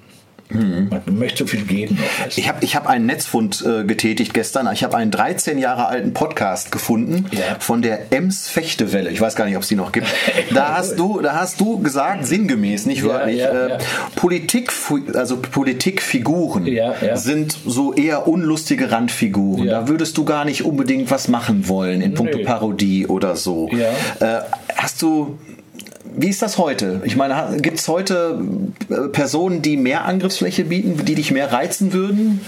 Man 0.55 1.01
möchte 1.19 1.45
so 1.45 1.47
viel 1.47 1.63
geben. 1.63 1.99
Ich 2.37 2.47
habe 2.47 2.63
ich 2.63 2.77
hab 2.77 2.87
einen 2.87 3.07
Netzfund 3.07 3.65
äh, 3.67 3.85
getätigt 3.85 4.35
gestern. 4.35 4.69
Ich 4.75 4.85
habe 4.85 4.99
einen 4.99 5.11
13 5.11 5.57
Jahre 5.57 5.87
alten 5.87 6.13
Podcast 6.13 6.71
gefunden 6.71 7.25
Ja. 7.31 7.57
von 7.59 7.81
der 7.81 8.13
Ems 8.13 8.49
Fechtewelle. 8.51 9.09
Ich 9.09 9.19
weiß 9.19 9.35
gar 9.35 9.47
nicht, 9.47 9.57
ob 9.57 9.63
es 9.63 9.69
die 9.69 9.77
noch 9.77 9.93
gibt. 9.93 10.09
Da 10.55 10.77
hast 10.77 10.99
du, 10.99 11.21
da 11.23 11.37
hast 11.37 11.59
du 11.59 11.79
gesagt, 11.79 12.27
sinngemäß, 12.27 12.85
nicht 12.85 13.03
wörtlich, 13.03 13.39
ja, 13.39 13.49
äh, 13.49 13.69
ja. 13.71 13.79
Politik, 14.17 14.71
also 15.15 15.39
Politikfiguren 15.39 16.69
sind 17.15 17.57
so 17.65 17.95
eher 17.95 18.29
unlustige 18.29 18.91
Randfiguren. 18.91 19.67
Da 19.69 19.89
würdest 19.89 20.19
du 20.19 20.27
gar 20.27 20.45
nicht 20.45 20.65
unbedingt 20.65 21.11
was 21.11 21.29
machen 21.29 21.67
wollen 21.69 22.03
in 22.03 22.13
puncto. 22.13 22.41
Parodie 22.45 23.07
oder 23.07 23.37
so. 23.37 23.71
Äh, 24.21 24.41
hast 24.77 25.01
du 25.01 25.39
wie 26.05 26.29
ist 26.29 26.43
das 26.43 26.59
heute? 26.59 27.01
Ich 27.05 27.17
meine, 27.17 27.59
gibt 27.61 27.79
es 27.79 27.89
heute 27.89 28.41
äh, 28.91 29.09
Personen, 29.09 29.63
die 29.63 29.77
mehr 29.77 30.05
Angriffsfläche 30.05 30.65
bieten, 30.65 31.05
die 31.05 31.15
dich 31.15 31.31
mehr 31.31 31.53
reizen 31.53 31.93
würden? 31.93 32.41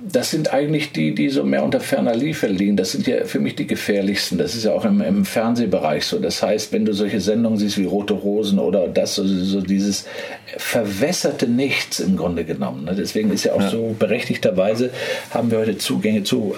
Das 0.00 0.30
sind 0.30 0.52
eigentlich 0.52 0.92
die, 0.92 1.14
die 1.14 1.28
so 1.28 1.44
mehr 1.44 1.64
unter 1.64 1.80
ferner 1.80 2.14
Liefe 2.14 2.46
liegen. 2.46 2.76
Das 2.76 2.92
sind 2.92 3.06
ja 3.06 3.24
für 3.24 3.40
mich 3.40 3.56
die 3.56 3.66
gefährlichsten. 3.66 4.38
Das 4.38 4.54
ist 4.54 4.64
ja 4.64 4.72
auch 4.72 4.84
im, 4.84 5.00
im 5.00 5.24
Fernsehbereich 5.24 6.04
so. 6.06 6.18
Das 6.18 6.42
heißt, 6.42 6.72
wenn 6.72 6.84
du 6.84 6.92
solche 6.92 7.20
Sendungen 7.20 7.58
siehst 7.58 7.78
wie 7.78 7.84
Rote 7.84 8.14
Rosen 8.14 8.58
oder 8.58 8.86
das, 8.88 9.16
so, 9.16 9.26
so 9.26 9.60
dieses 9.60 10.06
verwässerte 10.56 11.48
Nichts 11.48 12.00
im 12.00 12.16
Grunde 12.16 12.44
genommen. 12.44 12.84
Ne? 12.84 12.94
Deswegen 12.96 13.32
ist 13.32 13.44
ja 13.44 13.54
auch 13.54 13.68
so 13.68 13.94
berechtigterweise 13.98 14.90
haben 15.30 15.50
wir 15.50 15.58
heute 15.58 15.78
Zugänge 15.78 16.22
zu 16.22 16.54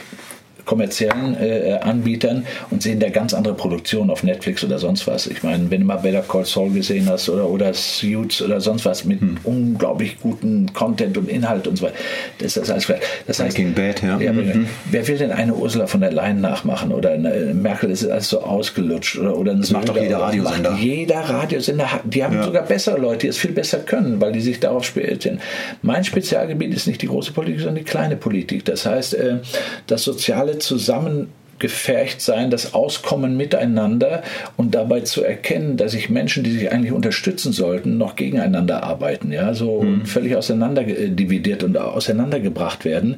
kommerziellen 0.65 1.37
äh, 1.41 1.79
Anbietern 1.83 2.47
und 2.71 2.83
sehen 2.83 3.01
da 3.01 3.09
ganz 3.11 3.35
andere 3.35 3.55
Produktionen 3.55 4.11
auf 4.11 4.23
Netflix 4.23 4.65
oder 4.65 4.79
sonst 4.79 5.07
was. 5.07 5.27
Ich 5.27 5.43
meine, 5.43 5.71
wenn 5.71 5.81
du 5.81 5.87
mal 5.87 5.97
Better 5.97 6.23
Call 6.23 6.45
Saul 6.45 6.71
gesehen 6.71 7.09
hast 7.09 7.29
oder, 7.29 7.49
oder 7.49 7.73
Suits 7.75 8.41
oder 8.43 8.61
sonst 8.61 8.85
was 8.85 9.05
mit 9.05 9.21
unglaublich 9.45 10.19
guten 10.21 10.73
Content 10.73 11.17
und 11.19 11.29
Inhalt 11.29 11.67
und 11.67 11.77
so 11.77 11.85
weiter, 11.87 11.95
das 12.39 12.49
ist 12.49 12.57
das 12.57 12.71
alles. 12.71 12.87
Das 13.27 13.41
heißt, 13.41 13.57
Breaking 13.57 13.75
Bad, 13.75 14.03
ja. 14.03 14.19
ja 14.19 14.33
Mhm. 14.35 14.67
Wer 14.91 15.07
will 15.07 15.17
denn 15.17 15.31
eine 15.31 15.55
Ursula 15.55 15.87
von 15.87 16.01
der 16.01 16.13
Leyen 16.13 16.41
nachmachen 16.41 16.93
oder 16.93 17.11
eine 17.13 17.55
Merkel, 17.55 17.91
das 17.91 18.03
ist 18.03 18.11
alles 18.11 18.29
so 18.29 18.41
ausgelutscht 18.43 19.17
oder, 19.19 19.37
oder 19.37 19.55
macht 19.55 19.67
Söder 19.67 19.81
doch 19.85 19.97
jeder 19.97 20.19
Radiosender. 20.19 20.71
Macht 20.73 20.83
jeder 20.83 21.21
Radiosender, 21.21 21.93
hat- 21.93 22.01
die 22.05 22.25
haben 22.25 22.35
Ja. 22.37 22.43
sogar 22.45 22.65
bessere 22.65 22.99
Leute, 22.99 23.19
die 23.21 23.29
es 23.29 23.39
viel 23.39 23.53
besser 23.53 23.79
können, 23.79 24.21
weil 24.21 24.33
die 24.33 24.41
sich 24.41 24.61
darauf 24.61 24.85
spezialisieren. 24.85 25.41
Mein 25.83 26.03
Spezialgebiet 26.05 26.75
ist 26.75 26.87
nicht 26.87 27.01
die 27.03 27.07
große 27.07 27.33
Politik, 27.33 27.61
sondern 27.61 27.77
die 27.77 27.85
kleine 27.85 28.17
Politik. 28.17 28.65
Das 28.65 28.87
heißt, 28.87 29.15
äh, 29.15 29.37
das 29.87 30.03
soziale 30.03 30.54
Zusammen 30.59 31.33
gefercht 31.59 32.21
sein, 32.21 32.51
das 32.51 32.75
Auskommen 32.75 33.37
miteinander 33.37 34.23
und 34.57 34.75
dabei 34.75 35.01
zu 35.01 35.23
erkennen, 35.25 35.77
dass 35.77 35.93
sich 35.93 36.11
Menschen, 36.11 36.43
die 36.45 36.51
sich 36.53 36.73
eigentlich 36.73 36.93
unterstützen 36.93 37.53
sollten, 37.53 37.97
noch 37.99 38.17
gegeneinander 38.17 38.83
arbeiten, 38.83 39.33
ja, 39.33 39.55
so 39.55 39.73
und 39.75 40.07
völlig 40.09 40.37
auseinander 40.37 40.83
äh, 40.83 41.09
dividiert 41.11 41.63
und 41.63 41.77
auseinandergebracht 41.77 42.85
werden. 42.85 43.17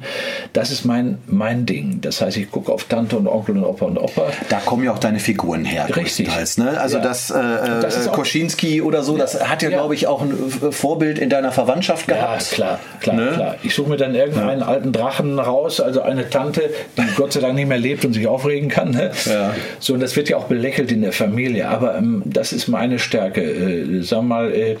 Das 0.53 0.71
ist 0.71 0.85
mein, 0.85 1.17
mein 1.27 1.65
Ding. 1.65 1.99
Das 2.01 2.21
heißt, 2.21 2.37
ich 2.37 2.49
gucke 2.51 2.71
auf 2.71 2.85
Tante 2.85 3.17
und 3.17 3.27
Onkel 3.27 3.57
und 3.57 3.63
Opa 3.63 3.85
und 3.85 3.97
Opa. 3.97 4.27
Da 4.49 4.59
kommen 4.59 4.83
ja 4.83 4.91
auch 4.93 4.99
deine 4.99 5.19
Figuren 5.19 5.65
her, 5.65 5.87
Richtig. 5.95 6.27
Ne? 6.57 6.79
Also 6.79 6.97
Ja. 6.97 7.03
das, 7.03 7.29
äh, 7.31 7.35
das 7.81 7.97
ist 7.97 8.07
äh, 8.07 8.11
Koschinski 8.11 8.81
oder 8.81 9.03
so, 9.03 9.17
das 9.17 9.43
hat 9.47 9.61
ja, 9.61 9.69
Ja. 9.69 9.77
glaube 9.77 9.95
ich, 9.95 10.07
auch 10.07 10.21
ein 10.21 10.31
äh, 10.31 10.71
Vorbild 10.71 11.19
in 11.19 11.29
deiner 11.29 11.51
Verwandtschaft 11.51 12.07
Ja, 12.07 12.15
gehabt. 12.15 12.51
klar, 12.51 12.79
klar, 13.01 13.15
Ne? 13.15 13.31
klar. 13.35 13.55
Ich 13.63 13.73
suche 13.73 13.89
mir 13.89 13.97
dann 13.97 14.15
irgendeinen 14.15 14.63
alten 14.63 14.91
Drachen 14.91 15.39
raus, 15.39 15.79
also 15.79 16.01
eine 16.01 16.29
Tante, 16.29 16.69
die 16.97 17.03
Gott 17.15 17.33
sei 17.33 17.39
Dank 17.39 17.55
nicht 17.55 17.67
mehr 17.67 17.77
lebt 17.79 18.05
und 18.05 18.13
sich 18.13 18.26
aufregen 18.27 18.69
kann. 18.69 18.91
Ne? 18.91 19.11
Ja. 19.25 19.55
So, 19.79 19.93
und 19.93 19.99
das 19.99 20.15
wird 20.15 20.29
ja 20.29 20.37
auch 20.37 20.45
belächelt 20.45 20.91
in 20.91 21.01
der 21.01 21.13
Familie, 21.13 21.67
aber 21.67 21.97
ähm, 21.97 22.23
das 22.25 22.53
ist 22.53 22.67
meine 22.67 22.99
Stärke. 22.99 23.41
Äh, 23.41 24.01
sag 24.03 24.23
mal, 24.23 24.53
äh, 24.53 24.77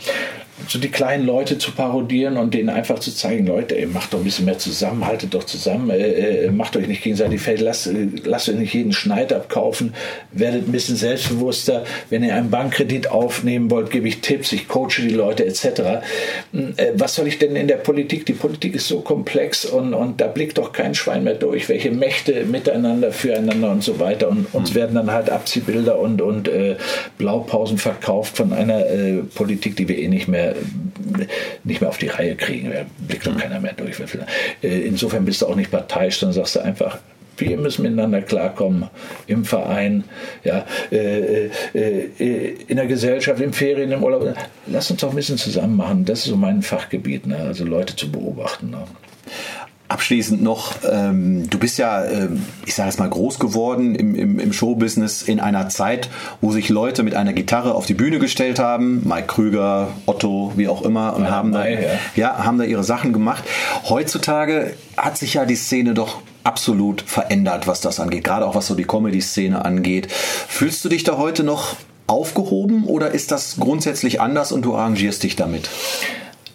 so 0.67 0.79
die 0.79 0.89
kleinen 0.89 1.25
Leute 1.25 1.57
zu 1.57 1.71
parodieren 1.71 2.37
und 2.37 2.53
denen 2.53 2.69
einfach 2.69 2.99
zu 2.99 3.13
zeigen, 3.13 3.45
Leute, 3.45 3.77
ey, 3.77 3.85
macht 3.85 4.13
doch 4.13 4.17
ein 4.17 4.23
bisschen 4.23 4.45
mehr 4.45 4.57
zusammen, 4.57 5.05
haltet 5.05 5.33
doch 5.33 5.43
zusammen, 5.43 5.91
äh, 5.91 6.45
äh, 6.45 6.51
macht 6.51 6.75
euch 6.75 6.87
nicht 6.87 7.03
gegenseitig 7.03 7.41
fällt, 7.41 7.61
lasst, 7.61 7.87
äh, 7.87 8.07
lasst 8.23 8.49
euch 8.49 8.55
nicht 8.55 8.73
jeden 8.73 8.91
Schneid 8.91 9.31
abkaufen, 9.31 9.93
werdet 10.31 10.67
ein 10.67 10.71
bisschen 10.71 10.95
selbstbewusster. 10.95 11.85
Wenn 12.09 12.23
ihr 12.23 12.35
einen 12.35 12.49
Bankkredit 12.49 13.11
aufnehmen 13.11 13.69
wollt, 13.69 13.91
gebe 13.91 14.07
ich 14.07 14.21
Tipps, 14.21 14.51
ich 14.51 14.67
coache 14.67 15.01
die 15.01 15.09
Leute 15.09 15.45
etc. 15.45 15.63
Äh, 15.65 16.01
was 16.95 17.15
soll 17.15 17.27
ich 17.27 17.37
denn 17.37 17.55
in 17.55 17.67
der 17.67 17.77
Politik? 17.77 18.25
Die 18.25 18.33
Politik 18.33 18.75
ist 18.75 18.87
so 18.87 19.01
komplex 19.01 19.65
und, 19.65 19.93
und 19.93 20.19
da 20.19 20.27
blickt 20.27 20.57
doch 20.57 20.71
kein 20.73 20.95
Schwein 20.95 21.23
mehr 21.23 21.35
durch, 21.35 21.69
welche 21.69 21.91
Mächte 21.91 22.45
miteinander, 22.45 23.11
füreinander 23.11 23.71
und 23.71 23.83
so 23.83 23.99
weiter. 23.99 24.29
Und 24.29 24.47
uns 24.53 24.73
werden 24.73 24.95
dann 24.95 25.11
halt 25.11 25.29
Abziehbilder 25.29 25.99
und, 25.99 26.21
und 26.21 26.47
äh, 26.47 26.77
Blaupausen 27.19 27.77
verkauft 27.77 28.37
von 28.37 28.53
einer 28.53 28.85
äh, 28.87 29.17
Politik, 29.35 29.75
die 29.75 29.87
wir 29.87 29.99
eh 29.99 30.07
nicht 30.07 30.27
mehr, 30.27 30.46
nicht 31.63 31.81
mehr 31.81 31.89
auf 31.89 31.97
die 31.97 32.07
Reihe 32.07 32.35
kriegen. 32.35 32.71
Da 32.71 32.85
blickt 33.07 33.27
doch 33.27 33.37
keiner 33.37 33.59
mehr 33.59 33.73
durch. 33.73 33.99
Äh, 34.61 34.81
insofern 34.81 35.25
bist 35.25 35.41
du 35.41 35.47
auch 35.47 35.55
nicht 35.55 35.71
parteiisch, 35.71 36.19
sondern 36.19 36.33
sagst 36.35 36.55
du 36.55 36.59
einfach, 36.59 36.99
wir 37.37 37.57
müssen 37.57 37.83
miteinander 37.83 38.21
klarkommen 38.21 38.89
im 39.27 39.45
Verein, 39.45 40.03
ja, 40.43 40.65
äh, 40.91 41.45
äh, 41.45 41.49
äh, 42.19 42.55
in 42.67 42.77
der 42.77 42.87
Gesellschaft, 42.87 43.41
im 43.41 43.53
Ferien, 43.53 43.91
im 43.91 44.03
Urlaub. 44.03 44.35
Lass 44.65 44.89
uns 44.91 45.01
doch 45.01 45.11
ein 45.11 45.15
bisschen 45.15 45.37
zusammen 45.37 45.75
machen. 45.75 46.05
Das 46.05 46.19
ist 46.19 46.25
so 46.25 46.35
mein 46.35 46.61
Fachgebiet, 46.61 47.27
ne? 47.27 47.37
also 47.37 47.63
Leute 47.63 47.95
zu 47.95 48.11
beobachten. 48.11 48.71
Ne? 48.71 48.83
Abschließend 49.89 50.41
noch, 50.41 50.75
ähm, 50.89 51.49
du 51.49 51.57
bist 51.59 51.77
ja, 51.77 52.03
ähm, 52.03 52.43
ich 52.65 52.75
sage 52.75 52.89
es 52.89 52.97
mal, 52.97 53.09
groß 53.09 53.39
geworden 53.39 53.95
im, 53.95 54.15
im, 54.15 54.37
im 54.37 54.51
Showbusiness 54.51 55.21
in 55.21 55.39
einer 55.39 55.69
Zeit, 55.69 56.09
wo 56.41 56.51
sich 56.51 56.67
Leute 56.67 57.03
mit 57.03 57.15
einer 57.15 57.31
Gitarre 57.31 57.73
auf 57.73 57.85
die 57.85 57.93
Bühne 57.93 58.19
gestellt 58.19 58.59
haben, 58.59 59.07
Mike 59.07 59.27
Krüger, 59.27 59.87
Otto, 60.05 60.51
wie 60.57 60.67
auch 60.67 60.81
immer, 60.81 61.15
und 61.15 61.23
Rainer 61.23 61.35
haben 61.35 61.51
da, 61.53 61.67
ja. 61.67 61.79
ja. 62.15 62.43
haben 62.43 62.57
da 62.57 62.65
ihre 62.65 62.83
Sachen 62.83 63.13
gemacht. 63.13 63.45
Heutzutage 63.87 64.73
hat 64.97 65.17
sich 65.17 65.35
ja 65.35 65.45
die 65.45 65.55
Szene 65.55 65.93
doch 65.93 66.19
absolut 66.43 67.01
verändert, 67.01 67.67
was 67.67 67.79
das 67.79 68.01
angeht, 68.01 68.25
gerade 68.25 68.45
auch 68.45 68.55
was 68.55 68.67
so 68.67 68.75
die 68.75 68.85
Comedy-Szene 68.85 69.63
angeht. 69.63 70.11
Fühlst 70.11 70.83
du 70.83 70.89
dich 70.89 71.03
da 71.03 71.17
heute 71.17 71.43
noch 71.43 71.77
aufgehoben 72.07 72.85
oder 72.85 73.11
ist 73.11 73.31
das 73.31 73.57
grundsätzlich 73.57 74.19
anders 74.19 74.51
und 74.51 74.63
du 74.63 74.75
arrangierst 74.75 75.23
dich 75.23 75.35
damit? 75.35 75.69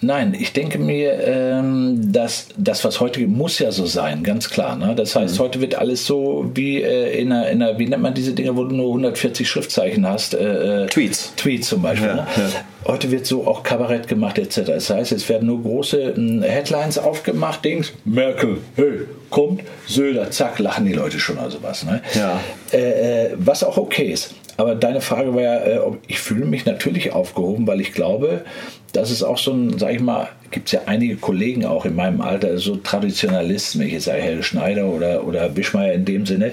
Nein, 0.04 0.34
ich 0.38 0.52
denke 0.52 0.80
mir, 0.80 1.12
ähm, 1.24 2.12
dass 2.12 2.48
das, 2.56 2.84
was 2.84 2.98
heute 2.98 3.20
muss 3.28 3.60
ja 3.60 3.70
so 3.70 3.86
sein, 3.86 4.24
ganz 4.24 4.50
klar. 4.50 4.74
Ne? 4.74 4.96
Das 4.96 5.14
heißt, 5.14 5.38
mhm. 5.38 5.44
heute 5.44 5.60
wird 5.60 5.76
alles 5.76 6.04
so 6.04 6.50
wie 6.54 6.82
äh, 6.82 7.20
in, 7.20 7.30
einer, 7.30 7.48
in 7.48 7.62
einer, 7.62 7.78
wie 7.78 7.86
nennt 7.86 8.02
man 8.02 8.12
diese 8.12 8.32
Dinge, 8.32 8.56
wo 8.56 8.64
du 8.64 8.74
nur 8.74 8.88
140 8.88 9.48
Schriftzeichen 9.48 10.04
hast? 10.06 10.34
Äh, 10.34 10.84
äh, 10.84 10.86
Tweets. 10.86 11.32
Tweets 11.36 11.68
zum 11.68 11.82
Beispiel. 11.82 12.08
Ja, 12.08 12.14
ne? 12.14 12.26
ja. 12.36 12.64
Heute 12.84 13.12
wird 13.12 13.26
so 13.26 13.46
auch 13.46 13.62
Kabarett 13.62 14.08
gemacht 14.08 14.38
etc. 14.38 14.62
Das 14.66 14.90
heißt, 14.90 15.12
es 15.12 15.28
werden 15.28 15.46
nur 15.46 15.62
große 15.62 16.00
äh, 16.00 16.48
Headlines 16.48 16.98
aufgemacht, 16.98 17.64
Dings, 17.64 17.92
Merkel, 18.04 18.58
hey, 18.74 19.02
kommt, 19.30 19.62
Söder, 19.86 20.32
zack, 20.32 20.58
lachen 20.58 20.84
die 20.84 20.94
Leute 20.94 21.20
schon 21.20 21.38
oder 21.38 21.52
sowas. 21.52 21.84
Ne? 21.84 22.02
Ja. 22.14 22.40
Äh, 22.72 23.26
äh, 23.26 23.30
was 23.36 23.62
auch 23.62 23.76
okay 23.76 24.10
ist. 24.10 24.34
Aber 24.56 24.74
deine 24.74 25.00
Frage 25.00 25.34
war 25.34 25.42
ja, 25.42 25.56
äh, 25.58 25.80
ich 26.08 26.18
fühle 26.18 26.44
mich 26.44 26.66
natürlich 26.66 27.12
aufgehoben, 27.12 27.66
weil 27.66 27.80
ich 27.80 27.92
glaube, 27.92 28.42
das 28.92 29.10
ist 29.10 29.22
auch 29.22 29.38
so 29.38 29.52
ein, 29.52 29.78
sag 29.78 29.94
ich 29.94 30.00
mal, 30.00 30.28
gibt 30.52 30.68
es 30.68 30.72
ja 30.72 30.82
einige 30.86 31.16
Kollegen 31.16 31.64
auch 31.64 31.84
in 31.84 31.94
meinem 31.94 32.20
Alter, 32.20 32.58
so 32.58 32.76
Traditionalisten, 32.76 33.82
ich 33.82 33.92
jetzt 33.92 34.04
sage 34.04 34.22
Helge 34.22 34.42
Schneider 34.42 34.86
oder, 34.86 35.26
oder 35.26 35.56
Wischmeier 35.56 35.94
in 35.94 36.04
dem 36.04 36.26
Sinne, 36.26 36.52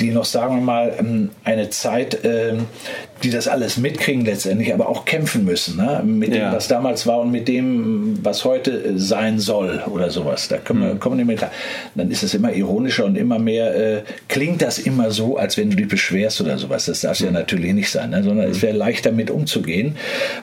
die 0.00 0.10
noch, 0.10 0.24
sagen 0.24 0.56
wir 0.56 0.62
mal, 0.62 0.94
ähm, 0.98 1.30
eine 1.44 1.70
Zeit, 1.70 2.18
ähm, 2.24 2.66
die 3.22 3.30
das 3.30 3.48
alles 3.48 3.76
mitkriegen 3.76 4.24
letztendlich, 4.24 4.72
aber 4.72 4.88
auch 4.88 5.04
kämpfen 5.04 5.44
müssen, 5.44 5.76
ne? 5.76 6.02
mit 6.04 6.32
dem, 6.32 6.52
was 6.52 6.68
damals 6.68 7.06
war 7.06 7.20
und 7.20 7.30
mit 7.30 7.48
dem, 7.48 8.18
was 8.22 8.44
heute 8.44 8.70
äh, 8.70 8.98
sein 8.98 9.38
soll 9.38 9.82
oder 9.90 10.10
sowas. 10.10 10.48
Da 10.48 10.56
können 10.56 10.80
wir, 10.80 10.94
mhm. 10.94 11.00
kommen 11.00 11.18
wir 11.18 11.24
nicht 11.26 11.38
klar. 11.38 11.50
Dann 11.94 12.10
ist 12.10 12.22
es 12.22 12.32
immer 12.32 12.52
ironischer 12.52 13.04
und 13.04 13.16
immer 13.16 13.38
mehr, 13.38 13.76
äh, 13.76 14.02
klingt 14.28 14.62
das 14.62 14.78
immer 14.78 15.10
so, 15.10 15.36
als 15.36 15.58
wenn 15.58 15.70
du 15.70 15.76
dich 15.76 15.88
beschwerst 15.88 16.40
oder 16.40 16.56
sowas. 16.56 16.86
Das 16.86 17.02
darf 17.02 17.20
mhm. 17.20 17.26
ja 17.26 17.32
natürlich 17.32 17.74
nicht 17.74 17.90
sein, 17.90 18.10
ne? 18.10 18.22
sondern 18.22 18.46
mhm. 18.46 18.52
es 18.52 18.62
wäre 18.62 18.76
leichter 18.76 19.12
mit 19.12 19.30
umzugehen, 19.30 19.96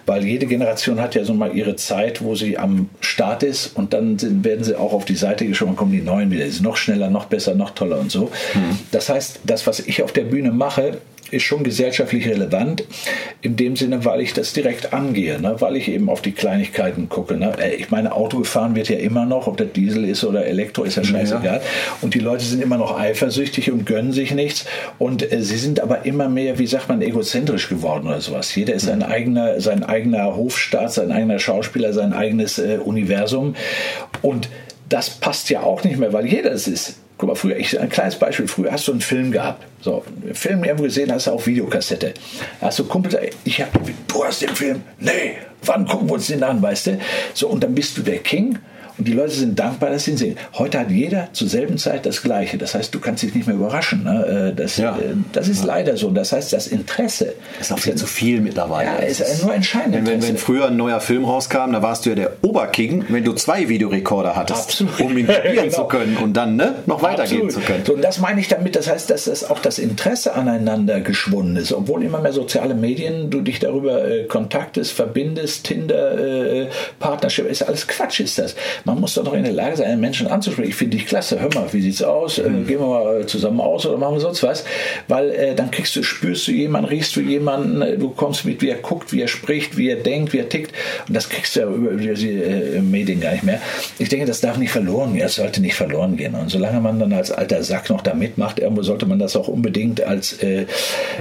weil 0.05 0.23
jede 0.23 0.45
Generation 0.45 1.01
hat 1.01 1.15
ja 1.15 1.23
so 1.23 1.33
mal 1.33 1.55
ihre 1.55 1.75
Zeit, 1.75 2.23
wo 2.23 2.35
sie 2.35 2.57
am 2.57 2.86
Start 2.99 3.43
ist 3.43 3.75
und 3.75 3.93
dann 3.93 4.19
sind, 4.19 4.43
werden 4.43 4.63
sie 4.63 4.75
auch 4.75 4.93
auf 4.93 5.05
die 5.05 5.15
Seite 5.15 5.45
geschoben 5.45 5.71
und 5.71 5.77
kommen 5.77 5.91
die 5.91 6.01
Neuen 6.01 6.31
wieder. 6.31 6.45
Die 6.45 6.51
sind 6.51 6.63
noch 6.63 6.77
schneller, 6.77 7.09
noch 7.09 7.25
besser, 7.25 7.55
noch 7.55 7.71
toller 7.71 7.99
und 7.99 8.11
so. 8.11 8.31
Mhm. 8.53 8.79
Das 8.91 9.09
heißt, 9.09 9.41
das, 9.43 9.67
was 9.67 9.79
ich 9.79 10.03
auf 10.03 10.11
der 10.11 10.23
Bühne 10.23 10.51
mache, 10.51 10.99
ist 11.33 11.43
schon 11.43 11.63
gesellschaftlich 11.63 12.27
relevant, 12.27 12.83
in 13.41 13.55
dem 13.55 13.75
Sinne, 13.75 14.05
weil 14.05 14.21
ich 14.21 14.33
das 14.33 14.53
direkt 14.53 14.93
angehe, 14.93 15.39
ne? 15.39 15.55
weil 15.59 15.75
ich 15.75 15.87
eben 15.87 16.09
auf 16.09 16.21
die 16.21 16.31
Kleinigkeiten 16.31 17.09
gucke. 17.09 17.35
Ne? 17.35 17.53
Äh, 17.59 17.75
ich 17.75 17.89
meine, 17.91 18.13
Auto 18.13 18.39
gefahren 18.39 18.75
wird 18.75 18.89
ja 18.89 18.97
immer 18.97 19.25
noch, 19.25 19.47
ob 19.47 19.57
das 19.57 19.71
Diesel 19.73 20.05
ist 20.05 20.23
oder 20.23 20.45
Elektro, 20.45 20.83
ist 20.83 20.95
ja 20.95 21.03
scheißegal. 21.03 21.57
Ja. 21.57 21.61
Und 22.01 22.13
die 22.13 22.19
Leute 22.19 22.43
sind 22.43 22.61
immer 22.61 22.77
noch 22.77 22.97
eifersüchtig 22.97 23.71
und 23.71 23.85
gönnen 23.85 24.11
sich 24.11 24.33
nichts. 24.33 24.65
Und 24.99 25.31
äh, 25.31 25.41
sie 25.41 25.57
sind 25.57 25.79
aber 25.79 26.05
immer 26.05 26.29
mehr, 26.29 26.59
wie 26.59 26.67
sagt 26.67 26.89
man, 26.89 27.01
egozentrisch 27.01 27.69
geworden 27.69 28.07
oder 28.07 28.21
sowas. 28.21 28.53
Jeder 28.55 28.73
ist 28.73 28.85
sein 28.85 29.03
eigener, 29.03 29.59
sein 29.61 29.83
eigener 29.83 30.35
Hofstaat, 30.35 30.93
sein 30.93 31.11
eigener 31.11 31.39
Schauspieler, 31.39 31.93
sein 31.93 32.13
eigenes 32.13 32.59
äh, 32.59 32.79
Universum. 32.83 33.55
Und 34.21 34.49
das 34.89 35.09
passt 35.09 35.49
ja 35.49 35.61
auch 35.61 35.83
nicht 35.83 35.97
mehr, 35.97 36.13
weil 36.13 36.25
jeder 36.25 36.51
es 36.51 36.67
ist. 36.67 36.95
Guck 37.17 37.29
mal, 37.29 37.35
früher, 37.35 37.57
ich, 37.57 37.79
ein 37.79 37.89
kleines 37.89 38.15
Beispiel, 38.15 38.47
früher 38.47 38.71
hast 38.71 38.87
du 38.87 38.91
einen 38.91 39.01
Film 39.01 39.31
gehabt. 39.31 39.65
So, 39.81 40.03
einen 40.23 40.35
Film 40.35 40.63
irgendwo 40.63 40.83
gesehen 40.83 41.11
hast 41.11 41.27
du 41.27 41.31
auf 41.31 41.47
Videokassette. 41.47 42.13
hast 42.61 42.79
du 42.79 42.85
Kumpel 42.85 43.31
ich 43.43 43.61
hab, 43.61 43.69
du 44.07 44.23
hast 44.23 44.41
den 44.41 44.49
Film, 44.49 44.83
nee, 44.99 45.37
wann 45.63 45.87
gucken 45.87 46.09
wir 46.09 46.13
uns 46.13 46.27
den 46.27 46.43
an, 46.43 46.61
weißt 46.61 46.87
du? 46.87 46.99
So, 47.33 47.47
und 47.47 47.63
dann 47.63 47.73
bist 47.73 47.97
du 47.97 48.03
der 48.03 48.19
King 48.19 48.59
und 48.97 49.07
die 49.07 49.13
Leute 49.13 49.31
sind 49.31 49.59
dankbar, 49.59 49.91
dass 49.91 50.05
sie 50.05 50.11
ihn 50.11 50.17
sehen. 50.17 50.37
Heute 50.53 50.79
hat 50.79 50.89
jeder 50.89 51.29
zur 51.33 51.47
selben 51.47 51.77
Zeit 51.77 52.05
das 52.05 52.23
Gleiche. 52.23 52.57
Das 52.57 52.73
heißt, 52.73 52.93
du 52.93 52.99
kannst 52.99 53.21
dich 53.23 53.35
nicht 53.35 53.45
mehr 53.45 53.55
überraschen. 53.55 54.03
Ne? 54.03 54.51
Äh, 54.51 54.55
das, 54.55 54.77
ja. 54.77 54.97
Äh, 54.97 55.15
das 55.33 55.47
ist 55.47 55.61
ja. 55.61 55.67
leider 55.67 55.97
so. 55.97 56.09
Das 56.09 56.31
heißt, 56.31 56.51
das 56.51 56.67
Interesse. 56.67 57.33
Das 57.57 57.67
ist 57.67 57.73
auch 57.73 57.79
viel 57.79 57.95
zu 57.95 58.07
viel 58.07 58.41
mittlerweile. 58.41 58.89
Ja, 58.89 58.95
ist 58.95 59.43
nur 59.43 59.53
entscheidend. 59.53 59.93
Wenn, 59.93 60.07
wenn, 60.07 60.23
wenn, 60.23 60.37
früher 60.37 60.67
ein 60.67 60.77
neuer 60.77 60.99
Film 60.99 61.25
rauskam, 61.25 61.71
da 61.73 61.81
warst 61.81 62.05
du 62.05 62.09
ja 62.09 62.15
der 62.15 62.31
Oberking, 62.41 63.05
wenn 63.09 63.23
du 63.23 63.33
zwei 63.33 63.69
Videorekorder 63.69 64.35
hattest, 64.35 64.61
Absolut. 64.61 64.99
um 64.99 65.17
ihn 65.17 65.27
spielen 65.31 65.55
genau. 65.55 65.69
zu 65.69 65.83
können 65.85 66.17
und 66.17 66.33
dann 66.33 66.55
ne, 66.55 66.75
noch 66.85 67.01
weitergehen 67.03 67.43
Absolut. 67.43 67.51
zu 67.53 67.71
können. 67.71 67.85
So, 67.85 67.93
und 67.93 68.03
das 68.03 68.19
meine 68.19 68.39
ich 68.39 68.47
damit. 68.47 68.75
Das 68.75 68.89
heißt, 68.89 69.09
dass 69.09 69.25
das 69.25 69.47
auch 69.49 69.59
das 69.59 69.77
Interesse 69.77 70.33
aneinander 70.33 71.01
geschwunden 71.01 71.55
ist. 71.57 71.71
Obwohl 71.71 72.03
immer 72.03 72.21
mehr 72.21 72.33
soziale 72.33 72.73
Medien, 72.73 73.29
du 73.29 73.41
dich 73.41 73.59
darüber 73.59 74.07
äh, 74.07 74.23
kontaktest, 74.23 74.93
verbindest, 74.93 75.65
Tinder, 75.65 76.17
äh, 76.17 76.67
Partnership, 76.99 77.47
ist 77.47 77.61
alles 77.61 77.87
Quatsch 77.87 78.19
ist 78.19 78.39
das. 78.39 78.55
Man 78.87 79.01
muss 79.01 79.15
doch 79.15 79.25
noch 79.25 79.33
in 79.33 79.43
der 79.43 79.51
Lage 79.51 79.75
sein, 79.75 79.87
einen 79.87 79.99
Menschen 79.99 80.27
anzusprechen. 80.27 80.69
Ich 80.69 80.75
finde 80.75 80.95
dich 80.95 81.05
klasse. 81.05 81.41
Hör 81.41 81.49
mal, 81.53 81.67
wie 81.73 81.81
sieht's 81.81 82.01
aus? 82.01 82.39
Äh, 82.39 82.47
mhm. 82.47 82.67
gehen 82.67 82.79
wir 82.79 82.87
mal 82.87 83.25
zusammen 83.25 83.59
aus 83.59 83.85
oder 83.85 83.97
machen 83.97 84.15
wir 84.15 84.21
sonst 84.21 84.43
was? 84.43 84.63
Weil 85.09 85.29
äh, 85.31 85.55
dann 85.55 85.71
kriegst 85.71 85.93
du, 85.97 86.03
spürst 86.03 86.47
du 86.47 86.53
jemanden, 86.53 86.87
riechst 86.87 87.13
du 87.17 87.19
jemanden, 87.19 87.81
äh, 87.81 87.97
du 87.97 88.11
kommst 88.11 88.45
mit, 88.45 88.61
wie 88.61 88.69
er 88.69 88.77
guckt, 88.77 89.11
wie 89.11 89.21
er 89.21 89.27
spricht, 89.27 89.75
wie 89.75 89.89
er 89.89 89.97
denkt, 89.97 90.31
wie 90.31 90.37
er 90.37 90.47
tickt. 90.47 90.71
Und 91.05 91.13
das 91.13 91.27
kriegst 91.27 91.57
du 91.57 91.59
ja 91.59 91.67
über, 91.67 91.89
über 91.89 92.13
die 92.13 92.31
äh, 92.31 92.81
Medien 92.81 93.19
gar 93.19 93.33
nicht 93.33 93.43
mehr. 93.43 93.59
Ich 93.99 94.07
denke, 94.07 94.25
das 94.25 94.39
darf 94.39 94.55
nicht 94.57 94.71
verloren 94.71 95.11
gehen. 95.13 95.23
Das 95.23 95.35
sollte 95.35 95.59
nicht 95.59 95.75
verloren 95.75 96.15
gehen. 96.15 96.33
Und 96.33 96.49
solange 96.49 96.79
man 96.79 96.97
dann 96.97 97.11
als 97.11 97.29
alter 97.29 97.63
Sack 97.63 97.89
noch 97.89 97.99
da 97.99 98.13
mitmacht, 98.13 98.57
irgendwo 98.57 98.83
sollte 98.83 99.05
man 99.05 99.19
das 99.19 99.35
auch 99.35 99.49
unbedingt 99.49 100.01
als 100.01 100.41
äh, 100.41 100.65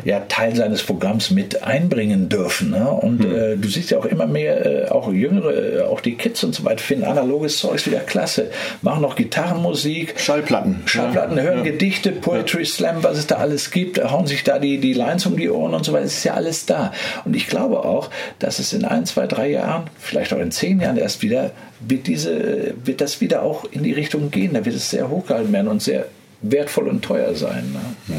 ja, 0.04 0.20
Teil 0.20 0.54
seines 0.54 0.84
Programms 0.84 1.32
mit 1.32 1.64
einbringen 1.64 2.28
dürfen. 2.28 2.70
Ne? 2.70 2.88
Und 2.88 3.28
mhm. 3.28 3.34
äh, 3.34 3.56
du 3.56 3.66
siehst 3.66 3.90
ja 3.90 3.98
auch 3.98 4.06
immer 4.06 4.28
mehr, 4.28 4.84
äh, 4.84 4.88
auch 4.88 5.12
Jüngere, 5.12 5.78
äh, 5.78 5.80
auch 5.80 6.00
die 6.00 6.14
Kids 6.14 6.44
und 6.44 6.54
so 6.54 6.64
weiter, 6.64 6.78
finden 6.78 7.02
analoges 7.02 7.55
Zeugs 7.58 7.86
wieder 7.86 8.00
klasse. 8.00 8.50
Machen 8.82 9.02
noch 9.02 9.16
Gitarrenmusik. 9.16 10.14
Schallplatten. 10.18 10.82
Schallplatten, 10.86 11.36
ja. 11.36 11.42
hören 11.42 11.58
ja. 11.58 11.64
Gedichte, 11.64 12.12
Poetry 12.12 12.60
ja. 12.60 12.66
Slam, 12.66 13.02
was 13.02 13.18
es 13.18 13.26
da 13.26 13.36
alles 13.36 13.70
gibt, 13.70 14.02
hauen 14.02 14.26
sich 14.26 14.44
da 14.44 14.58
die, 14.58 14.78
die 14.78 14.92
Lines 14.92 15.26
um 15.26 15.36
die 15.36 15.50
Ohren 15.50 15.74
und 15.74 15.84
so 15.84 15.92
weiter. 15.92 16.04
Es 16.04 16.18
ist 16.18 16.24
ja 16.24 16.34
alles 16.34 16.66
da. 16.66 16.92
Und 17.24 17.34
ich 17.34 17.46
glaube 17.46 17.84
auch, 17.84 18.10
dass 18.38 18.58
es 18.58 18.72
in 18.72 18.84
ein, 18.84 19.06
zwei, 19.06 19.26
drei 19.26 19.50
Jahren, 19.50 19.84
vielleicht 19.98 20.32
auch 20.32 20.38
in 20.38 20.50
zehn 20.50 20.80
Jahren 20.80 20.96
erst 20.96 21.22
wieder, 21.22 21.52
wird, 21.80 22.06
diese, 22.06 22.74
wird 22.84 23.00
das 23.00 23.20
wieder 23.20 23.42
auch 23.42 23.64
in 23.70 23.82
die 23.82 23.92
Richtung 23.92 24.30
gehen. 24.30 24.54
Da 24.54 24.64
wird 24.64 24.76
es 24.76 24.90
sehr 24.90 25.08
hochgehalten 25.08 25.52
werden 25.52 25.68
und 25.68 25.82
sehr 25.82 26.06
wertvoll 26.42 26.88
und 26.88 27.02
teuer 27.02 27.34
sein. 27.34 27.74
Ne? 28.08 28.16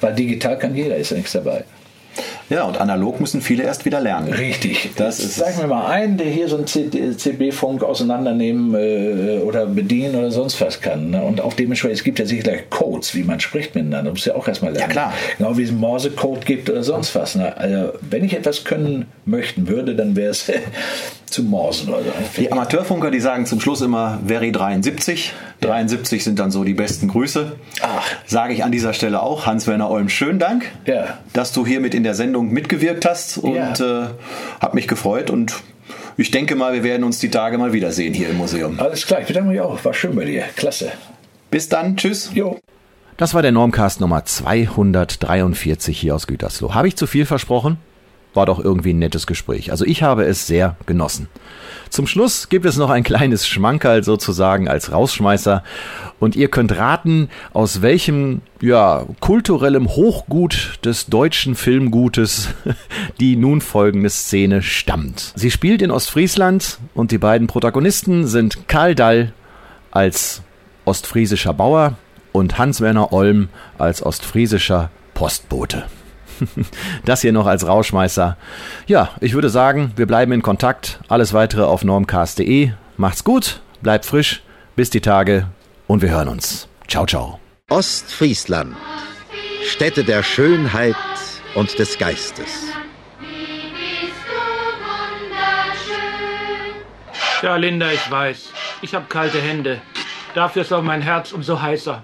Weil 0.00 0.14
digital 0.14 0.58
kann 0.58 0.74
jeder, 0.74 0.96
ist 0.96 1.10
ja 1.10 1.16
nichts 1.16 1.32
dabei. 1.32 1.64
Ja, 2.50 2.64
und 2.64 2.80
analog 2.80 3.20
müssen 3.20 3.40
viele 3.40 3.62
erst 3.62 3.84
wieder 3.84 4.00
lernen. 4.00 4.32
Richtig. 4.32 4.90
Das 4.96 5.20
ist 5.20 5.36
Sag 5.36 5.56
mir 5.56 5.68
mal 5.68 5.86
einen, 5.86 6.16
der 6.16 6.26
hier 6.26 6.48
so 6.48 6.56
einen 6.56 6.66
CB-Funk 6.66 7.84
auseinandernehmen 7.84 8.74
äh, 8.74 9.38
oder 9.38 9.66
bedienen 9.66 10.16
oder 10.16 10.32
sonst 10.32 10.60
was 10.60 10.80
kann. 10.80 11.10
Ne? 11.10 11.22
Und 11.22 11.40
auch 11.40 11.54
dementsprechend, 11.54 11.98
es 11.98 12.04
gibt 12.04 12.18
ja 12.18 12.26
sicherlich 12.26 12.68
Codes, 12.68 13.14
wie 13.14 13.22
man 13.22 13.38
spricht 13.38 13.76
miteinander. 13.76 14.10
Du 14.10 14.14
musst 14.14 14.26
ja 14.26 14.34
auch 14.34 14.48
erstmal 14.48 14.72
lernen. 14.72 14.88
Ja, 14.88 14.92
klar. 14.92 15.12
Genau 15.38 15.56
wie 15.56 15.62
es 15.62 15.70
einen 15.70 15.78
Morse-Code 15.78 16.40
gibt 16.44 16.68
oder 16.68 16.82
sonst 16.82 17.14
was. 17.14 17.36
Ne? 17.36 17.56
Also, 17.56 17.92
wenn 18.02 18.24
ich 18.24 18.34
etwas 18.34 18.64
können 18.64 19.06
möchten 19.26 19.68
würde, 19.68 19.94
dann 19.94 20.16
wäre 20.16 20.30
es 20.30 20.50
zu 21.26 21.44
morsen. 21.44 21.90
Oder 21.90 22.02
so. 22.02 22.40
Die 22.42 22.50
Amateurfunker, 22.50 23.12
die 23.12 23.20
sagen 23.20 23.46
zum 23.46 23.60
Schluss 23.60 23.80
immer 23.80 24.18
Veri 24.26 24.50
73. 24.50 25.32
73 25.60 26.24
sind 26.24 26.38
dann 26.38 26.50
so 26.50 26.64
die 26.64 26.74
besten 26.74 27.08
Grüße. 27.08 27.56
Ach. 27.82 28.06
Sage 28.26 28.54
ich 28.54 28.64
an 28.64 28.72
dieser 28.72 28.92
Stelle 28.92 29.22
auch. 29.22 29.46
Hans-Werner 29.46 29.90
Olm, 29.90 30.08
schönen 30.08 30.38
Dank, 30.38 30.70
ja. 30.86 31.18
dass 31.32 31.52
du 31.52 31.66
hier 31.66 31.80
mit 31.80 31.94
in 31.94 32.02
der 32.02 32.14
Sendung 32.14 32.50
mitgewirkt 32.50 33.04
hast 33.04 33.38
und 33.38 33.54
ja. 33.54 33.72
äh, 33.72 34.08
habe 34.60 34.74
mich 34.74 34.88
gefreut 34.88 35.30
und 35.30 35.62
ich 36.16 36.30
denke 36.30 36.54
mal, 36.54 36.72
wir 36.72 36.84
werden 36.84 37.04
uns 37.04 37.18
die 37.18 37.30
Tage 37.30 37.58
mal 37.58 37.72
wiedersehen 37.72 38.14
hier 38.14 38.30
im 38.30 38.38
Museum. 38.38 38.78
Alles 38.78 39.06
klar, 39.06 39.20
ich 39.20 39.26
bedanke 39.26 39.50
mich 39.50 39.60
auch. 39.60 39.84
War 39.84 39.94
schön 39.94 40.14
bei 40.14 40.24
dir. 40.24 40.44
Klasse. 40.56 40.92
Bis 41.50 41.68
dann. 41.68 41.96
Tschüss. 41.96 42.30
Jo. 42.34 42.58
Das 43.16 43.34
war 43.34 43.42
der 43.42 43.52
Normcast 43.52 44.00
Nummer 44.00 44.24
243 44.24 45.98
hier 45.98 46.14
aus 46.14 46.26
Gütersloh. 46.26 46.74
Habe 46.74 46.88
ich 46.88 46.96
zu 46.96 47.06
viel 47.06 47.26
versprochen? 47.26 47.78
War 48.34 48.46
doch 48.46 48.58
irgendwie 48.62 48.92
ein 48.92 48.98
nettes 48.98 49.26
Gespräch. 49.26 49.70
Also 49.70 49.84
ich 49.84 50.02
habe 50.02 50.24
es 50.24 50.46
sehr 50.46 50.76
genossen. 50.86 51.28
Zum 51.88 52.06
Schluss 52.06 52.48
gibt 52.48 52.66
es 52.66 52.76
noch 52.76 52.90
ein 52.90 53.02
kleines 53.02 53.46
Schmankerl 53.46 54.04
sozusagen 54.04 54.68
als 54.68 54.92
Rausschmeißer 54.92 55.64
und 56.20 56.36
ihr 56.36 56.48
könnt 56.48 56.76
raten, 56.76 57.28
aus 57.52 57.82
welchem 57.82 58.42
ja 58.60 59.06
kulturellem 59.18 59.88
Hochgut 59.88 60.78
des 60.84 61.06
deutschen 61.06 61.56
Filmgutes 61.56 62.50
die 63.20 63.34
nun 63.34 63.60
folgende 63.60 64.10
Szene 64.10 64.62
stammt. 64.62 65.32
Sie 65.34 65.50
spielt 65.50 65.82
in 65.82 65.90
Ostfriesland 65.90 66.78
und 66.94 67.10
die 67.10 67.18
beiden 67.18 67.48
Protagonisten 67.48 68.26
sind 68.26 68.68
Karl 68.68 68.94
Dall 68.94 69.32
als 69.90 70.42
ostfriesischer 70.84 71.54
Bauer 71.54 71.96
und 72.32 72.58
Hans-Werner 72.58 73.12
Olm 73.12 73.48
als 73.78 74.02
ostfriesischer 74.02 74.90
Postbote. 75.14 75.84
das 77.04 77.22
hier 77.22 77.32
noch 77.32 77.46
als 77.46 77.66
Rauschmeißer. 77.66 78.36
Ja, 78.86 79.10
ich 79.20 79.34
würde 79.34 79.50
sagen, 79.50 79.92
wir 79.96 80.06
bleiben 80.06 80.32
in 80.32 80.42
Kontakt. 80.42 81.00
Alles 81.08 81.32
weitere 81.32 81.62
auf 81.62 81.84
normcast.de. 81.84 82.72
Macht's 82.96 83.24
gut, 83.24 83.60
bleibt 83.82 84.04
frisch, 84.04 84.42
bis 84.76 84.90
die 84.90 85.00
Tage 85.00 85.46
und 85.86 86.02
wir 86.02 86.10
hören 86.10 86.28
uns. 86.28 86.68
Ciao, 86.88 87.06
ciao. 87.06 87.38
Ostfriesland. 87.68 88.76
Städte 89.64 90.04
der 90.04 90.22
Schönheit 90.22 90.96
und 91.54 91.78
des 91.78 91.98
Geistes. 91.98 92.66
Ja, 97.42 97.56
Linda, 97.56 97.90
ich 97.90 98.10
weiß. 98.10 98.52
Ich 98.82 98.94
habe 98.94 99.06
kalte 99.08 99.40
Hände. 99.40 99.80
Dafür 100.34 100.62
ist 100.62 100.72
auch 100.72 100.82
mein 100.82 101.00
Herz 101.00 101.32
umso 101.32 101.60
heißer. 101.60 102.02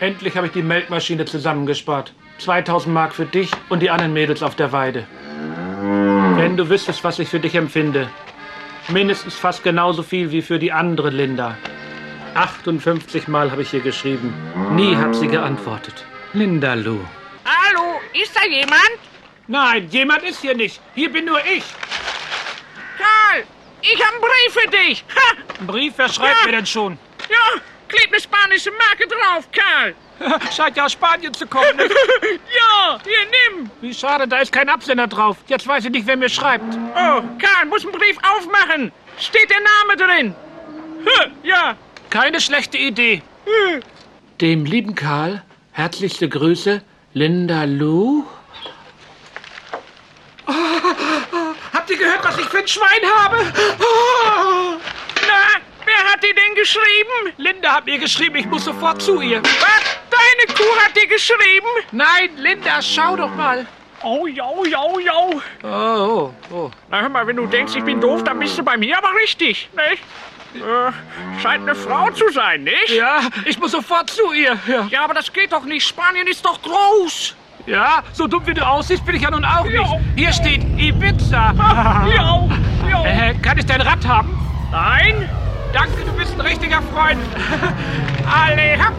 Endlich 0.00 0.36
habe 0.36 0.48
ich 0.48 0.52
die 0.52 0.62
Melkmaschine 0.62 1.24
zusammengespart. 1.24 2.12
2000 2.38 2.92
Mark 2.92 3.14
für 3.14 3.26
dich 3.26 3.50
und 3.68 3.80
die 3.80 3.90
anderen 3.90 4.12
Mädels 4.12 4.42
auf 4.42 4.54
der 4.56 4.72
Weide. 4.72 5.06
Wenn 6.36 6.56
du 6.56 6.68
wüsstest, 6.68 7.04
was 7.04 7.18
ich 7.18 7.28
für 7.28 7.40
dich 7.40 7.54
empfinde. 7.54 8.10
Mindestens 8.88 9.34
fast 9.34 9.62
genauso 9.62 10.02
viel 10.02 10.30
wie 10.30 10.42
für 10.42 10.58
die 10.58 10.72
andere 10.72 11.10
Linda. 11.10 11.56
58 12.34 13.28
Mal 13.28 13.50
habe 13.50 13.62
ich 13.62 13.72
ihr 13.72 13.80
geschrieben. 13.80 14.34
Nie 14.72 14.96
hat 14.96 15.14
sie 15.14 15.28
geantwortet. 15.28 16.04
Linda 16.32 16.74
Lou. 16.74 17.00
Hallo, 17.44 18.00
ist 18.12 18.34
da 18.36 18.44
jemand? 18.46 18.98
Nein, 19.46 19.88
jemand 19.90 20.22
ist 20.24 20.40
hier 20.40 20.54
nicht. 20.56 20.80
Hier 20.94 21.12
bin 21.12 21.26
nur 21.26 21.38
ich. 21.40 21.64
Karl, 22.98 23.44
ich 23.82 24.02
habe 24.04 24.12
einen 24.14 24.20
Brief 24.22 24.52
für 24.62 24.70
dich. 24.70 25.04
Ha! 25.14 25.36
Ein 25.60 25.66
Brief, 25.66 25.92
wer 25.96 26.08
schreibt 26.08 26.40
Ja. 26.40 26.46
mir 26.46 26.52
denn 26.56 26.66
schon? 26.66 26.98
Ja, 27.30 27.60
klebt 27.88 28.12
eine 28.12 28.20
spanische 28.20 28.70
Marke 28.72 29.06
drauf, 29.06 29.48
Karl. 29.52 29.94
Scheint 30.56 30.76
ja 30.76 30.84
aus 30.86 30.92
Spanien 30.92 31.32
zu 31.34 31.46
kommen. 31.46 31.76
Nicht? 31.76 31.90
Ja, 32.54 32.98
hier, 33.04 33.56
nimm. 33.58 33.70
Wie 33.80 33.92
schade, 33.94 34.26
da 34.28 34.38
ist 34.38 34.52
kein 34.52 34.68
Absender 34.68 35.06
drauf. 35.06 35.36
Jetzt 35.46 35.66
weiß 35.66 35.84
ich 35.84 35.90
nicht, 35.90 36.06
wer 36.06 36.16
mir 36.16 36.28
schreibt. 36.28 36.74
Oh, 36.74 37.22
Karl, 37.38 37.66
muss 37.68 37.84
einen 37.84 37.92
Brief 37.92 38.16
aufmachen. 38.22 38.92
Steht 39.18 39.50
der 39.50 39.60
Name 39.60 39.96
drin? 39.96 40.34
Ja. 41.42 41.76
Keine 42.10 42.40
schlechte 42.40 42.78
Idee. 42.78 43.22
Dem 44.40 44.64
lieben 44.64 44.94
Karl, 44.94 45.42
herzlichste 45.72 46.28
Grüße, 46.28 46.82
Linda 47.12 47.64
Lou. 47.64 48.24
habt 51.72 51.90
ihr 51.90 51.96
gehört, 51.98 52.24
was 52.24 52.38
ich 52.38 52.46
für 52.46 52.58
ein 52.58 52.68
Schwein 52.68 53.02
habe? 53.16 53.36
Na, 55.26 55.60
wer 55.84 56.12
hat 56.12 56.22
dir 56.22 56.34
denn 56.34 56.54
geschrieben? 56.54 57.32
Linda 57.36 57.74
hat 57.76 57.86
mir 57.86 57.98
geschrieben, 57.98 58.36
ich 58.36 58.46
muss 58.46 58.64
sofort 58.64 59.00
zu 59.02 59.20
ihr. 59.20 59.42
Was? 59.42 59.98
Deine 60.10 60.54
Kuh 60.56 60.76
hat 60.84 60.96
dir 60.96 61.06
geschrieben? 61.06 61.66
Nein, 61.92 62.30
Linda, 62.36 62.80
schau 62.82 63.16
doch 63.16 63.34
mal. 63.34 63.66
Oh, 64.02 64.26
ja, 64.26 64.44
ja, 64.68 64.82
ja. 65.00 65.12
Oh, 65.14 65.40
oh, 65.62 66.30
oh. 66.50 66.70
Na, 66.90 67.00
hör 67.00 67.08
mal, 67.08 67.26
wenn 67.26 67.36
du 67.36 67.46
denkst, 67.46 67.74
ich 67.76 67.84
bin 67.84 68.00
doof, 68.00 68.22
dann 68.24 68.38
bist 68.38 68.58
du 68.58 68.62
bei 68.62 68.76
mir 68.76 68.98
aber 68.98 69.14
richtig, 69.22 69.68
nicht? 69.74 70.02
Äh, 70.62 70.92
scheint 71.42 71.62
eine 71.62 71.74
Frau 71.74 72.10
zu 72.10 72.28
sein, 72.30 72.62
nicht? 72.64 72.90
Ja, 72.90 73.20
ich 73.44 73.58
muss 73.58 73.72
sofort 73.72 74.10
zu 74.10 74.32
ihr. 74.32 74.56
Ja. 74.68 74.86
Ja, 74.90 75.04
aber 75.04 75.14
das 75.14 75.32
geht 75.32 75.52
doch 75.52 75.64
nicht. 75.64 75.86
Spanien 75.88 76.26
ist 76.26 76.44
doch 76.44 76.60
groß. 76.62 77.34
ja, 77.66 78.02
so 78.12 78.26
dumm 78.26 78.46
wie 78.46 78.54
du 78.54 78.64
aussiehst, 78.64 79.04
bin 79.06 79.16
ich 79.16 79.22
ja 79.22 79.30
nun 79.30 79.44
auch 79.44 79.64
nicht. 79.64 79.80
Hier 80.16 80.32
steht 80.32 80.62
Ibiza. 80.78 81.54
Ja, 82.14 82.48
ja. 82.88 83.04
Äh, 83.04 83.34
kann 83.42 83.58
ich 83.58 83.66
dein 83.66 83.80
Rad 83.80 84.06
haben? 84.06 84.38
Nein? 84.70 85.28
Danke, 85.74 86.04
du 86.06 86.12
bist 86.12 86.32
ein 86.34 86.40
richtiger 86.40 86.80
Freund. 86.82 87.18
Alle, 88.32 88.78
hopp, 88.78 88.94